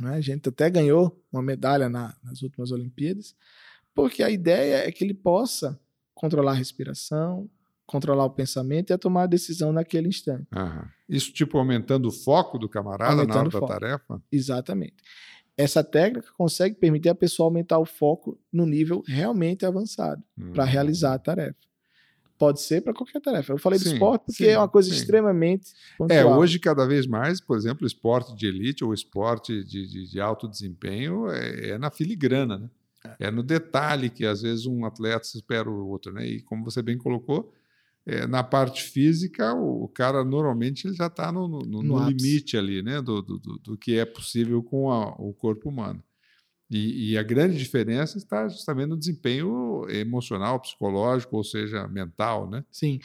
Né? 0.00 0.14
A 0.14 0.20
gente 0.20 0.48
até 0.48 0.68
ganhou 0.68 1.22
uma 1.32 1.42
medalha 1.42 1.88
na- 1.88 2.16
nas 2.24 2.42
últimas 2.42 2.72
Olimpíadas, 2.72 3.36
porque 3.94 4.22
a 4.22 4.30
ideia 4.30 4.88
é 4.88 4.90
que 4.90 5.04
ele 5.04 5.14
possa 5.14 5.78
controlar 6.14 6.52
a 6.52 6.56
respiração, 6.56 7.48
controlar 7.86 8.24
o 8.24 8.30
pensamento 8.30 8.90
e 8.90 8.92
a 8.92 8.98
tomar 8.98 9.24
a 9.24 9.26
decisão 9.26 9.72
naquele 9.72 10.08
instante. 10.08 10.46
Aham. 10.54 10.88
Isso, 11.08 11.32
tipo, 11.32 11.58
aumentando 11.58 12.08
o 12.08 12.12
foco 12.12 12.58
do 12.58 12.68
camarada 12.68 13.14
na 13.14 13.20
Aumentando 13.20 13.38
hora 13.40 13.48
o 13.48 13.60
da 13.60 13.66
tarefa? 13.66 14.22
Exatamente. 14.30 14.96
Essa 15.56 15.84
técnica 15.84 16.28
consegue 16.36 16.76
permitir 16.76 17.10
a 17.10 17.14
pessoa 17.14 17.46
aumentar 17.48 17.78
o 17.78 17.84
foco 17.84 18.38
no 18.52 18.64
nível 18.64 19.02
realmente 19.06 19.66
avançado 19.66 20.22
para 20.54 20.64
Hum. 20.64 20.66
realizar 20.68 21.14
a 21.14 21.18
tarefa. 21.18 21.56
Pode 22.38 22.60
ser 22.60 22.80
para 22.80 22.94
qualquer 22.94 23.20
tarefa. 23.20 23.52
Eu 23.52 23.58
falei 23.58 23.78
do 23.78 23.84
Sim, 23.84 23.92
esporte 23.92 24.22
porque 24.26 24.44
sim, 24.44 24.50
é 24.50 24.58
uma 24.58 24.68
coisa 24.68 24.88
sim. 24.88 24.96
extremamente 24.96 25.72
É, 26.08 26.24
pontual. 26.24 26.38
hoje, 26.38 26.58
cada 26.58 26.86
vez 26.86 27.06
mais, 27.06 27.40
por 27.40 27.56
exemplo, 27.56 27.86
esporte 27.86 28.34
de 28.34 28.46
elite 28.46 28.82
ou 28.82 28.92
esporte 28.94 29.62
de, 29.62 29.86
de, 29.86 30.10
de 30.10 30.20
alto 30.20 30.48
desempenho 30.48 31.28
é, 31.30 31.70
é 31.70 31.78
na 31.78 31.90
filigrana, 31.90 32.58
né? 32.58 32.70
É 33.18 33.30
no 33.30 33.42
detalhe 33.42 34.08
que 34.08 34.24
às 34.24 34.42
vezes 34.42 34.64
um 34.66 34.84
atleta 34.84 35.24
se 35.24 35.36
espera 35.36 35.68
o 35.70 35.86
outro, 35.88 36.12
né? 36.12 36.26
E 36.26 36.40
como 36.42 36.64
você 36.64 36.80
bem 36.82 36.96
colocou, 36.96 37.52
é, 38.06 38.26
na 38.26 38.42
parte 38.42 38.82
física, 38.82 39.54
o, 39.54 39.84
o 39.84 39.88
cara 39.88 40.24
normalmente 40.24 40.86
ele 40.86 40.94
já 40.94 41.06
está 41.06 41.30
no, 41.32 41.46
no, 41.48 41.60
no- 41.64 41.82
No 41.82 42.08
limite 42.08 42.56
ali, 42.56 42.82
né? 42.82 43.00
Do, 43.00 43.22
do, 43.22 43.38
do- 43.38 43.78
que 43.78 43.96
é 43.98 44.04
possível 44.04 44.62
com 44.62 44.90
a- 44.90 45.14
o 45.18 45.32
corpo 45.32 45.68
humano. 45.68 46.02
E, 46.70 47.12
e 47.12 47.18
a 47.18 47.22
grande 47.22 47.56
diferença 47.58 48.16
está 48.18 48.48
justamente 48.48 48.88
no 48.88 48.96
desempenho 48.98 49.86
emocional, 49.90 50.58
psicológico, 50.60 51.36
ou 51.36 51.44
seja, 51.44 51.86
mental, 51.86 52.48
né? 52.48 52.64
Sim, 52.70 52.98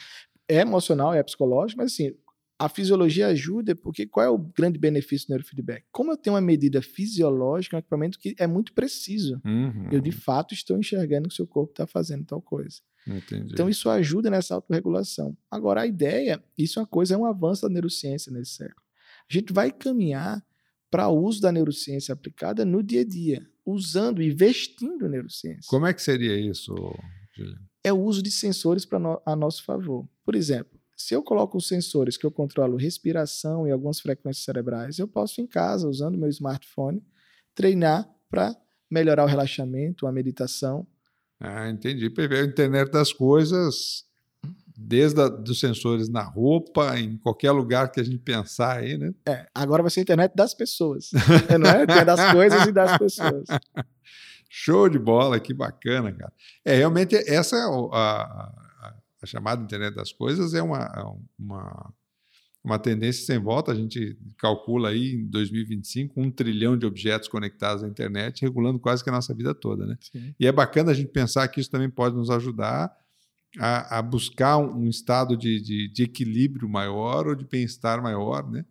é 0.48 0.60
emocional, 0.60 1.12
é 1.12 1.22
psicológico, 1.22 1.82
mas 1.82 1.92
assim, 1.92 2.14
a 2.58 2.68
fisiologia 2.68 3.26
ajuda, 3.28 3.76
porque 3.76 4.06
qual 4.06 4.24
é 4.26 4.30
o 4.30 4.38
grande 4.38 4.78
benefício 4.78 5.28
do 5.28 5.30
neurofeedback? 5.32 5.84
Como 5.92 6.10
eu 6.10 6.16
tenho 6.16 6.34
uma 6.34 6.40
medida 6.40 6.80
fisiológica, 6.82 7.76
um 7.76 7.78
equipamento 7.78 8.18
que 8.18 8.34
é 8.38 8.46
muito 8.46 8.72
preciso. 8.72 9.40
Uhum, 9.44 9.88
Eu, 9.92 10.00
de 10.00 10.10
fato, 10.12 10.54
estou 10.54 10.78
enxergando 10.78 11.28
que 11.28 11.34
o 11.34 11.36
seu 11.36 11.46
corpo 11.46 11.70
está 11.72 11.86
fazendo 11.86 12.24
tal 12.24 12.40
coisa. 12.42 12.78
Entendi. 13.16 13.52
Então, 13.52 13.68
isso 13.68 13.88
ajuda 13.88 14.30
nessa 14.30 14.54
autorregulação. 14.54 15.36
Agora, 15.50 15.82
a 15.82 15.86
ideia, 15.86 16.42
isso 16.56 16.78
é 16.78 16.82
uma 16.82 16.88
coisa, 16.88 17.14
é 17.14 17.16
um 17.16 17.24
avanço 17.24 17.62
da 17.62 17.68
neurociência 17.68 18.32
nesse 18.32 18.52
século. 18.52 18.82
A 19.30 19.32
gente 19.32 19.52
vai 19.52 19.70
caminhar 19.70 20.44
para 20.90 21.08
o 21.08 21.22
uso 21.22 21.40
da 21.40 21.52
neurociência 21.52 22.12
aplicada 22.12 22.64
no 22.64 22.82
dia 22.82 23.02
a 23.02 23.04
dia, 23.04 23.46
usando, 23.64 24.22
investindo 24.22 25.06
em 25.06 25.10
neurociência. 25.10 25.68
Como 25.68 25.86
é 25.86 25.92
que 25.92 26.00
seria 26.00 26.38
isso, 26.38 26.74
Juliano? 27.36 27.68
é 27.82 27.92
o 27.92 28.00
uso 28.00 28.22
de 28.22 28.30
sensores 28.30 28.84
para 28.84 28.98
no, 28.98 29.20
a 29.24 29.34
nosso 29.34 29.64
favor. 29.64 30.08
Por 30.24 30.34
exemplo, 30.34 30.78
se 30.96 31.14
eu 31.14 31.22
coloco 31.22 31.56
os 31.56 31.68
sensores 31.68 32.16
que 32.16 32.26
eu 32.26 32.30
controlo 32.30 32.76
respiração 32.76 33.66
e 33.66 33.70
algumas 33.70 34.00
frequências 34.00 34.44
cerebrais, 34.44 34.98
eu 34.98 35.08
posso 35.08 35.40
em 35.40 35.46
casa, 35.46 35.88
usando 35.88 36.18
meu 36.18 36.28
smartphone, 36.28 37.02
treinar 37.54 38.08
para 38.28 38.56
melhorar 38.90 39.24
o 39.24 39.28
relaxamento, 39.28 40.06
a 40.06 40.12
meditação. 40.12 40.86
Ah, 41.40 41.68
entendi. 41.70 42.12
A 42.18 42.44
internet 42.44 42.90
das 42.90 43.12
coisas, 43.12 44.04
desde 44.76 45.20
a, 45.20 45.28
dos 45.28 45.60
sensores 45.60 46.08
na 46.08 46.22
roupa, 46.22 46.98
em 46.98 47.16
qualquer 47.16 47.50
lugar 47.52 47.90
que 47.90 48.00
a 48.00 48.04
gente 48.04 48.18
pensar 48.18 48.78
aí, 48.78 48.98
né? 48.98 49.12
É, 49.26 49.46
agora 49.54 49.82
vai 49.82 49.90
ser 49.90 50.00
a 50.00 50.02
internet 50.02 50.32
das 50.34 50.54
pessoas, 50.54 51.10
não 51.60 51.70
é? 51.70 51.86
Tem 51.86 52.04
das 52.04 52.32
coisas 52.32 52.66
e 52.66 52.72
das 52.72 52.98
pessoas. 52.98 53.44
Show 54.48 54.88
de 54.88 54.98
bola, 54.98 55.38
que 55.38 55.52
bacana, 55.52 56.10
cara. 56.12 56.32
É, 56.64 56.74
realmente, 56.76 57.14
essa 57.16 57.56
é 57.56 57.60
a, 57.60 57.66
a- 57.96 58.94
a 59.20 59.26
chamada 59.26 59.62
internet 59.62 59.94
das 59.94 60.12
coisas 60.12 60.54
é 60.54 60.62
uma, 60.62 60.88
uma, 61.38 61.92
uma 62.68 62.78
tendência 62.78 63.24
sem 63.24 63.38
volta. 63.38 63.72
A 63.72 63.74
gente 63.74 64.16
calcula 64.36 64.90
aí 64.90 65.14
em 65.14 65.26
2025 65.26 66.20
um 66.20 66.30
trilhão 66.30 66.76
de 66.76 66.86
objetos 66.86 67.28
conectados 67.28 67.82
à 67.82 67.88
internet, 67.88 68.42
regulando 68.42 68.78
quase 68.78 69.02
que 69.02 69.10
a 69.10 69.12
nossa 69.12 69.34
vida 69.34 69.54
toda. 69.54 69.86
Né? 69.86 69.96
Sim. 70.00 70.34
E 70.38 70.46
é 70.46 70.52
bacana 70.52 70.90
a 70.90 70.94
gente 70.94 71.08
pensar 71.08 71.48
que 71.48 71.60
isso 71.60 71.70
também 71.70 71.88
pode 71.88 72.14
nos 72.14 72.30
ajudar 72.30 72.94
a, 73.58 73.98
a 73.98 74.02
buscar 74.02 74.58
um, 74.58 74.84
um 74.84 74.88
estado 74.88 75.36
de, 75.36 75.60
de, 75.60 75.88
de, 75.88 76.02
equilíbrio 76.02 76.68
maior 76.68 77.26
ou 77.26 77.34
de 77.34 77.44
bem-estar 77.44 78.02
maior, 78.02 78.48
né? 78.50 78.64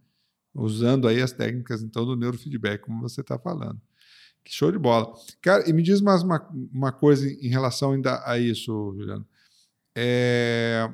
usando 0.53 1.07
aí 1.07 1.21
as 1.21 1.31
técnicas 1.31 1.81
então 1.81 2.05
do 2.05 2.15
neurofeedback, 2.15 2.83
como 2.83 3.01
você 3.01 3.21
está 3.21 3.37
falando. 3.37 3.79
Que 4.43 4.53
show 4.53 4.71
de 4.71 4.77
bola. 4.77 5.13
Cara, 5.41 5.69
e 5.69 5.73
me 5.73 5.83
diz 5.83 6.01
mais 6.01 6.23
uma, 6.23 6.47
uma 6.71 6.91
coisa 6.91 7.27
em 7.27 7.49
relação 7.49 7.91
ainda 7.91 8.23
a 8.25 8.39
isso, 8.39 8.93
Juliano. 8.97 9.27
É, 9.95 10.89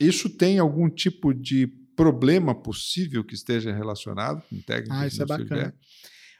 isso 0.00 0.30
tem 0.30 0.58
algum 0.58 0.88
tipo 0.88 1.34
de 1.34 1.79
problema 2.00 2.54
possível 2.54 3.22
que 3.22 3.34
esteja 3.34 3.72
relacionado 3.72 4.42
com 4.48 4.58
técnicas 4.62 4.98
ah, 4.98 5.06
isso 5.06 5.22
é 5.22 5.26
bacana. 5.26 5.74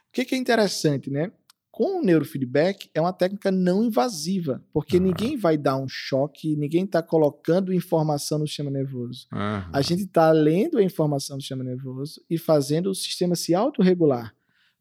O 0.09 0.11
que, 0.11 0.25
que 0.25 0.33
é 0.33 0.37
interessante, 0.37 1.09
né? 1.11 1.31
Com 1.69 2.01
o 2.01 2.03
neurofeedback 2.03 2.89
é 2.93 2.99
uma 2.99 3.13
técnica 3.13 3.51
não 3.51 3.83
invasiva, 3.83 4.61
porque 4.73 4.97
uhum. 4.97 5.03
ninguém 5.03 5.37
vai 5.37 5.57
dar 5.57 5.77
um 5.77 5.87
choque, 5.87 6.55
ninguém 6.57 6.83
está 6.83 7.01
colocando 7.01 7.71
informação 7.71 8.39
no 8.39 8.47
sistema 8.47 8.71
nervoso. 8.71 9.27
Uhum. 9.31 9.69
A 9.71 9.81
gente 9.81 10.03
está 10.03 10.31
lendo 10.31 10.79
a 10.79 10.83
informação 10.83 11.37
do 11.37 11.41
sistema 11.41 11.63
nervoso 11.63 12.21
e 12.29 12.37
fazendo 12.37 12.89
o 12.89 12.95
sistema 12.95 13.35
se 13.35 13.53
autorregular. 13.53 14.35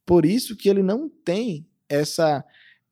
Por 0.06 0.24
isso 0.24 0.56
que 0.56 0.68
ele 0.68 0.82
não 0.82 1.08
tem 1.08 1.68
essa. 1.88 2.42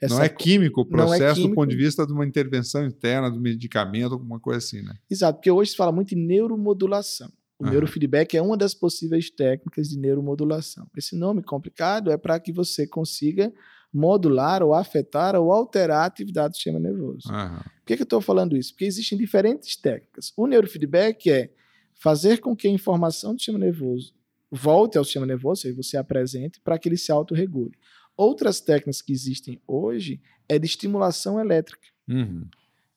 essa 0.00 0.14
não 0.14 0.22
é 0.22 0.28
químico 0.28 0.82
o 0.82 0.86
processo 0.86 1.24
é 1.24 1.34
químico. 1.34 1.48
do 1.48 1.54
ponto 1.54 1.70
de 1.70 1.76
vista 1.76 2.06
de 2.06 2.12
uma 2.12 2.26
intervenção 2.26 2.86
interna, 2.86 3.30
do 3.30 3.40
medicamento, 3.40 4.12
alguma 4.12 4.38
coisa 4.38 4.58
assim, 4.58 4.82
né? 4.82 4.94
Exato, 5.10 5.38
porque 5.38 5.50
hoje 5.50 5.70
se 5.70 5.76
fala 5.76 5.90
muito 5.90 6.14
em 6.14 6.24
neuromodulação. 6.24 7.32
O 7.58 7.64
uhum. 7.64 7.70
neurofeedback 7.70 8.36
é 8.36 8.42
uma 8.42 8.56
das 8.56 8.74
possíveis 8.74 9.30
técnicas 9.30 9.88
de 9.88 9.98
neuromodulação. 9.98 10.86
Esse 10.96 11.16
nome 11.16 11.42
complicado 11.42 12.10
é 12.10 12.16
para 12.16 12.38
que 12.38 12.52
você 12.52 12.86
consiga 12.86 13.52
modular 13.92 14.62
ou 14.62 14.74
afetar 14.74 15.34
ou 15.34 15.50
alterar 15.50 16.02
a 16.02 16.06
atividade 16.06 16.52
do 16.52 16.56
sistema 16.56 16.78
nervoso. 16.78 17.28
Uhum. 17.32 17.56
Por 17.58 17.84
que, 17.86 17.96
que 17.96 18.02
eu 18.02 18.04
estou 18.04 18.20
falando 18.20 18.56
isso? 18.56 18.72
Porque 18.72 18.84
existem 18.84 19.18
diferentes 19.18 19.76
técnicas. 19.76 20.32
O 20.36 20.46
neurofeedback 20.46 21.30
é 21.30 21.50
fazer 21.94 22.38
com 22.38 22.54
que 22.54 22.68
a 22.68 22.70
informação 22.70 23.34
do 23.34 23.40
sistema 23.40 23.58
nervoso 23.58 24.14
volte 24.50 24.96
ao 24.96 25.04
sistema 25.04 25.26
nervoso, 25.26 25.48
ou 25.48 25.56
seja, 25.56 25.76
você 25.76 25.96
apresente, 25.96 26.60
para 26.60 26.78
que 26.78 26.88
ele 26.88 26.96
se 26.96 27.10
autorregule. 27.10 27.76
Outras 28.16 28.60
técnicas 28.60 29.02
que 29.02 29.12
existem 29.12 29.60
hoje 29.66 30.20
é 30.48 30.58
de 30.58 30.66
estimulação 30.66 31.38
elétrica. 31.38 31.86
Uhum. 32.08 32.46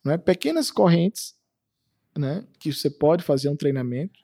Não 0.04 0.12
é? 0.12 0.18
Pequenas 0.18 0.70
correntes 0.70 1.34
né, 2.16 2.44
que 2.58 2.72
você 2.72 2.90
pode 2.90 3.22
fazer 3.22 3.48
um 3.48 3.56
treinamento. 3.56 4.20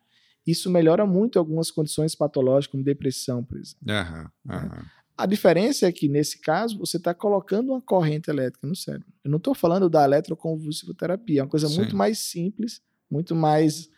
Isso 0.49 0.71
melhora 0.71 1.05
muito 1.05 1.39
algumas 1.39 1.71
condições 1.71 2.15
patológicas, 2.15 2.73
como 2.73 2.83
depressão, 2.83 3.45
por 3.45 3.59
exemplo. 3.59 3.79
Uhum. 4.47 4.83
A 5.15 5.27
diferença 5.27 5.87
é 5.87 5.93
que, 5.93 6.09
nesse 6.09 6.41
caso, 6.41 6.79
você 6.79 6.97
está 6.97 7.13
colocando 7.13 7.73
uma 7.73 7.83
corrente 7.83 8.31
elétrica 8.31 8.67
no 8.67 8.75
cérebro. 8.75 9.09
Eu 9.23 9.31
não 9.31 9.37
estou 9.37 9.55
falando 9.55 9.91
da 9.91 10.05
eletroconvulsivoterapia, 10.05 11.41
é 11.41 11.43
uma 11.43 11.51
coisa 11.51 11.69
Sim. 11.69 11.77
muito 11.77 11.95
mais 11.95 12.19
simples, 12.19 12.81
muito 13.11 13.35
mais 13.35 13.91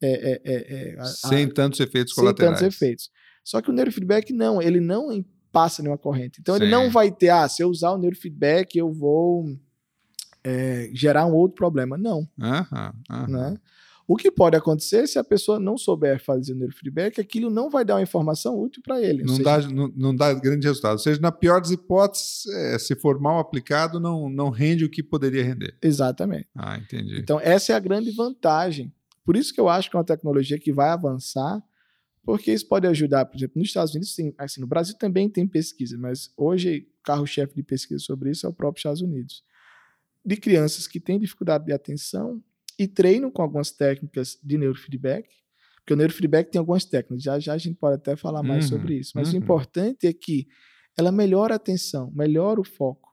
é, 0.00 0.32
é, 0.32 0.40
é, 0.44 0.96
é 0.98 1.04
sem 1.04 1.48
tantos 1.48 1.78
efeitos 1.78 2.12
colaterais. 2.12 2.58
Sem 2.58 2.64
tantos 2.64 2.76
efeitos. 2.76 3.10
Só 3.44 3.60
que 3.60 3.70
o 3.70 3.72
neurofeedback 3.72 4.32
não, 4.32 4.60
ele 4.60 4.80
não 4.80 5.24
passa 5.52 5.82
nenhuma 5.82 5.98
corrente. 5.98 6.40
Então 6.40 6.56
Sim. 6.56 6.62
ele 6.62 6.70
não 6.72 6.90
vai 6.90 7.12
ter, 7.12 7.28
ah, 7.28 7.48
se 7.48 7.62
eu 7.62 7.68
usar 7.68 7.92
o 7.92 7.98
neurofeedback 7.98 8.76
eu 8.76 8.90
vou 8.90 9.56
é, 10.42 10.90
gerar 10.92 11.26
um 11.26 11.34
outro 11.34 11.54
problema. 11.54 11.96
Não. 11.96 12.28
Né? 13.28 13.56
O 14.06 14.16
que 14.16 14.30
pode 14.30 14.56
acontecer 14.56 15.06
se 15.06 15.18
a 15.18 15.24
pessoa 15.24 15.58
não 15.58 15.76
souber 15.76 16.22
fazer 16.22 16.52
o 16.52 16.56
neurofeedback, 16.56 17.20
aquilo 17.20 17.50
não 17.50 17.70
vai 17.70 17.84
dar 17.84 17.94
uma 17.94 18.02
informação 18.02 18.58
útil 18.60 18.82
para 18.82 19.00
ele. 19.00 19.22
Não, 19.22 19.36
seja, 19.36 19.44
dá, 19.44 19.68
não, 19.68 19.92
não, 19.96 20.14
dá 20.14 20.34
grande 20.34 20.66
resultado. 20.66 20.92
Ou 20.92 20.98
seja, 20.98 21.20
na 21.20 21.30
pior 21.30 21.60
das 21.60 21.70
hipóteses, 21.70 22.46
é, 22.46 22.78
se 22.78 22.94
for 22.96 23.20
mal 23.20 23.38
aplicado, 23.38 24.00
não, 24.00 24.28
não 24.28 24.50
rende 24.50 24.84
o 24.84 24.90
que 24.90 25.02
poderia 25.02 25.44
render. 25.44 25.76
Exatamente. 25.80 26.48
Ah, 26.54 26.76
entendi. 26.76 27.18
Então, 27.18 27.40
essa 27.40 27.72
é 27.72 27.76
a 27.76 27.80
grande 27.80 28.10
vantagem 28.10 28.92
por 29.24 29.36
isso 29.36 29.54
que 29.54 29.60
eu 29.60 29.68
acho 29.68 29.88
que 29.88 29.96
é 29.96 29.98
uma 29.98 30.04
tecnologia 30.04 30.58
que 30.58 30.72
vai 30.72 30.90
avançar, 30.90 31.62
porque 32.24 32.52
isso 32.52 32.66
pode 32.66 32.86
ajudar, 32.86 33.24
por 33.26 33.36
exemplo, 33.36 33.58
nos 33.58 33.68
Estados 33.68 33.94
Unidos, 33.94 34.14
tem, 34.14 34.34
assim, 34.38 34.60
no 34.60 34.66
Brasil 34.66 34.96
também 34.96 35.28
tem 35.28 35.46
pesquisa, 35.46 35.96
mas 35.98 36.32
hoje 36.36 36.88
carro-chefe 37.04 37.54
de 37.54 37.62
pesquisa 37.62 38.00
sobre 38.00 38.30
isso 38.30 38.46
é 38.46 38.48
o 38.48 38.52
próprio 38.52 38.80
Estados 38.80 39.00
Unidos. 39.00 39.44
De 40.24 40.36
crianças 40.36 40.86
que 40.86 41.00
têm 41.00 41.18
dificuldade 41.18 41.64
de 41.64 41.72
atenção 41.72 42.42
e 42.78 42.86
treinam 42.86 43.30
com 43.30 43.42
algumas 43.42 43.70
técnicas 43.70 44.38
de 44.42 44.58
neurofeedback, 44.58 45.28
porque 45.76 45.94
o 45.94 45.96
neurofeedback 45.96 46.50
tem 46.50 46.58
algumas 46.58 46.84
técnicas, 46.84 47.22
já 47.22 47.38
já 47.38 47.54
a 47.54 47.58
gente 47.58 47.76
pode 47.76 47.96
até 47.96 48.16
falar 48.16 48.42
mais 48.42 48.70
uhum, 48.70 48.78
sobre 48.78 48.98
isso, 48.98 49.12
mas 49.14 49.28
uhum. 49.28 49.40
o 49.40 49.42
importante 49.42 50.06
é 50.06 50.12
que 50.12 50.46
ela 50.96 51.10
melhora 51.10 51.54
a 51.54 51.56
atenção, 51.56 52.12
melhora 52.14 52.60
o 52.60 52.64
foco, 52.64 53.10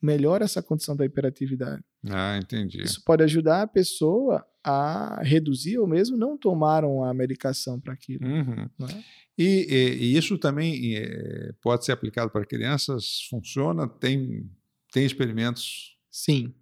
melhora 0.00 0.44
essa 0.44 0.62
condição 0.62 0.96
da 0.96 1.04
hiperatividade. 1.04 1.82
Ah, 2.08 2.38
entendi. 2.38 2.80
Isso 2.80 3.02
pode 3.04 3.24
ajudar 3.24 3.62
a 3.62 3.66
pessoa 3.66 4.46
a 4.62 5.22
reduzir 5.22 5.78
ou 5.78 5.86
mesmo 5.86 6.16
não 6.16 6.36
tomaram 6.36 7.02
a 7.02 7.12
medicação 7.12 7.80
para 7.80 7.94
aquilo. 7.94 8.26
Uhum. 8.26 8.68
Né? 8.78 9.04
E, 9.36 9.66
e, 9.68 10.04
e, 10.04 10.16
isso 10.16 10.36
também 10.36 10.96
é, 10.96 11.52
pode 11.62 11.84
ser 11.84 11.92
aplicado 11.92 12.30
para 12.30 12.44
crianças? 12.44 13.26
Funciona? 13.30 13.88
Tem, 13.88 14.48
tem 14.92 15.04
experimentos? 15.04 15.96
Sim. 16.10 16.52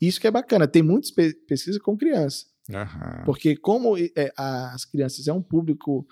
Isso 0.00 0.20
que 0.20 0.26
é 0.26 0.30
bacana. 0.30 0.66
Tem 0.66 0.82
muitas 0.82 1.10
pe 1.10 1.34
pesquisas 1.46 1.80
com 1.80 1.96
criança. 1.96 2.46
Uhum. 2.68 3.24
Porque 3.24 3.56
como 3.56 3.96
é, 3.96 4.32
as 4.36 4.84
crianças 4.84 5.26
é 5.26 5.32
um 5.32 5.42
público, 5.42 6.06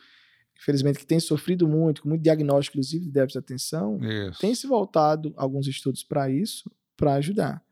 infelizmente, 0.61 0.99
que 0.99 1.07
tem 1.07 1.21
sofrido 1.21 1.69
muito, 1.69 2.03
com 2.03 2.09
muito 2.09 2.23
diagnóstico, 2.23 2.77
inclusive, 2.77 3.05
de 3.05 3.11
déficit 3.11 3.35
de 3.35 3.39
atenção, 3.39 3.99
isso. 4.03 4.41
tem 4.41 4.55
se 4.55 4.67
voltado 4.67 5.33
alguns 5.37 5.67
estudos 5.67 6.03
para 6.03 6.31
isso, 6.31 6.71
para 6.97 7.15
ajudar. 7.15 7.63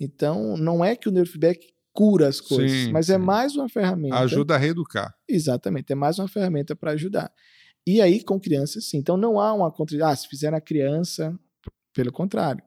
Então, 0.00 0.56
não 0.56 0.84
é 0.84 0.96
que 0.96 1.08
o 1.08 1.12
neurofeedback 1.12 1.72
cura 1.92 2.26
as 2.26 2.40
coisas, 2.40 2.86
sim, 2.86 2.90
mas 2.90 3.10
é 3.10 3.14
sim. 3.14 3.22
é 3.22 3.24
mais 3.24 3.54
uma 3.54 3.68
ferramenta. 3.68 4.16
Ajuda 4.16 4.54
a 4.54 4.58
reeducar. 4.58 5.14
Exatamente, 5.28 5.92
é 5.92 5.94
mais 5.94 6.18
uma 6.18 6.26
ferramenta 6.26 6.74
para 6.74 6.92
ajudar. 6.92 7.30
E 7.86 8.00
aí, 8.00 8.22
com 8.22 8.40
crianças, 8.40 8.86
sim. 8.86 8.98
Então, 8.98 9.16
não 9.16 9.38
há 9.38 9.52
uma 9.52 9.70
contra. 9.70 10.06
Ah, 10.06 10.16
se 10.16 10.28
fizer 10.28 10.50
na 10.50 10.60
criança, 10.60 11.38
pelo 11.92 12.12
contrário. 12.12 12.62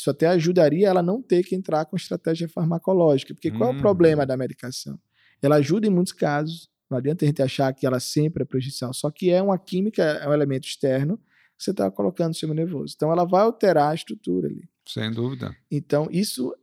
Isso 0.00 0.10
até 0.10 0.26
ajudaria 0.28 0.88
ela 0.88 1.02
não 1.02 1.20
ter 1.20 1.42
que 1.42 1.54
entrar 1.54 1.84
com 1.84 1.94
estratégia 1.94 2.48
farmacológica. 2.48 3.34
Porque 3.34 3.50
qual 3.50 3.70
é 3.70 3.74
o 3.74 3.76
hum. 3.76 3.80
problema 3.80 4.24
da 4.24 4.34
medicação? 4.34 4.98
Ela 5.42 5.56
ajuda 5.56 5.86
em 5.86 5.90
muitos 5.90 6.14
casos, 6.14 6.70
não 6.90 6.96
adianta 6.96 7.24
a 7.24 7.28
gente 7.28 7.42
achar 7.42 7.72
que 7.74 7.86
ela 7.86 8.00
sempre 8.00 8.42
é 8.42 8.46
prejudicial, 8.46 8.94
só 8.94 9.10
que 9.10 9.30
é 9.30 9.42
uma 9.42 9.58
química, 9.58 10.02
é 10.02 10.26
um 10.28 10.32
elemento 10.32 10.66
externo 10.66 11.18
que 11.56 11.64
você 11.64 11.70
está 11.70 11.90
colocando 11.90 12.28
no 12.28 12.34
sistema 12.34 12.54
nervoso. 12.54 12.94
Então, 12.96 13.12
ela 13.12 13.26
vai 13.26 13.42
alterar 13.42 13.90
a 13.90 13.94
estrutura 13.94 14.48
ali. 14.48 14.66
Sem 14.86 15.12
dúvida. 15.12 15.54
Então, 15.70 16.08
isso 16.10 16.54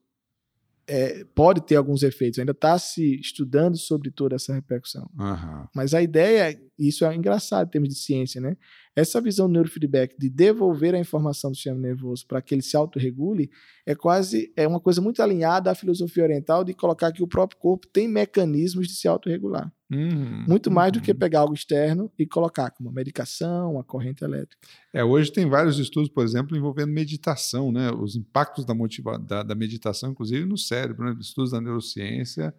é, 0.87 1.23
pode 1.35 1.61
ter 1.61 1.75
alguns 1.75 2.01
efeitos. 2.01 2.39
Ainda 2.39 2.53
está 2.53 2.79
se 2.79 3.19
estudando 3.19 3.77
sobre 3.77 4.09
toda 4.09 4.35
essa 4.35 4.53
repercussão. 4.53 5.07
Uhum. 5.17 5.67
Mas 5.75 5.93
a 5.93 6.01
ideia, 6.01 6.59
isso 6.77 7.05
é 7.05 7.15
engraçado 7.15 7.67
em 7.67 7.71
termos 7.71 7.89
de 7.89 7.95
ciência, 7.95 8.41
né? 8.41 8.57
Essa 8.97 9.21
visão 9.21 9.45
do 9.45 9.53
neurofeedback 9.53 10.17
de 10.17 10.27
devolver 10.27 10.95
a 10.95 10.97
informação 10.97 11.51
do 11.51 11.55
sistema 11.55 11.77
nervoso 11.77 12.25
para 12.25 12.41
que 12.41 12.55
ele 12.55 12.63
se 12.63 12.75
autorregule 12.75 13.47
é 13.85 13.93
quase 13.93 14.51
é 14.55 14.67
uma 14.67 14.79
coisa 14.79 14.99
muito 14.99 15.21
alinhada 15.21 15.69
à 15.69 15.75
filosofia 15.75 16.23
oriental 16.23 16.63
de 16.63 16.73
colocar 16.73 17.11
que 17.11 17.21
o 17.21 17.27
próprio 17.27 17.59
corpo 17.59 17.85
tem 17.85 18.07
mecanismos 18.07 18.87
de 18.87 18.95
se 18.95 19.07
autorregular. 19.07 19.71
Uhum, 19.91 20.45
muito 20.47 20.71
mais 20.71 20.87
uhum. 20.87 20.99
do 20.99 21.01
que 21.01 21.13
pegar 21.13 21.41
algo 21.41 21.53
externo 21.53 22.11
e 22.17 22.25
colocar 22.25 22.71
como 22.71 22.89
uma 22.89 22.95
medicação, 22.95 23.73
uma 23.73 23.83
corrente 23.83 24.23
elétrica. 24.23 24.67
É, 24.91 25.03
hoje 25.03 25.31
tem 25.31 25.47
vários 25.47 25.77
estudos, 25.77 26.09
por 26.09 26.25
exemplo, 26.25 26.57
envolvendo 26.57 26.91
meditação, 26.91 27.71
né? 27.71 27.91
Os 27.91 28.15
impactos 28.15 28.65
da, 28.65 28.73
motiva 28.73 29.19
da, 29.19 29.43
da 29.43 29.53
meditação, 29.53 30.09
inclusive 30.09 30.43
no 30.43 30.57
cérebro, 30.57 31.05
né? 31.05 31.15
estudos 31.21 31.51
da 31.51 31.61
neurociência 31.61 32.51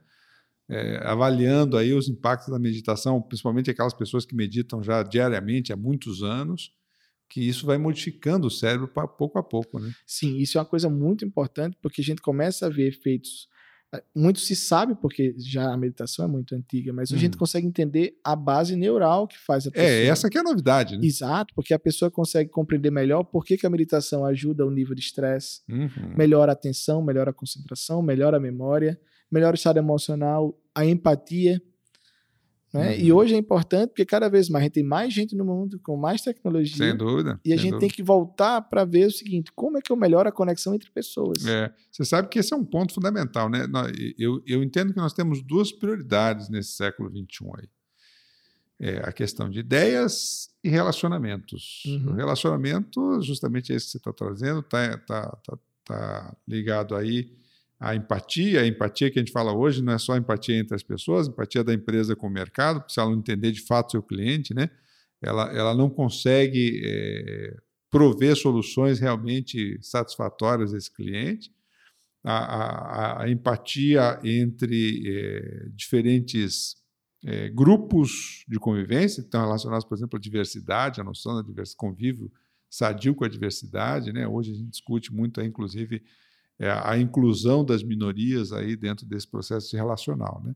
é, 0.68 1.00
avaliando 1.04 1.76
aí 1.76 1.94
os 1.94 2.08
impactos 2.08 2.50
da 2.50 2.58
meditação, 2.58 3.20
principalmente 3.22 3.70
aquelas 3.70 3.94
pessoas 3.94 4.26
que 4.26 4.34
meditam 4.34 4.82
já 4.82 5.02
diariamente 5.02 5.72
há 5.72 5.76
muitos 5.76 6.22
anos, 6.22 6.72
que 7.28 7.46
isso 7.46 7.66
vai 7.66 7.78
modificando 7.78 8.46
o 8.46 8.50
cérebro 8.50 8.88
pra, 8.88 9.06
pouco 9.06 9.38
a 9.38 9.42
pouco, 9.42 9.78
né? 9.78 9.92
Sim, 10.06 10.36
isso 10.36 10.58
é 10.58 10.60
uma 10.60 10.66
coisa 10.66 10.88
muito 10.88 11.24
importante 11.24 11.76
porque 11.80 12.00
a 12.00 12.04
gente 12.04 12.22
começa 12.22 12.66
a 12.66 12.68
ver 12.68 12.88
efeitos. 12.88 13.48
Eh, 13.94 14.02
muito 14.14 14.40
se 14.40 14.56
sabe 14.56 14.94
porque 14.94 15.34
já 15.38 15.72
a 15.72 15.76
meditação 15.76 16.24
é 16.24 16.28
muito 16.28 16.54
antiga, 16.54 16.92
mas 16.92 17.10
hum. 17.10 17.16
a 17.16 17.18
gente 17.18 17.34
uhum. 17.34 17.38
consegue 17.38 17.66
entender 17.66 18.18
a 18.24 18.34
base 18.34 18.76
neural 18.76 19.26
que 19.26 19.38
faz 19.38 19.66
a 19.66 19.70
é, 19.70 19.72
pessoa. 19.72 19.90
É 19.90 20.06
essa 20.06 20.30
que 20.30 20.38
é 20.38 20.40
a 20.40 20.44
novidade, 20.44 20.96
né? 20.96 21.06
Exato, 21.06 21.54
porque 21.54 21.72
a 21.72 21.78
pessoa 21.78 22.10
consegue 22.10 22.50
compreender 22.50 22.90
melhor 22.90 23.24
por 23.24 23.44
que, 23.44 23.56
que 23.56 23.66
a 23.66 23.70
meditação 23.70 24.24
ajuda 24.24 24.66
o 24.66 24.70
nível 24.70 24.94
de 24.94 25.02
estresse, 25.02 25.62
uhum. 25.68 26.14
melhora 26.16 26.52
a 26.52 26.54
atenção, 26.54 27.02
melhora 27.02 27.30
a 27.30 27.34
concentração, 27.34 28.02
melhora 28.02 28.36
a 28.36 28.40
memória 28.40 28.98
melhora 29.30 29.54
o 29.54 29.56
estado 29.56 29.78
emocional, 29.78 30.58
a 30.74 30.84
empatia. 30.84 31.60
Né? 32.72 32.90
Uhum. 32.90 33.00
E 33.00 33.12
hoje 33.12 33.34
é 33.34 33.38
importante 33.38 33.88
porque 33.88 34.04
cada 34.04 34.28
vez 34.28 34.48
mais 34.48 34.62
a 34.62 34.64
gente 34.64 34.74
tem 34.74 34.84
mais 34.84 35.12
gente 35.12 35.34
no 35.34 35.44
mundo, 35.44 35.80
com 35.80 35.96
mais 35.96 36.20
tecnologia. 36.20 36.76
Sem 36.76 36.96
dúvida. 36.96 37.40
E 37.44 37.52
a 37.52 37.56
gente 37.56 37.72
dúvida. 37.72 37.80
tem 37.80 37.88
que 37.88 38.02
voltar 38.02 38.60
para 38.62 38.84
ver 38.84 39.06
o 39.06 39.10
seguinte: 39.10 39.50
como 39.54 39.78
é 39.78 39.80
que 39.80 39.90
eu 39.90 39.96
melhoro 39.96 40.28
a 40.28 40.32
conexão 40.32 40.74
entre 40.74 40.90
pessoas? 40.90 41.46
É, 41.46 41.72
você 41.90 42.04
sabe 42.04 42.28
que 42.28 42.38
esse 42.38 42.52
é 42.52 42.56
um 42.56 42.64
ponto 42.64 42.92
fundamental, 42.92 43.48
né? 43.48 43.66
Eu, 44.18 44.42
eu 44.46 44.62
entendo 44.62 44.92
que 44.92 44.98
nós 44.98 45.14
temos 45.14 45.42
duas 45.42 45.72
prioridades 45.72 46.50
nesse 46.50 46.72
século 46.72 47.08
XXI 47.08 47.26
aí. 47.58 47.68
é 48.80 48.96
a 48.98 49.12
questão 49.12 49.48
de 49.48 49.60
ideias 49.60 50.50
e 50.62 50.68
relacionamentos. 50.68 51.84
Uhum. 51.86 52.12
O 52.12 52.14
relacionamento, 52.14 53.22
justamente 53.22 53.72
esse 53.72 53.86
que 53.86 53.92
você 53.92 53.98
está 53.98 54.12
trazendo, 54.12 54.60
está 54.60 54.98
tá, 54.98 55.38
tá, 55.42 55.58
tá 55.84 56.36
ligado 56.46 56.94
aí 56.94 57.38
à 57.78 57.94
empatia. 57.94 58.62
A 58.62 58.66
empatia 58.66 59.10
que 59.10 59.18
a 59.18 59.22
gente 59.22 59.32
fala 59.32 59.52
hoje 59.52 59.82
não 59.82 59.92
é 59.92 59.98
só 59.98 60.16
empatia 60.16 60.56
entre 60.56 60.74
as 60.74 60.82
pessoas, 60.82 61.28
empatia 61.28 61.62
da 61.62 61.72
empresa 61.72 62.16
com 62.16 62.26
o 62.26 62.30
mercado, 62.30 62.84
se 62.90 63.00
ela 63.00 63.10
não 63.10 63.18
entender 63.18 63.52
de 63.52 63.62
fato 63.62 63.92
seu 63.92 64.02
cliente, 64.02 64.54
né? 64.54 64.70
ela, 65.22 65.52
ela 65.52 65.74
não 65.74 65.90
consegue 65.90 66.80
é, 66.84 67.56
prover 67.90 68.36
soluções 68.36 68.98
realmente 68.98 69.78
satisfatórias 69.82 70.72
a 70.74 70.78
esse 70.78 70.92
cliente. 70.92 71.52
A, 72.24 72.38
a, 72.38 73.22
a 73.22 73.30
empatia 73.30 74.20
entre 74.24 75.02
é, 75.06 75.68
diferentes 75.74 76.76
é, 77.24 77.48
grupos 77.48 78.44
de 78.46 78.58
convivência, 78.58 79.20
estão 79.20 79.40
relacionados, 79.40 79.84
por 79.84 79.96
exemplo, 79.96 80.16
à 80.16 80.20
diversidade, 80.20 81.00
a 81.00 81.04
noção 81.04 81.34
da 81.34 81.42
diversidade, 81.42 81.76
convívio 81.76 82.30
sadio 82.70 83.14
com 83.14 83.24
a 83.24 83.28
diversidade. 83.28 84.12
Né? 84.12 84.26
Hoje 84.26 84.52
a 84.52 84.54
gente 84.54 84.70
discute 84.70 85.12
muito, 85.12 85.40
inclusive, 85.40 86.02
é, 86.58 86.70
a 86.70 86.98
inclusão 86.98 87.64
das 87.64 87.82
minorias 87.82 88.52
aí 88.52 88.76
dentro 88.76 89.06
desse 89.06 89.26
processo 89.26 89.76
relacional. 89.76 90.42
Né? 90.44 90.54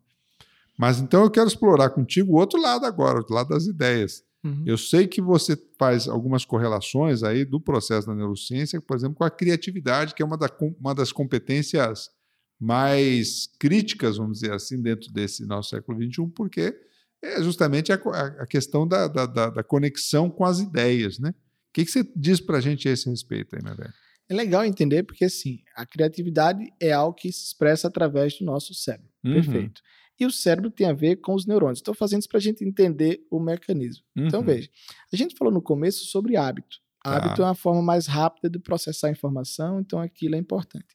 Mas 0.76 0.98
então 0.98 1.22
eu 1.22 1.30
quero 1.30 1.46
explorar 1.46 1.90
contigo 1.90 2.32
o 2.32 2.36
outro 2.36 2.60
lado 2.60 2.84
agora, 2.84 3.14
o 3.14 3.18
outro 3.18 3.34
lado 3.34 3.48
das 3.50 3.66
ideias. 3.66 4.24
Uhum. 4.44 4.64
Eu 4.66 4.76
sei 4.76 5.06
que 5.06 5.20
você 5.20 5.56
faz 5.78 6.08
algumas 6.08 6.44
correlações 6.44 7.22
aí 7.22 7.44
do 7.44 7.60
processo 7.60 8.08
da 8.08 8.14
neurociência, 8.14 8.80
por 8.80 8.96
exemplo, 8.96 9.14
com 9.16 9.24
a 9.24 9.30
criatividade, 9.30 10.14
que 10.14 10.22
é 10.22 10.26
uma, 10.26 10.36
da, 10.36 10.50
uma 10.80 10.94
das 10.94 11.12
competências 11.12 12.10
mais 12.58 13.48
críticas, 13.58 14.16
vamos 14.16 14.40
dizer 14.40 14.52
assim, 14.52 14.80
dentro 14.80 15.12
desse 15.12 15.44
nosso 15.46 15.70
século 15.70 15.98
XXI, 16.02 16.26
porque 16.34 16.76
é 17.22 17.42
justamente 17.42 17.92
a, 17.92 17.96
a 17.96 18.46
questão 18.46 18.86
da, 18.86 19.06
da, 19.06 19.26
da, 19.26 19.62
conexão 19.62 20.28
com 20.28 20.44
as 20.44 20.58
ideias, 20.58 21.18
né? 21.20 21.30
O 21.30 21.72
que, 21.72 21.84
que 21.84 21.90
você 21.90 22.06
diz 22.14 22.40
para 22.40 22.58
a 22.58 22.60
gente 22.60 22.88
a 22.88 22.92
esse 22.92 23.08
respeito 23.08 23.56
aí, 23.56 23.62
meu 23.62 23.74
velho? 23.74 23.92
É 24.32 24.34
legal 24.34 24.64
entender 24.64 25.02
porque, 25.02 25.26
assim, 25.26 25.58
a 25.76 25.84
criatividade 25.84 26.72
é 26.80 26.90
algo 26.90 27.14
que 27.14 27.30
se 27.30 27.44
expressa 27.44 27.88
através 27.88 28.38
do 28.38 28.46
nosso 28.46 28.72
cérebro. 28.72 29.10
Uhum. 29.22 29.34
Perfeito. 29.34 29.82
E 30.18 30.24
o 30.24 30.30
cérebro 30.30 30.70
tem 30.70 30.86
a 30.86 30.94
ver 30.94 31.16
com 31.16 31.34
os 31.34 31.44
neurônios. 31.44 31.80
Estou 31.80 31.92
fazendo 31.92 32.20
isso 32.20 32.30
para 32.30 32.38
a 32.38 32.42
gente 32.42 32.64
entender 32.64 33.20
o 33.30 33.38
mecanismo. 33.38 34.02
Então, 34.12 34.22
uhum. 34.22 34.28
Então, 34.28 34.42
veja, 34.42 34.70
a 35.12 35.16
gente 35.16 35.36
falou 35.36 35.52
no 35.52 35.60
começo 35.60 36.06
sobre 36.06 36.34
hábito. 36.34 36.78
Tá. 37.04 37.16
Hábito 37.16 37.42
é 37.42 37.44
uma 37.44 37.54
forma 37.54 37.82
mais 37.82 38.06
rápida 38.06 38.48
de 38.48 38.58
processar 38.58 39.10
informação, 39.10 39.80
então 39.80 39.98
aquilo 39.98 40.34
é 40.34 40.38
importante. 40.38 40.86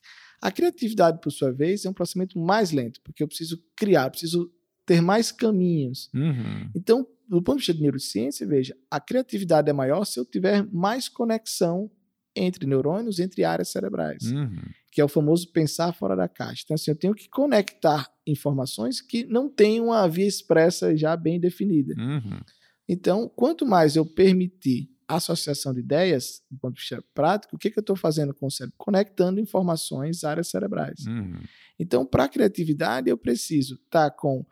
A 0.42 0.52
criatividade, 0.52 1.22
por 1.22 1.32
sua 1.32 1.52
vez, 1.52 1.86
é 1.86 1.90
um 1.90 1.94
processamento 1.94 2.40
mais 2.40 2.72
lento, 2.72 3.00
porque 3.04 3.22
eu 3.22 3.28
preciso 3.28 3.64
criar, 3.76 4.10
preciso 4.10 4.52
ter 4.84 5.00
mais 5.00 5.32
caminhos. 5.32 6.10
Uhum. 6.16 6.72
Então, 6.76 7.06
do 7.28 7.44
ponto 7.44 7.58
de 7.58 7.60
vista 7.60 7.74
de 7.74 7.82
neurociência, 7.82 8.48
veja, 8.48 8.76
a 8.90 9.00
criatividade 9.00 9.70
é 9.70 9.74
maior 9.74 10.06
se 10.06 10.20
eu 10.20 10.26
tiver 10.26 10.66
mais 10.72 11.08
conexão 11.08 11.92
entre 12.38 12.66
neurônios, 12.66 13.20
entre 13.20 13.44
áreas 13.44 13.70
cerebrais, 13.70 14.32
uhum. 14.32 14.62
que 14.92 15.02
é 15.02 15.06
o 15.06 15.08
famoso 15.08 15.52
pensar 15.52 15.94
fora 15.94 16.16
da 16.16 16.28
caixa. 16.28 16.62
Então, 16.64 16.76
assim, 16.76 16.92
eu 16.92 16.96
tenho 16.96 17.14
que 17.14 17.30
conectar 17.30 18.10
informações 18.26 19.02
que 19.02 19.26
não 19.26 19.50
têm 19.50 19.82
uma 19.82 20.08
via 20.08 20.28
expressa 20.28 20.96
já 20.96 21.16
bem 21.16 21.40
definida. 21.40 21.94
Uhum. 21.98 22.40
Então, 22.88 23.28
quanto 23.36 23.66
mais 23.66 23.96
eu 23.96 24.06
permitir 24.06 24.90
associação 25.08 25.74
de 25.74 25.80
ideias, 25.80 26.42
do 26.52 26.58
ponto 26.58 26.76
de 26.76 26.82
vista 26.82 27.04
prático, 27.14 27.56
o 27.56 27.60
que, 27.60 27.72
que 27.72 27.80
eu 27.80 27.82
estou 27.82 27.96
fazendo 27.96 28.34
com 28.34 28.48
o 28.48 28.52
cérebro? 28.52 28.76
Conectando 28.78 29.40
informações 29.40 30.24
áreas 30.24 30.50
cerebrais. 30.50 31.06
Uhum. 31.06 31.42
Então, 31.80 32.06
para 32.06 32.26
a 32.26 32.30
criatividade, 32.30 33.10
eu 33.10 33.18
preciso 33.18 33.76
estar 33.76 34.10
tá 34.10 34.16
com 34.16 34.46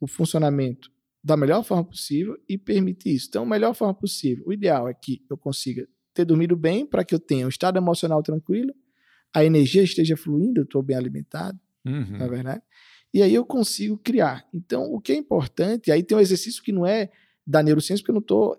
o 0.00 0.06
funcionamento 0.06 0.90
da 1.26 1.36
melhor 1.36 1.64
forma 1.64 1.84
possível 1.84 2.38
e 2.48 2.56
permitir 2.56 3.14
isso. 3.14 3.26
Então, 3.28 3.42
a 3.42 3.46
melhor 3.46 3.74
forma 3.74 3.94
possível, 3.94 4.44
o 4.46 4.52
ideal 4.52 4.88
é 4.88 4.94
que 4.94 5.24
eu 5.28 5.36
consiga 5.36 5.88
ter 6.16 6.24
dormido 6.24 6.56
bem 6.56 6.86
para 6.86 7.04
que 7.04 7.14
eu 7.14 7.18
tenha 7.18 7.46
um 7.46 7.48
estado 7.48 7.76
emocional 7.76 8.22
tranquilo, 8.22 8.74
a 9.34 9.44
energia 9.44 9.82
esteja 9.82 10.16
fluindo, 10.16 10.60
eu 10.60 10.64
estou 10.64 10.82
bem 10.82 10.96
alimentado, 10.96 11.58
uhum. 11.84 12.16
na 12.18 12.24
é 12.24 12.28
verdade? 12.28 12.62
E 13.12 13.22
aí 13.22 13.34
eu 13.34 13.44
consigo 13.44 13.98
criar. 13.98 14.46
Então, 14.52 14.84
o 14.92 15.00
que 15.00 15.12
é 15.12 15.16
importante, 15.16 15.92
aí 15.92 16.02
tem 16.02 16.16
um 16.16 16.20
exercício 16.20 16.62
que 16.62 16.72
não 16.72 16.86
é 16.86 17.10
da 17.46 17.62
neurociência, 17.62 18.02
porque 18.02 18.10
eu 18.10 18.14
não 18.14 18.20
estou 18.20 18.56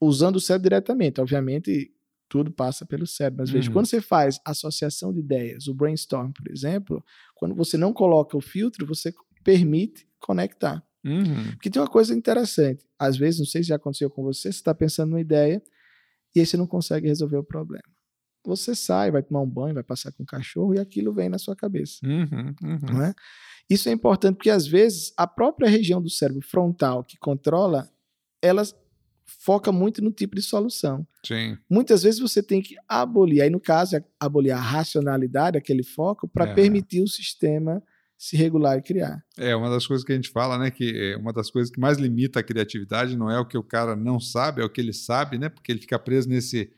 usando 0.00 0.36
o 0.36 0.40
cérebro 0.40 0.70
diretamente. 0.70 1.20
Obviamente, 1.20 1.92
tudo 2.28 2.50
passa 2.50 2.86
pelo 2.86 3.06
cérebro. 3.06 3.42
Mas 3.42 3.50
veja, 3.50 3.68
uhum. 3.68 3.74
quando 3.74 3.86
você 3.86 4.00
faz 4.00 4.40
associação 4.44 5.12
de 5.12 5.20
ideias, 5.20 5.66
o 5.66 5.74
brainstorm, 5.74 6.32
por 6.32 6.50
exemplo, 6.50 7.04
quando 7.34 7.54
você 7.54 7.76
não 7.76 7.92
coloca 7.92 8.36
o 8.36 8.40
filtro, 8.40 8.86
você 8.86 9.12
permite 9.44 10.06
conectar. 10.18 10.82
Uhum. 11.04 11.52
Porque 11.52 11.70
tem 11.70 11.80
uma 11.80 11.88
coisa 11.88 12.14
interessante. 12.14 12.86
Às 12.98 13.16
vezes, 13.16 13.40
não 13.40 13.46
sei 13.46 13.62
se 13.62 13.68
já 13.68 13.76
aconteceu 13.76 14.10
com 14.10 14.22
você, 14.22 14.42
você 14.42 14.48
está 14.48 14.74
pensando 14.74 15.10
numa 15.10 15.20
ideia 15.20 15.62
e 16.34 16.40
aí 16.40 16.46
você 16.46 16.56
não 16.56 16.66
consegue 16.66 17.08
resolver 17.08 17.36
o 17.36 17.44
problema. 17.44 17.84
Você 18.44 18.74
sai, 18.74 19.10
vai 19.10 19.22
tomar 19.22 19.40
um 19.40 19.48
banho, 19.48 19.74
vai 19.74 19.82
passar 19.82 20.12
com 20.12 20.22
o 20.22 20.26
cachorro 20.26 20.74
e 20.74 20.78
aquilo 20.78 21.12
vem 21.12 21.28
na 21.28 21.38
sua 21.38 21.54
cabeça. 21.54 21.98
Uhum, 22.04 22.54
uhum. 22.62 22.78
Não 22.90 23.02
é? 23.02 23.14
Isso 23.68 23.88
é 23.88 23.92
importante 23.92 24.36
porque, 24.36 24.50
às 24.50 24.66
vezes, 24.66 25.12
a 25.16 25.26
própria 25.26 25.68
região 25.68 26.00
do 26.00 26.08
cérebro 26.08 26.42
frontal 26.42 27.04
que 27.04 27.16
controla, 27.18 27.88
ela 28.42 28.62
foca 29.24 29.70
muito 29.70 30.02
no 30.02 30.10
tipo 30.10 30.34
de 30.34 30.42
solução. 30.42 31.06
Sim. 31.24 31.56
Muitas 31.68 32.02
vezes 32.02 32.18
você 32.18 32.42
tem 32.42 32.60
que 32.60 32.74
abolir, 32.88 33.42
aí 33.42 33.50
no 33.50 33.60
caso, 33.60 33.96
é 33.96 34.04
abolir 34.18 34.52
a 34.52 34.58
racionalidade, 34.58 35.56
aquele 35.56 35.82
foco, 35.82 36.26
para 36.26 36.50
é. 36.50 36.54
permitir 36.54 37.02
o 37.02 37.08
sistema 37.08 37.82
se 38.20 38.36
regular 38.36 38.76
e 38.76 38.82
criar. 38.82 39.24
É, 39.38 39.56
uma 39.56 39.70
das 39.70 39.86
coisas 39.86 40.04
que 40.04 40.12
a 40.12 40.14
gente 40.14 40.28
fala, 40.28 40.58
né, 40.58 40.70
que 40.70 40.92
é 40.94 41.16
uma 41.16 41.32
das 41.32 41.50
coisas 41.50 41.72
que 41.72 41.80
mais 41.80 41.96
limita 41.96 42.38
a 42.38 42.42
criatividade 42.42 43.16
não 43.16 43.30
é 43.30 43.40
o 43.40 43.46
que 43.46 43.56
o 43.56 43.62
cara 43.62 43.96
não 43.96 44.20
sabe, 44.20 44.60
é 44.60 44.64
o 44.64 44.68
que 44.68 44.78
ele 44.78 44.92
sabe, 44.92 45.38
né, 45.38 45.48
porque 45.48 45.72
ele 45.72 45.80
fica 45.80 45.98
preso 45.98 46.28
nesse 46.28 46.70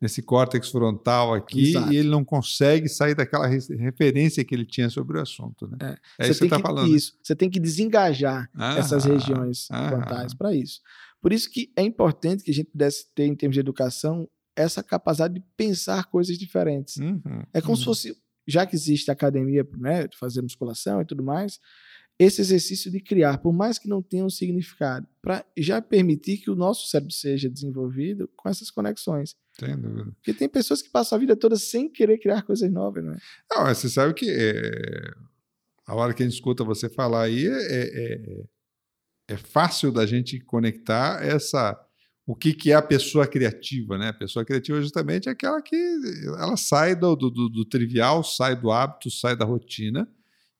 nesse 0.00 0.22
córtex 0.22 0.70
frontal 0.70 1.34
aqui 1.34 1.70
Exato. 1.70 1.92
e 1.92 1.96
ele 1.96 2.08
não 2.08 2.24
consegue 2.24 2.88
sair 2.88 3.16
daquela 3.16 3.48
referência 3.48 4.44
que 4.44 4.54
ele 4.54 4.64
tinha 4.64 4.88
sobre 4.88 5.18
o 5.18 5.20
assunto, 5.20 5.66
né? 5.66 5.76
É, 5.80 6.26
é 6.26 6.30
isso 6.30 6.34
que 6.34 6.34
você 6.34 6.44
está 6.44 6.60
falando. 6.60 6.94
Isso, 6.94 7.18
você 7.20 7.34
tem 7.34 7.50
que 7.50 7.58
desengajar 7.58 8.48
ah, 8.54 8.78
essas 8.78 9.04
regiões 9.04 9.66
ah, 9.72 9.88
frontais 9.88 10.34
para 10.34 10.54
isso. 10.54 10.80
Por 11.20 11.32
isso 11.32 11.50
que 11.50 11.72
é 11.74 11.82
importante 11.82 12.44
que 12.44 12.50
a 12.52 12.54
gente 12.54 12.70
pudesse 12.70 13.12
ter, 13.12 13.26
em 13.26 13.34
termos 13.34 13.54
de 13.54 13.60
educação, 13.60 14.28
essa 14.54 14.84
capacidade 14.84 15.34
de 15.34 15.44
pensar 15.56 16.04
coisas 16.04 16.38
diferentes. 16.38 16.96
Uhum, 16.98 17.42
é 17.52 17.60
como 17.60 17.72
uhum. 17.72 17.76
se 17.76 17.84
fosse 17.84 18.16
já 18.48 18.66
que 18.66 18.74
existe 18.74 19.10
academia, 19.10 19.68
né, 19.76 20.08
de 20.08 20.16
fazer 20.16 20.40
musculação 20.40 21.02
e 21.02 21.04
tudo 21.04 21.22
mais, 21.22 21.60
esse 22.18 22.40
exercício 22.40 22.90
de 22.90 22.98
criar, 22.98 23.38
por 23.38 23.52
mais 23.52 23.78
que 23.78 23.88
não 23.88 24.02
tenha 24.02 24.24
um 24.24 24.30
significado, 24.30 25.06
para 25.22 25.44
já 25.56 25.80
permitir 25.80 26.38
que 26.38 26.50
o 26.50 26.56
nosso 26.56 26.88
cérebro 26.88 27.12
seja 27.12 27.48
desenvolvido 27.48 28.28
com 28.36 28.48
essas 28.48 28.70
conexões. 28.70 29.36
Sem 29.52 29.78
dúvida. 29.78 30.10
Porque 30.16 30.34
tem 30.34 30.48
pessoas 30.48 30.82
que 30.82 30.90
passam 30.90 31.16
a 31.16 31.20
vida 31.20 31.36
toda 31.36 31.56
sem 31.56 31.88
querer 31.88 32.18
criar 32.18 32.42
coisas 32.42 32.72
novas, 32.72 33.04
não 33.04 33.12
é? 33.12 33.18
Não, 33.52 33.66
você 33.66 33.88
sabe 33.88 34.14
que 34.14 34.28
é, 34.28 35.12
a 35.86 35.94
hora 35.94 36.12
que 36.12 36.22
a 36.22 36.26
gente 36.26 36.34
escuta 36.34 36.64
você 36.64 36.88
falar 36.88 37.24
aí 37.24 37.46
é, 37.46 37.52
é, 37.52 38.44
é 39.28 39.36
fácil 39.36 39.92
da 39.92 40.04
gente 40.04 40.40
conectar 40.40 41.24
essa 41.24 41.78
o 42.28 42.36
que, 42.36 42.52
que 42.52 42.70
é 42.70 42.74
a 42.74 42.82
pessoa 42.82 43.26
criativa, 43.26 43.96
né? 43.96 44.08
A 44.08 44.12
pessoa 44.12 44.44
criativa 44.44 44.82
justamente 44.82 45.30
é 45.30 45.32
aquela 45.32 45.62
que 45.62 45.74
ela 46.26 46.58
sai 46.58 46.94
do, 46.94 47.16
do, 47.16 47.30
do, 47.30 47.64
trivial, 47.64 48.22
sai 48.22 48.54
do 48.54 48.70
hábito, 48.70 49.10
sai 49.10 49.34
da 49.34 49.46
rotina 49.46 50.06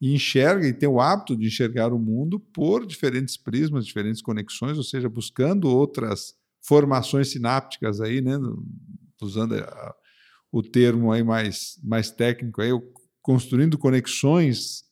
e 0.01 0.15
enxerga 0.15 0.67
e 0.67 0.73
tem 0.73 0.89
o 0.89 0.99
hábito 0.99 1.37
de 1.37 1.47
enxergar 1.47 1.93
o 1.93 1.99
mundo 1.99 2.41
por 2.41 2.87
diferentes 2.87 3.37
prismas, 3.37 3.85
diferentes 3.85 4.23
conexões, 4.23 4.79
ou 4.79 4.83
seja, 4.83 5.11
buscando 5.11 5.69
outras 5.69 6.35
formações 6.63 7.29
sinápticas 7.29 8.01
aí, 8.01 8.23
né? 8.23 8.39
Usando 9.21 9.57
a, 9.57 9.95
o 10.51 10.63
termo 10.63 11.13
aí 11.13 11.23
mais, 11.23 11.79
mais 11.85 12.11
técnico 12.11 12.63
aí, 12.63 12.71
construindo 13.21 13.77
conexões 13.77 14.85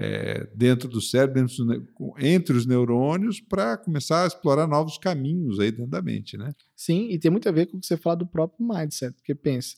é, 0.00 0.48
dentro 0.54 0.88
do 0.88 1.00
cérebro, 1.00 1.40
dentro 1.40 1.64
do, 1.64 2.14
entre 2.20 2.56
os 2.56 2.64
neurônios, 2.64 3.40
para 3.40 3.76
começar 3.76 4.22
a 4.22 4.26
explorar 4.28 4.68
novos 4.68 4.96
caminhos 4.96 5.58
aí 5.58 5.72
dentro 5.72 5.90
da 5.90 6.00
mente, 6.00 6.36
né? 6.36 6.54
Sim, 6.76 7.08
e 7.10 7.18
tem 7.18 7.32
muito 7.32 7.48
a 7.48 7.52
ver 7.52 7.66
com 7.66 7.76
o 7.76 7.80
que 7.80 7.86
você 7.86 7.96
fala 7.96 8.14
do 8.14 8.26
próprio 8.26 8.64
mindset, 8.64 9.12
porque 9.14 9.34
pensa, 9.34 9.76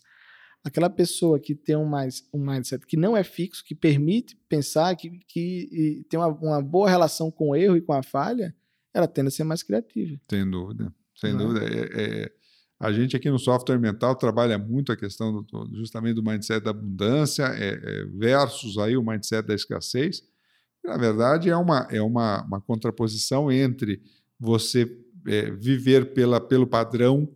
aquela 0.62 0.91
pessoa 0.91 1.41
que 1.41 1.55
tem 1.55 1.75
um, 1.75 1.87
mais, 1.87 2.23
um 2.35 2.45
mindset 2.45 2.87
que 2.87 2.99
não 2.99 3.16
é 3.16 3.25
fixo, 3.25 3.64
que 3.64 3.75
permite 3.75 4.37
pensar, 4.47 4.95
que, 4.95 5.09
que 5.27 6.05
tem 6.11 6.21
uma, 6.21 6.29
uma 6.29 6.62
boa 6.62 6.91
relação 6.91 7.31
com 7.31 7.51
o 7.51 7.57
erro 7.57 7.79
e 7.79 7.81
com 7.81 7.95
a 7.95 8.03
falha, 8.03 8.55
ela 8.93 9.09
tende 9.09 9.29
a 9.29 9.31
ser 9.31 9.45
mais 9.45 9.62
criativa. 9.62 10.21
Sem 10.29 10.51
dúvida, 10.51 10.95
sem 11.16 11.33
não 11.33 11.41
é? 11.41 11.45
dúvida. 11.47 11.66
É, 11.66 12.25
é, 12.25 12.33
a 12.81 12.91
gente 12.91 13.14
aqui 13.14 13.31
no 13.31 13.39
software 13.39 13.78
mental 13.78 14.16
trabalha 14.16 14.57
muito 14.57 14.91
a 14.91 14.97
questão 14.97 15.43
do, 15.43 15.70
justamente 15.74 16.14
do 16.14 16.22
mindset 16.22 16.64
da 16.64 16.70
abundância 16.70 17.45
é, 17.45 17.74
é, 17.74 18.05
versus 18.07 18.78
aí 18.78 18.97
o 18.97 19.05
mindset 19.05 19.47
da 19.47 19.55
escassez. 19.55 20.22
Na 20.83 20.97
verdade, 20.97 21.51
é 21.51 21.57
uma, 21.57 21.87
é 21.91 22.01
uma, 22.01 22.43
uma 22.43 22.59
contraposição 22.59 23.53
entre 23.53 24.01
você 24.39 24.91
é, 25.28 25.51
viver 25.51 26.14
pela, 26.14 26.41
pelo 26.41 26.66
padrão 26.66 27.31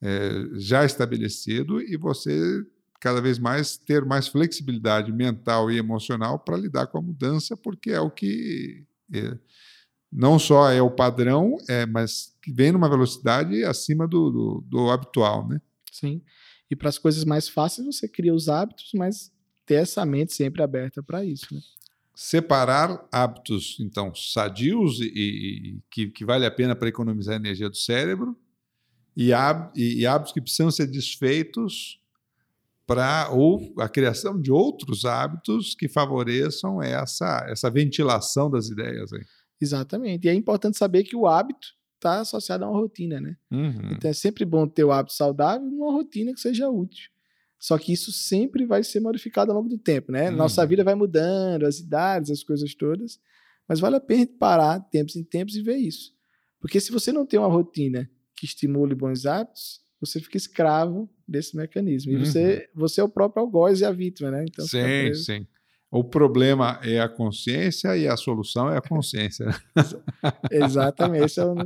é, 0.00 0.30
já 0.54 0.84
estabelecido 0.84 1.82
e 1.82 1.96
você 1.96 2.64
cada 3.00 3.20
vez 3.20 3.40
mais 3.40 3.76
ter 3.76 4.04
mais 4.04 4.28
flexibilidade 4.28 5.12
mental 5.12 5.68
e 5.68 5.78
emocional 5.78 6.38
para 6.38 6.56
lidar 6.56 6.86
com 6.86 6.98
a 6.98 7.02
mudança, 7.02 7.56
porque 7.56 7.90
é 7.90 8.00
o 8.00 8.10
que 8.10 8.86
é, 9.12 9.36
não 10.16 10.38
só 10.38 10.70
é 10.70 10.80
o 10.80 10.90
padrão, 10.90 11.58
é, 11.68 11.84
mas 11.84 12.34
que 12.42 12.50
vem 12.50 12.72
numa 12.72 12.88
velocidade 12.88 13.62
acima 13.64 14.08
do, 14.08 14.30
do, 14.30 14.64
do 14.66 14.90
habitual, 14.90 15.46
né? 15.46 15.60
Sim. 15.92 16.22
E 16.70 16.74
para 16.74 16.88
as 16.88 16.96
coisas 16.96 17.22
mais 17.22 17.50
fáceis, 17.50 17.86
você 17.86 18.08
cria 18.08 18.34
os 18.34 18.48
hábitos, 18.48 18.92
mas 18.94 19.30
ter 19.66 19.74
essa 19.74 20.06
mente 20.06 20.32
sempre 20.32 20.62
aberta 20.62 21.02
para 21.02 21.22
isso, 21.22 21.54
né? 21.54 21.60
Separar 22.14 23.06
hábitos, 23.12 23.76
então, 23.78 24.14
sadios 24.14 25.00
e, 25.00 25.04
e 25.04 25.78
que, 25.90 26.08
que 26.08 26.24
vale 26.24 26.46
a 26.46 26.50
pena 26.50 26.74
para 26.74 26.88
economizar 26.88 27.34
a 27.34 27.36
energia 27.36 27.68
do 27.68 27.76
cérebro 27.76 28.34
e, 29.14 29.32
e 29.76 30.06
hábitos 30.06 30.32
que 30.32 30.40
precisam 30.40 30.70
ser 30.70 30.86
desfeitos 30.86 32.00
para 32.86 33.28
ou 33.30 33.74
a 33.78 33.86
criação 33.86 34.40
de 34.40 34.50
outros 34.50 35.04
hábitos 35.04 35.74
que 35.74 35.88
favoreçam 35.88 36.80
essa, 36.80 37.44
essa 37.50 37.68
ventilação 37.68 38.50
das 38.50 38.70
ideias. 38.70 39.12
Aí. 39.12 39.26
Exatamente. 39.60 40.26
E 40.26 40.28
é 40.28 40.34
importante 40.34 40.76
saber 40.76 41.04
que 41.04 41.16
o 41.16 41.26
hábito 41.26 41.68
está 41.96 42.20
associado 42.20 42.64
a 42.64 42.70
uma 42.70 42.78
rotina, 42.78 43.20
né? 43.20 43.36
Uhum. 43.50 43.92
Então 43.92 44.10
é 44.10 44.14
sempre 44.14 44.44
bom 44.44 44.66
ter 44.66 44.84
o 44.84 44.92
hábito 44.92 45.14
saudável 45.14 45.66
numa 45.68 45.92
rotina 45.92 46.32
que 46.32 46.40
seja 46.40 46.68
útil. 46.68 47.10
Só 47.58 47.78
que 47.78 47.92
isso 47.92 48.12
sempre 48.12 48.66
vai 48.66 48.84
ser 48.84 49.00
modificado 49.00 49.50
ao 49.50 49.56
longo 49.56 49.68
do 49.68 49.78
tempo, 49.78 50.12
né? 50.12 50.30
Uhum. 50.30 50.36
Nossa 50.36 50.64
vida 50.66 50.84
vai 50.84 50.94
mudando, 50.94 51.64
as 51.64 51.78
idades, 51.78 52.30
as 52.30 52.42
coisas 52.42 52.74
todas. 52.74 53.18
Mas 53.66 53.80
vale 53.80 53.96
a 53.96 54.00
pena 54.00 54.28
parar 54.38 54.78
tempos 54.80 55.16
em 55.16 55.24
tempos 55.24 55.56
e 55.56 55.62
ver 55.62 55.76
isso. 55.76 56.12
Porque 56.60 56.80
se 56.80 56.92
você 56.92 57.12
não 57.12 57.26
tem 57.26 57.40
uma 57.40 57.48
rotina 57.48 58.08
que 58.36 58.44
estimule 58.44 58.94
bons 58.94 59.24
hábitos, 59.24 59.80
você 60.00 60.20
fica 60.20 60.36
escravo 60.36 61.08
desse 61.26 61.56
mecanismo. 61.56 62.12
E 62.12 62.16
uhum. 62.16 62.24
você, 62.24 62.68
você 62.74 63.00
é 63.00 63.04
o 63.04 63.08
próprio 63.08 63.42
algoz 63.42 63.80
e 63.80 63.84
a 63.84 63.90
vítima, 63.90 64.30
né? 64.30 64.44
Então, 64.46 64.66
sim, 64.66 65.14
sim. 65.14 65.46
O 65.96 66.04
problema 66.04 66.78
é 66.82 67.00
a 67.00 67.08
consciência 67.08 67.96
e 67.96 68.06
a 68.06 68.16
solução 68.16 68.70
é 68.70 68.76
a 68.76 68.82
consciência. 68.82 69.46
Exatamente. 70.50 71.24
Essa 71.24 71.42
é, 71.42 71.46
o, 71.46 71.56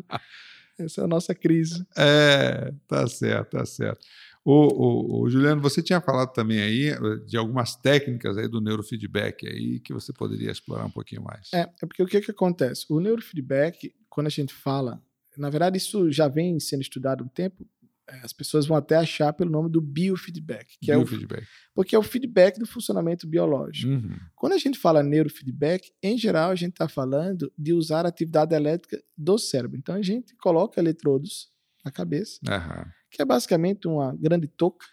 essa 0.79 1.01
é 1.01 1.05
a 1.05 1.09
nossa 1.09 1.35
crise. 1.35 1.85
É, 1.97 2.73
tá 2.87 3.07
certo, 3.07 3.51
tá 3.51 3.67
certo. 3.67 4.07
O, 4.45 4.53
o, 4.53 5.23
o, 5.23 5.31
Juliano, 5.31 5.61
você 5.61 5.83
tinha 5.83 6.01
falado 6.01 6.33
também 6.33 6.61
aí 6.61 6.89
eh, 6.89 7.17
de 7.27 7.37
algumas 7.37 7.77
técnicas 7.77 8.39
aí 8.39 8.49
do 8.49 8.61
neurofeedback 8.61 9.47
aí 9.47 9.81
que 9.81 9.93
você 9.93 10.13
poderia 10.15 10.51
explorar 10.51 10.87
um 10.87 10.91
pouquinho 10.91 11.23
mais. 11.23 11.51
É, 11.53 11.61
é 11.61 11.87
porque 11.87 12.03
o 12.03 12.07
que, 12.07 12.21
que 12.21 12.31
acontece? 12.31 12.87
O 12.89 13.01
neurofeedback, 13.01 13.93
quando 14.09 14.29
a 14.29 14.31
gente 14.31 14.55
fala, 14.55 15.03
na 15.37 15.51
verdade 15.51 15.77
isso 15.77 16.11
já 16.11 16.27
vem 16.27 16.59
sendo 16.59 16.81
estudado 16.81 17.23
há 17.23 17.27
um 17.27 17.29
tempo, 17.29 17.67
é, 17.67 17.80
as 18.23 18.33
pessoas 18.33 18.67
vão 18.67 18.77
até 18.77 18.97
achar 18.97 19.33
pelo 19.33 19.51
nome 19.51 19.71
do 19.71 19.81
biofeedback, 19.81 20.79
que 20.81 20.93
biofeedback. 20.93 21.43
é 21.43 21.45
o 21.45 21.75
porque 21.75 21.95
é 21.95 21.99
o 21.99 22.03
feedback 22.03 22.59
do 22.59 22.67
funcionamento 22.67 23.27
biológico. 23.27 23.91
Uhum. 23.91 24.17
Quando 24.35 24.53
a 24.55 24.59
gente 24.59 24.79
fala 24.79 25.03
neurofeedback, 25.03 25.91
em 26.03 26.19
geral 26.19 26.51
a 26.51 26.55
gente 26.55 26.73
está 26.73 26.89
falando 26.89 27.53
de 27.57 27.73
usar 27.73 28.05
a 28.05 28.09
atividade 28.09 28.55
elétrica 28.55 29.03
do 29.17 29.39
cérebro. 29.39 29.79
Então 29.79 29.95
a 29.95 30.03
gente 30.03 30.35
coloca 30.37 30.81
eletrodos 30.81 31.49
na 31.85 31.91
cabeça, 31.91 32.39
uhum. 32.47 32.85
que 33.11 33.23
é 33.23 33.25
basicamente 33.25 33.89
uma 33.89 34.15
grande 34.15 34.47
touca 34.47 34.87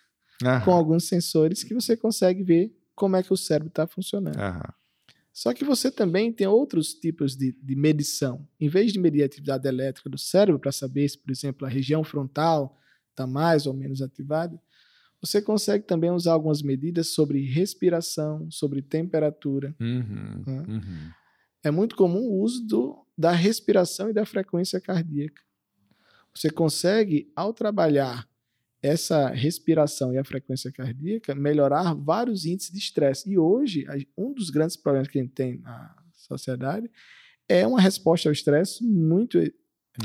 uhum. 0.43 0.61
com 0.61 0.71
alguns 0.71 1.07
sensores 1.07 1.63
que 1.63 1.73
você 1.73 1.97
consegue 1.97 2.43
ver 2.43 2.73
como 2.95 3.15
é 3.15 3.23
que 3.23 3.33
o 3.33 3.37
cérebro 3.37 3.69
está 3.69 3.85
funcionando. 3.85 4.37
Só 5.37 5.53
que 5.53 5.63
você 5.63 5.91
também 5.91 6.33
tem 6.33 6.47
outros 6.47 6.95
tipos 6.95 7.35
de, 7.35 7.55
de 7.61 7.75
medição. 7.75 8.47
Em 8.59 8.67
vez 8.67 8.91
de 8.91 8.99
medir 8.99 9.21
a 9.21 9.27
atividade 9.27 9.67
elétrica 9.67 10.09
do 10.09 10.17
cérebro 10.17 10.59
para 10.59 10.71
saber 10.71 11.07
se, 11.07 11.15
por 11.15 11.29
exemplo, 11.29 11.67
a 11.67 11.69
região 11.69 12.03
frontal 12.03 12.75
está 13.17 13.25
mais 13.25 13.65
ou 13.65 13.73
menos 13.73 14.01
ativada, 14.01 14.61
você 15.19 15.41
consegue 15.41 15.83
também 15.83 16.11
usar 16.11 16.33
algumas 16.33 16.61
medidas 16.61 17.09
sobre 17.09 17.43
respiração, 17.43 18.49
sobre 18.51 18.83
temperatura. 18.83 19.75
Uhum, 19.79 20.43
né? 20.45 20.65
uhum. 20.67 21.11
É 21.63 21.71
muito 21.71 21.95
comum 21.95 22.19
o 22.19 22.41
uso 22.43 22.65
do, 22.65 23.05
da 23.17 23.31
respiração 23.31 24.09
e 24.09 24.13
da 24.13 24.25
frequência 24.25 24.79
cardíaca. 24.79 25.41
Você 26.33 26.51
consegue, 26.51 27.31
ao 27.35 27.51
trabalhar 27.51 28.29
essa 28.79 29.29
respiração 29.29 30.13
e 30.13 30.19
a 30.19 30.23
frequência 30.23 30.71
cardíaca, 30.71 31.33
melhorar 31.33 31.95
vários 31.95 32.45
índices 32.45 32.71
de 32.71 32.77
estresse. 32.77 33.27
E 33.27 33.37
hoje, 33.37 33.87
um 34.15 34.31
dos 34.31 34.51
grandes 34.51 34.77
problemas 34.77 35.07
que 35.07 35.17
a 35.17 35.21
gente 35.23 35.33
tem 35.33 35.57
na 35.57 35.95
sociedade 36.13 36.89
é 37.49 37.65
uma 37.65 37.81
resposta 37.81 38.29
ao 38.29 38.33
estresse 38.33 38.83
muito 38.83 39.39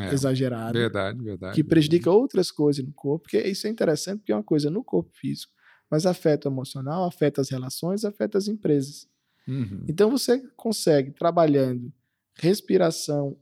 é, 0.01 0.13
exagerada. 0.13 0.73
Verdade, 0.73 1.23
verdade. 1.23 1.55
Que 1.55 1.65
prejudica 1.65 2.11
verdade. 2.11 2.23
outras 2.23 2.51
coisas 2.51 2.85
no 2.85 2.93
corpo, 2.93 3.25
porque 3.25 3.39
isso 3.41 3.67
é 3.67 3.71
interessante, 3.71 4.19
porque 4.19 4.33
é 4.33 4.37
uma 4.37 4.43
coisa 4.43 4.71
no 4.71 4.83
corpo 4.83 5.11
físico, 5.15 5.53
mas 5.91 6.07
afeta 6.07 6.49
o 6.49 6.53
emocional, 6.53 7.05
afeta 7.05 7.41
as 7.41 7.51
relações, 7.51 8.05
afeta 8.05 8.39
as 8.39 8.49
empresas. 8.49 9.09
Uhum. 9.47 9.85
Então 9.89 10.11
você 10.11 10.43
consegue, 10.57 11.11
trabalhando 11.11 11.93
respiração 12.35 13.37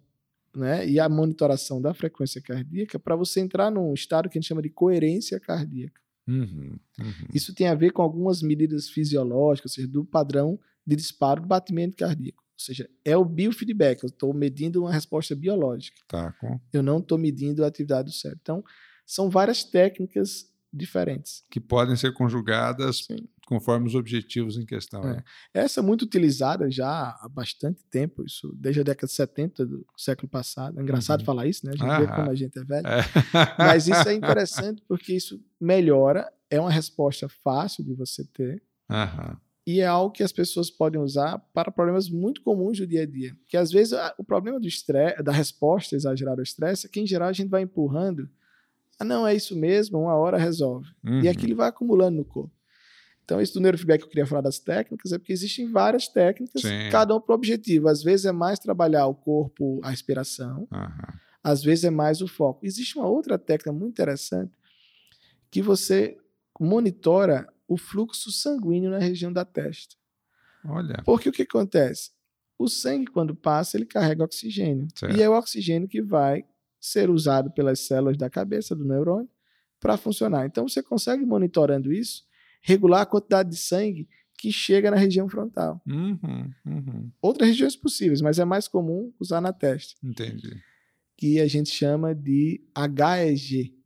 né, 0.55 0.89
e 0.89 0.99
a 0.99 1.09
monitoração 1.09 1.81
da 1.81 1.95
frequência 1.95 2.41
cardíaca, 2.41 2.99
para 2.99 3.15
você 3.15 3.41
entrar 3.41 3.71
num 3.71 3.95
estado 3.95 4.29
que 4.29 4.39
a 4.39 4.41
gente 4.41 4.49
chama 4.49 4.63
de 4.63 4.71
coerência 4.71 5.39
cardíaca. 5.39 6.01
Uhum, 6.27 6.79
uhum. 6.99 7.27
Isso 7.35 7.55
tem 7.55 7.69
a 7.69 7.75
ver 7.75 7.93
com 7.93 8.03
algumas 8.03 8.43
medidas 8.43 8.89
fisiológicas, 8.89 9.73
ou 9.73 9.75
seja, 9.77 9.89
do 9.89 10.05
padrão 10.05 10.59
de 10.87 10.97
disparo 10.97 11.43
do 11.43 11.47
batimento 11.47 11.97
cardíaco. 11.97 12.43
Ou 12.61 12.65
seja, 12.65 12.91
é 13.03 13.17
o 13.17 13.25
biofeedback. 13.25 14.05
Eu 14.05 14.09
estou 14.09 14.35
medindo 14.35 14.83
uma 14.83 14.93
resposta 14.93 15.35
biológica. 15.35 15.99
Tá, 16.07 16.33
com... 16.33 16.61
Eu 16.71 16.83
não 16.83 16.99
estou 16.99 17.17
medindo 17.17 17.65
a 17.65 17.69
atividade 17.69 18.11
do 18.11 18.15
cérebro. 18.15 18.41
Então, 18.43 18.63
são 19.07 19.31
várias 19.31 19.65
técnicas 19.65 20.51
diferentes. 20.71 21.43
Que 21.51 21.59
podem 21.59 21.97
ser 21.97 22.13
conjugadas 22.13 23.07
Sim. 23.07 23.27
conforme 23.47 23.89
os 23.89 23.95
objetivos 23.95 24.59
em 24.59 24.67
questão. 24.67 25.03
É. 25.03 25.17
Né? 25.17 25.25
Essa 25.55 25.81
é 25.81 25.83
muito 25.83 26.03
utilizada 26.03 26.71
já 26.71 27.17
há 27.19 27.29
bastante 27.31 27.83
tempo, 27.91 28.25
isso 28.25 28.55
desde 28.55 28.83
a 28.83 28.85
década 28.85 29.07
de 29.07 29.15
70 29.15 29.67
do 29.67 29.87
século 29.97 30.29
passado. 30.29 30.79
É 30.79 30.83
engraçado 30.83 31.21
uhum. 31.21 31.27
falar 31.27 31.47
isso, 31.47 31.65
né? 31.65 31.73
A 31.73 31.77
gente 31.77 31.91
Aham. 31.91 32.01
vê 32.01 32.15
como 32.15 32.31
a 32.31 32.35
gente 32.35 32.59
é 32.59 32.63
velho. 32.63 32.87
É. 32.87 33.01
Mas 33.59 33.89
isso 33.89 34.07
é 34.07 34.13
interessante 34.13 34.83
porque 34.87 35.15
isso 35.15 35.43
melhora, 35.59 36.31
é 36.51 36.61
uma 36.61 36.71
resposta 36.71 37.27
fácil 37.43 37.83
de 37.83 37.95
você 37.95 38.23
ter. 38.25 38.63
Aham 38.89 39.41
e 39.71 39.81
é 39.81 39.87
algo 39.87 40.13
que 40.13 40.25
as 40.25 40.33
pessoas 40.33 40.69
podem 40.69 41.01
usar 41.01 41.39
para 41.55 41.71
problemas 41.71 42.09
muito 42.09 42.43
comuns 42.43 42.79
do 42.79 42.87
dia 42.87 43.03
a 43.03 43.07
dia. 43.07 43.37
Que 43.47 43.57
às 43.57 43.71
vezes 43.71 43.97
o 44.19 44.25
problema 44.25 44.59
do 44.59 44.67
estresse, 44.67 45.23
da 45.23 45.31
resposta 45.31 45.95
exagerada 45.95 46.41
ao 46.41 46.43
estresse, 46.43 46.87
é 46.87 46.89
que 46.89 46.99
em 46.99 47.07
geral 47.07 47.29
a 47.29 47.33
gente 47.33 47.49
vai 47.49 47.63
empurrando. 47.63 48.29
Ah, 48.99 49.05
não, 49.05 49.25
é 49.25 49.33
isso 49.33 49.57
mesmo, 49.57 50.01
uma 50.01 50.15
hora 50.17 50.37
resolve. 50.37 50.89
Uhum. 51.05 51.21
E 51.21 51.29
aquilo 51.29 51.55
vai 51.55 51.69
acumulando 51.69 52.17
no 52.17 52.25
corpo. 52.25 52.53
Então, 53.25 53.41
isso 53.41 53.55
do 53.55 53.61
neurofeedback 53.61 54.01
que 54.01 54.07
eu 54.07 54.09
queria 54.09 54.27
falar 54.27 54.41
das 54.41 54.59
técnicas 54.59 55.13
é 55.13 55.19
porque 55.19 55.33
existem 55.33 55.71
várias 55.71 56.09
técnicas, 56.09 56.63
Sim. 56.63 56.89
cada 56.91 57.15
um 57.15 57.21
para 57.21 57.33
o 57.33 57.37
objetivo. 57.37 57.87
Às 57.87 58.03
vezes 58.03 58.27
é 58.27 58.33
mais 58.33 58.59
trabalhar 58.59 59.07
o 59.07 59.15
corpo, 59.15 59.79
a 59.85 59.91
respiração, 59.91 60.67
uhum. 60.73 61.19
às 61.45 61.63
vezes 61.63 61.85
é 61.85 61.91
mais 61.91 62.21
o 62.21 62.27
foco. 62.27 62.67
Existe 62.67 62.99
uma 62.99 63.07
outra 63.07 63.39
técnica 63.39 63.73
muito 63.73 63.93
interessante 63.93 64.53
que 65.49 65.63
você 65.63 66.17
monitora 66.59 67.49
o 67.71 67.77
fluxo 67.77 68.33
sanguíneo 68.33 68.91
na 68.91 68.99
região 68.99 69.33
da 69.33 69.45
testa. 69.45 69.95
Olha. 70.65 71.01
Porque 71.05 71.29
o 71.29 71.33
que 71.33 71.43
acontece? 71.43 72.11
O 72.59 72.67
sangue, 72.67 73.07
quando 73.07 73.33
passa, 73.33 73.77
ele 73.77 73.87
carrega 73.87 74.25
oxigênio. 74.25 74.89
Certo. 74.93 75.17
E 75.17 75.23
é 75.23 75.31
o 75.31 75.39
oxigênio 75.39 75.89
que 75.89 76.03
vai 76.03 76.45
ser 76.81 77.09
usado 77.09 77.49
pelas 77.53 77.79
células 77.79 78.19
da 78.19 78.29
cabeça 78.29 78.75
do 78.75 78.85
neurônio 78.85 79.31
para 79.79 79.97
funcionar. 79.97 80.47
Então, 80.47 80.69
você 80.69 80.83
consegue, 80.83 81.25
monitorando 81.25 81.93
isso, 81.93 82.25
regular 82.61 83.03
a 83.03 83.07
quantidade 83.07 83.51
de 83.51 83.57
sangue 83.57 84.09
que 84.37 84.51
chega 84.51 84.91
na 84.91 84.97
região 84.97 85.29
frontal. 85.29 85.81
Uhum, 85.87 86.53
uhum. 86.67 87.13
Outras 87.23 87.51
regiões 87.51 87.77
possíveis, 87.77 88.21
mas 88.21 88.41
é 88.41 88.45
mais 88.45 88.67
comum 88.67 89.13
usar 89.21 89.41
na 89.41 89.53
testa. 89.53 89.95
Entendi. 90.03 90.61
Que 91.17 91.39
a 91.39 91.47
gente 91.47 91.71
chama 91.71 92.17
de 92.17 92.61
HEG. 92.77 93.79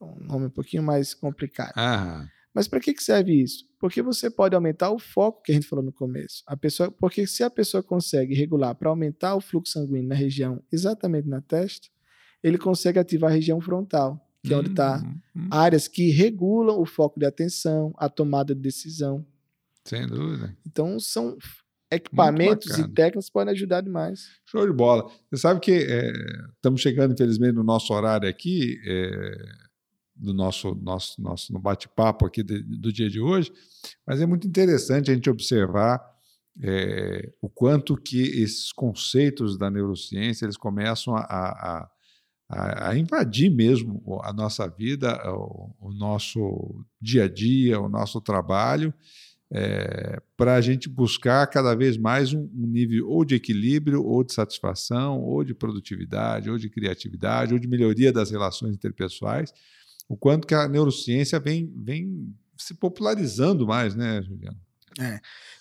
Um 0.00 0.24
nome 0.24 0.46
um 0.46 0.50
pouquinho 0.50 0.82
mais 0.82 1.12
complicado. 1.12 1.74
Ah. 1.76 2.26
Mas 2.58 2.66
para 2.66 2.80
que, 2.80 2.92
que 2.92 3.04
serve 3.04 3.40
isso? 3.40 3.64
Porque 3.78 4.02
você 4.02 4.28
pode 4.28 4.52
aumentar 4.52 4.90
o 4.90 4.98
foco 4.98 5.42
que 5.44 5.52
a 5.52 5.54
gente 5.54 5.68
falou 5.68 5.84
no 5.84 5.92
começo. 5.92 6.42
A 6.44 6.56
pessoa, 6.56 6.90
porque 6.90 7.24
se 7.24 7.44
a 7.44 7.48
pessoa 7.48 7.84
consegue 7.84 8.34
regular 8.34 8.74
para 8.74 8.88
aumentar 8.88 9.36
o 9.36 9.40
fluxo 9.40 9.74
sanguíneo 9.74 10.08
na 10.08 10.16
região 10.16 10.60
exatamente 10.72 11.28
na 11.28 11.40
testa, 11.40 11.86
ele 12.42 12.58
consegue 12.58 12.98
ativar 12.98 13.30
a 13.30 13.34
região 13.34 13.60
frontal, 13.60 14.20
que 14.42 14.52
é 14.52 14.56
onde 14.56 14.70
está 14.70 15.00
uhum, 15.00 15.20
uhum. 15.36 15.48
áreas 15.52 15.86
que 15.86 16.10
regulam 16.10 16.80
o 16.80 16.84
foco 16.84 17.20
de 17.20 17.26
atenção, 17.26 17.94
a 17.96 18.08
tomada 18.08 18.52
de 18.56 18.60
decisão. 18.60 19.24
Sem 19.84 20.04
dúvida. 20.08 20.52
Então 20.66 20.98
são 20.98 21.38
equipamentos 21.92 22.76
e 22.76 22.88
técnicas 22.88 23.26
que 23.26 23.32
podem 23.34 23.54
ajudar 23.54 23.82
demais. 23.82 24.30
Show 24.46 24.66
de 24.66 24.72
bola. 24.72 25.08
Você 25.30 25.42
sabe 25.42 25.60
que 25.60 25.70
é, 25.70 26.12
estamos 26.56 26.80
chegando, 26.80 27.14
infelizmente, 27.14 27.54
no 27.54 27.62
nosso 27.62 27.94
horário 27.94 28.28
aqui. 28.28 28.80
É 28.84 29.67
do 30.18 30.34
nosso, 30.34 30.74
nosso, 30.74 31.20
nosso 31.20 31.52
no 31.52 31.58
bate-papo 31.58 32.26
aqui 32.26 32.42
de, 32.42 32.62
do 32.62 32.92
dia 32.92 33.08
de 33.08 33.20
hoje, 33.20 33.52
mas 34.06 34.20
é 34.20 34.26
muito 34.26 34.46
interessante 34.46 35.10
a 35.10 35.14
gente 35.14 35.30
observar 35.30 36.02
é, 36.60 37.32
o 37.40 37.48
quanto 37.48 37.96
que 37.96 38.20
esses 38.20 38.72
conceitos 38.72 39.56
da 39.56 39.70
neurociência 39.70 40.44
eles 40.44 40.56
começam 40.56 41.14
a, 41.14 41.20
a, 41.20 41.90
a, 42.48 42.90
a 42.90 42.98
invadir 42.98 43.50
mesmo 43.50 44.02
a 44.24 44.32
nossa 44.32 44.66
vida, 44.66 45.20
o, 45.30 45.70
o, 45.80 45.92
nosso 45.92 46.84
dia 47.00 47.24
a 47.24 47.28
dia, 47.28 47.80
o 47.80 47.88
nosso 47.88 48.20
trabalho, 48.20 48.92
é, 49.50 50.20
para 50.36 50.56
a 50.56 50.60
gente 50.60 50.88
buscar 50.88 51.46
cada 51.46 51.74
vez 51.74 51.96
mais 51.96 52.32
um, 52.34 52.40
um, 52.54 52.66
nível 52.66 53.08
ou 53.08 53.24
de 53.24 53.34
equilíbrio, 53.34 54.04
ou 54.04 54.22
de 54.22 54.34
satisfação, 54.34 55.20
ou 55.20 55.42
de 55.42 55.54
produtividade, 55.54 56.50
ou 56.50 56.58
de 56.58 56.68
criatividade, 56.68 57.54
ou 57.54 57.58
de 57.58 57.68
melhoria 57.68 58.12
das 58.12 58.30
relações 58.30 58.74
interpessoais. 58.74 59.52
O 60.08 60.16
quanto 60.16 60.46
que 60.46 60.54
a 60.54 60.66
neurociência 60.66 61.38
vem, 61.38 61.72
vem 61.76 62.34
se 62.56 62.74
popularizando 62.74 63.66
mais, 63.66 63.94
né, 63.94 64.22
Juliano? 64.22 64.58
É 64.98 65.20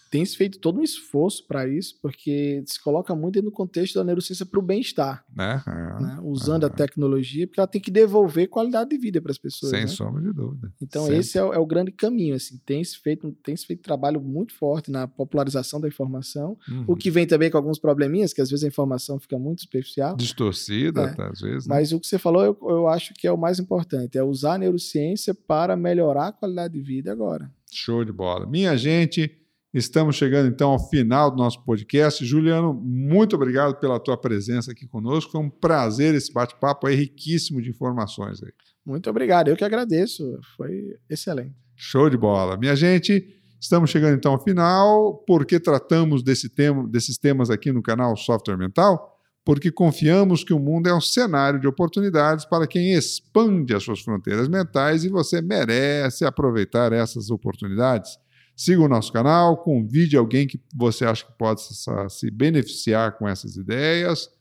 tem 0.09 0.25
se 0.25 0.37
feito 0.37 0.59
todo 0.59 0.79
um 0.79 0.83
esforço 0.83 1.45
para 1.47 1.67
isso, 1.67 1.97
porque 2.01 2.63
se 2.65 2.81
coloca 2.81 3.15
muito 3.15 3.41
no 3.41 3.51
contexto 3.51 3.95
da 3.95 4.03
neurociência 4.03 4.45
para 4.45 4.59
o 4.59 4.61
bem-estar. 4.61 5.25
É, 5.37 5.61
é, 5.67 6.01
né? 6.01 6.19
Usando 6.23 6.63
é, 6.63 6.67
a 6.67 6.69
tecnologia, 6.69 7.47
porque 7.47 7.59
ela 7.59 7.67
tem 7.67 7.81
que 7.81 7.91
devolver 7.91 8.47
qualidade 8.47 8.89
de 8.89 8.97
vida 8.97 9.21
para 9.21 9.31
as 9.31 9.37
pessoas. 9.37 9.71
Sem 9.71 9.81
né? 9.81 9.87
sombra 9.87 10.21
de 10.21 10.33
dúvida. 10.33 10.71
Então, 10.81 11.03
Sempre. 11.03 11.19
esse 11.19 11.37
é 11.37 11.43
o, 11.43 11.53
é 11.53 11.59
o, 11.59 11.65
grande 11.65 11.91
caminho. 11.91 12.35
Assim, 12.35 12.59
tem 12.65 12.83
se 12.83 12.97
feito 12.97 13.31
tem 13.43 13.55
se 13.55 13.65
feito 13.65 13.81
trabalho 13.81 14.21
muito 14.21 14.53
forte 14.53 14.91
na 14.91 15.07
popularização 15.07 15.79
da 15.79 15.87
informação, 15.87 16.57
uhum. 16.69 16.85
o 16.87 16.95
que 16.95 17.11
vem 17.11 17.27
também 17.27 17.49
com 17.49 17.57
alguns 17.57 17.79
probleminhas, 17.79 18.33
que 18.33 18.41
às 18.41 18.49
vezes 18.49 18.63
a 18.63 18.67
informação 18.67 19.19
fica 19.19 19.37
muito 19.37 19.61
superficial. 19.61 20.15
Distorcida, 20.15 21.15
é. 21.17 21.23
às 21.23 21.41
vezes. 21.41 21.67
Né? 21.67 21.75
Mas 21.75 21.91
o 21.91 21.99
que 21.99 22.07
você 22.07 22.17
falou, 22.17 22.43
eu, 22.43 22.57
eu 22.61 22.87
acho 22.87 23.13
que 23.13 23.27
é 23.27 23.31
o 23.31 23.37
mais 23.37 23.59
importante: 23.59 24.17
é 24.17 24.23
usar 24.23 24.55
a 24.55 24.57
neurociência 24.57 25.33
para 25.33 25.75
melhorar 25.75 26.27
a 26.27 26.31
qualidade 26.31 26.73
de 26.73 26.81
vida 26.81 27.11
agora. 27.11 27.51
Show 27.71 28.03
de 28.03 28.11
bola. 28.11 28.45
Minha 28.45 28.77
gente. 28.77 29.46
Estamos 29.77 30.15
chegando 30.15 30.49
então 30.49 30.71
ao 30.71 30.89
final 30.89 31.29
do 31.29 31.37
nosso 31.37 31.63
podcast. 31.63 32.25
Juliano, 32.25 32.73
muito 32.73 33.35
obrigado 33.35 33.75
pela 33.75 33.99
tua 33.99 34.17
presença 34.17 34.71
aqui 34.71 34.87
conosco. 34.87 35.31
Foi 35.31 35.39
um 35.39 35.51
prazer 35.51 36.15
esse 36.15 36.33
bate-papo 36.33 36.87
aí, 36.87 36.95
riquíssimo 36.95 37.61
de 37.61 37.69
informações 37.69 38.41
aí. 38.41 38.51
Muito 38.83 39.07
obrigado, 39.07 39.49
eu 39.49 39.55
que 39.55 39.63
agradeço. 39.63 40.39
Foi 40.55 40.97
excelente. 41.07 41.53
Show 41.75 42.09
de 42.09 42.17
bola. 42.17 42.57
Minha 42.57 42.75
gente, 42.75 43.23
estamos 43.61 43.91
chegando 43.91 44.15
então 44.15 44.31
ao 44.31 44.43
final. 44.43 45.13
Por 45.27 45.45
que 45.45 45.59
tratamos 45.59 46.23
desse 46.23 46.49
tema, 46.49 46.87
desses 46.87 47.15
temas 47.15 47.51
aqui 47.51 47.71
no 47.71 47.83
canal 47.83 48.17
Software 48.17 48.57
Mental? 48.57 49.15
Porque 49.45 49.71
confiamos 49.71 50.43
que 50.43 50.55
o 50.55 50.59
mundo 50.59 50.89
é 50.89 50.93
um 50.95 50.99
cenário 50.99 51.59
de 51.59 51.67
oportunidades 51.67 52.45
para 52.45 52.65
quem 52.65 52.93
expande 52.95 53.75
as 53.75 53.83
suas 53.83 53.99
fronteiras 53.99 54.47
mentais 54.49 55.03
e 55.03 55.09
você 55.09 55.39
merece 55.39 56.25
aproveitar 56.25 56.91
essas 56.91 57.29
oportunidades. 57.29 58.17
Siga 58.57 58.81
o 58.81 58.87
nosso 58.87 59.13
canal, 59.13 59.57
convide 59.57 60.17
alguém 60.17 60.47
que 60.47 60.59
você 60.75 61.05
acha 61.05 61.23
que 61.23 61.31
pode 61.33 61.61
se 62.09 62.31
beneficiar 62.31 63.15
com 63.15 63.27
essas 63.27 63.55
ideias. 63.55 64.31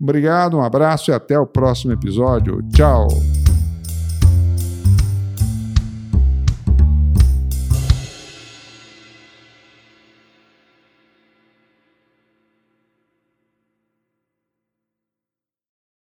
Obrigado, 0.00 0.56
um 0.56 0.62
abraço 0.62 1.12
e 1.12 1.14
até 1.14 1.38
o 1.38 1.46
próximo 1.46 1.92
episódio. 1.92 2.60
Tchau! 2.70 3.06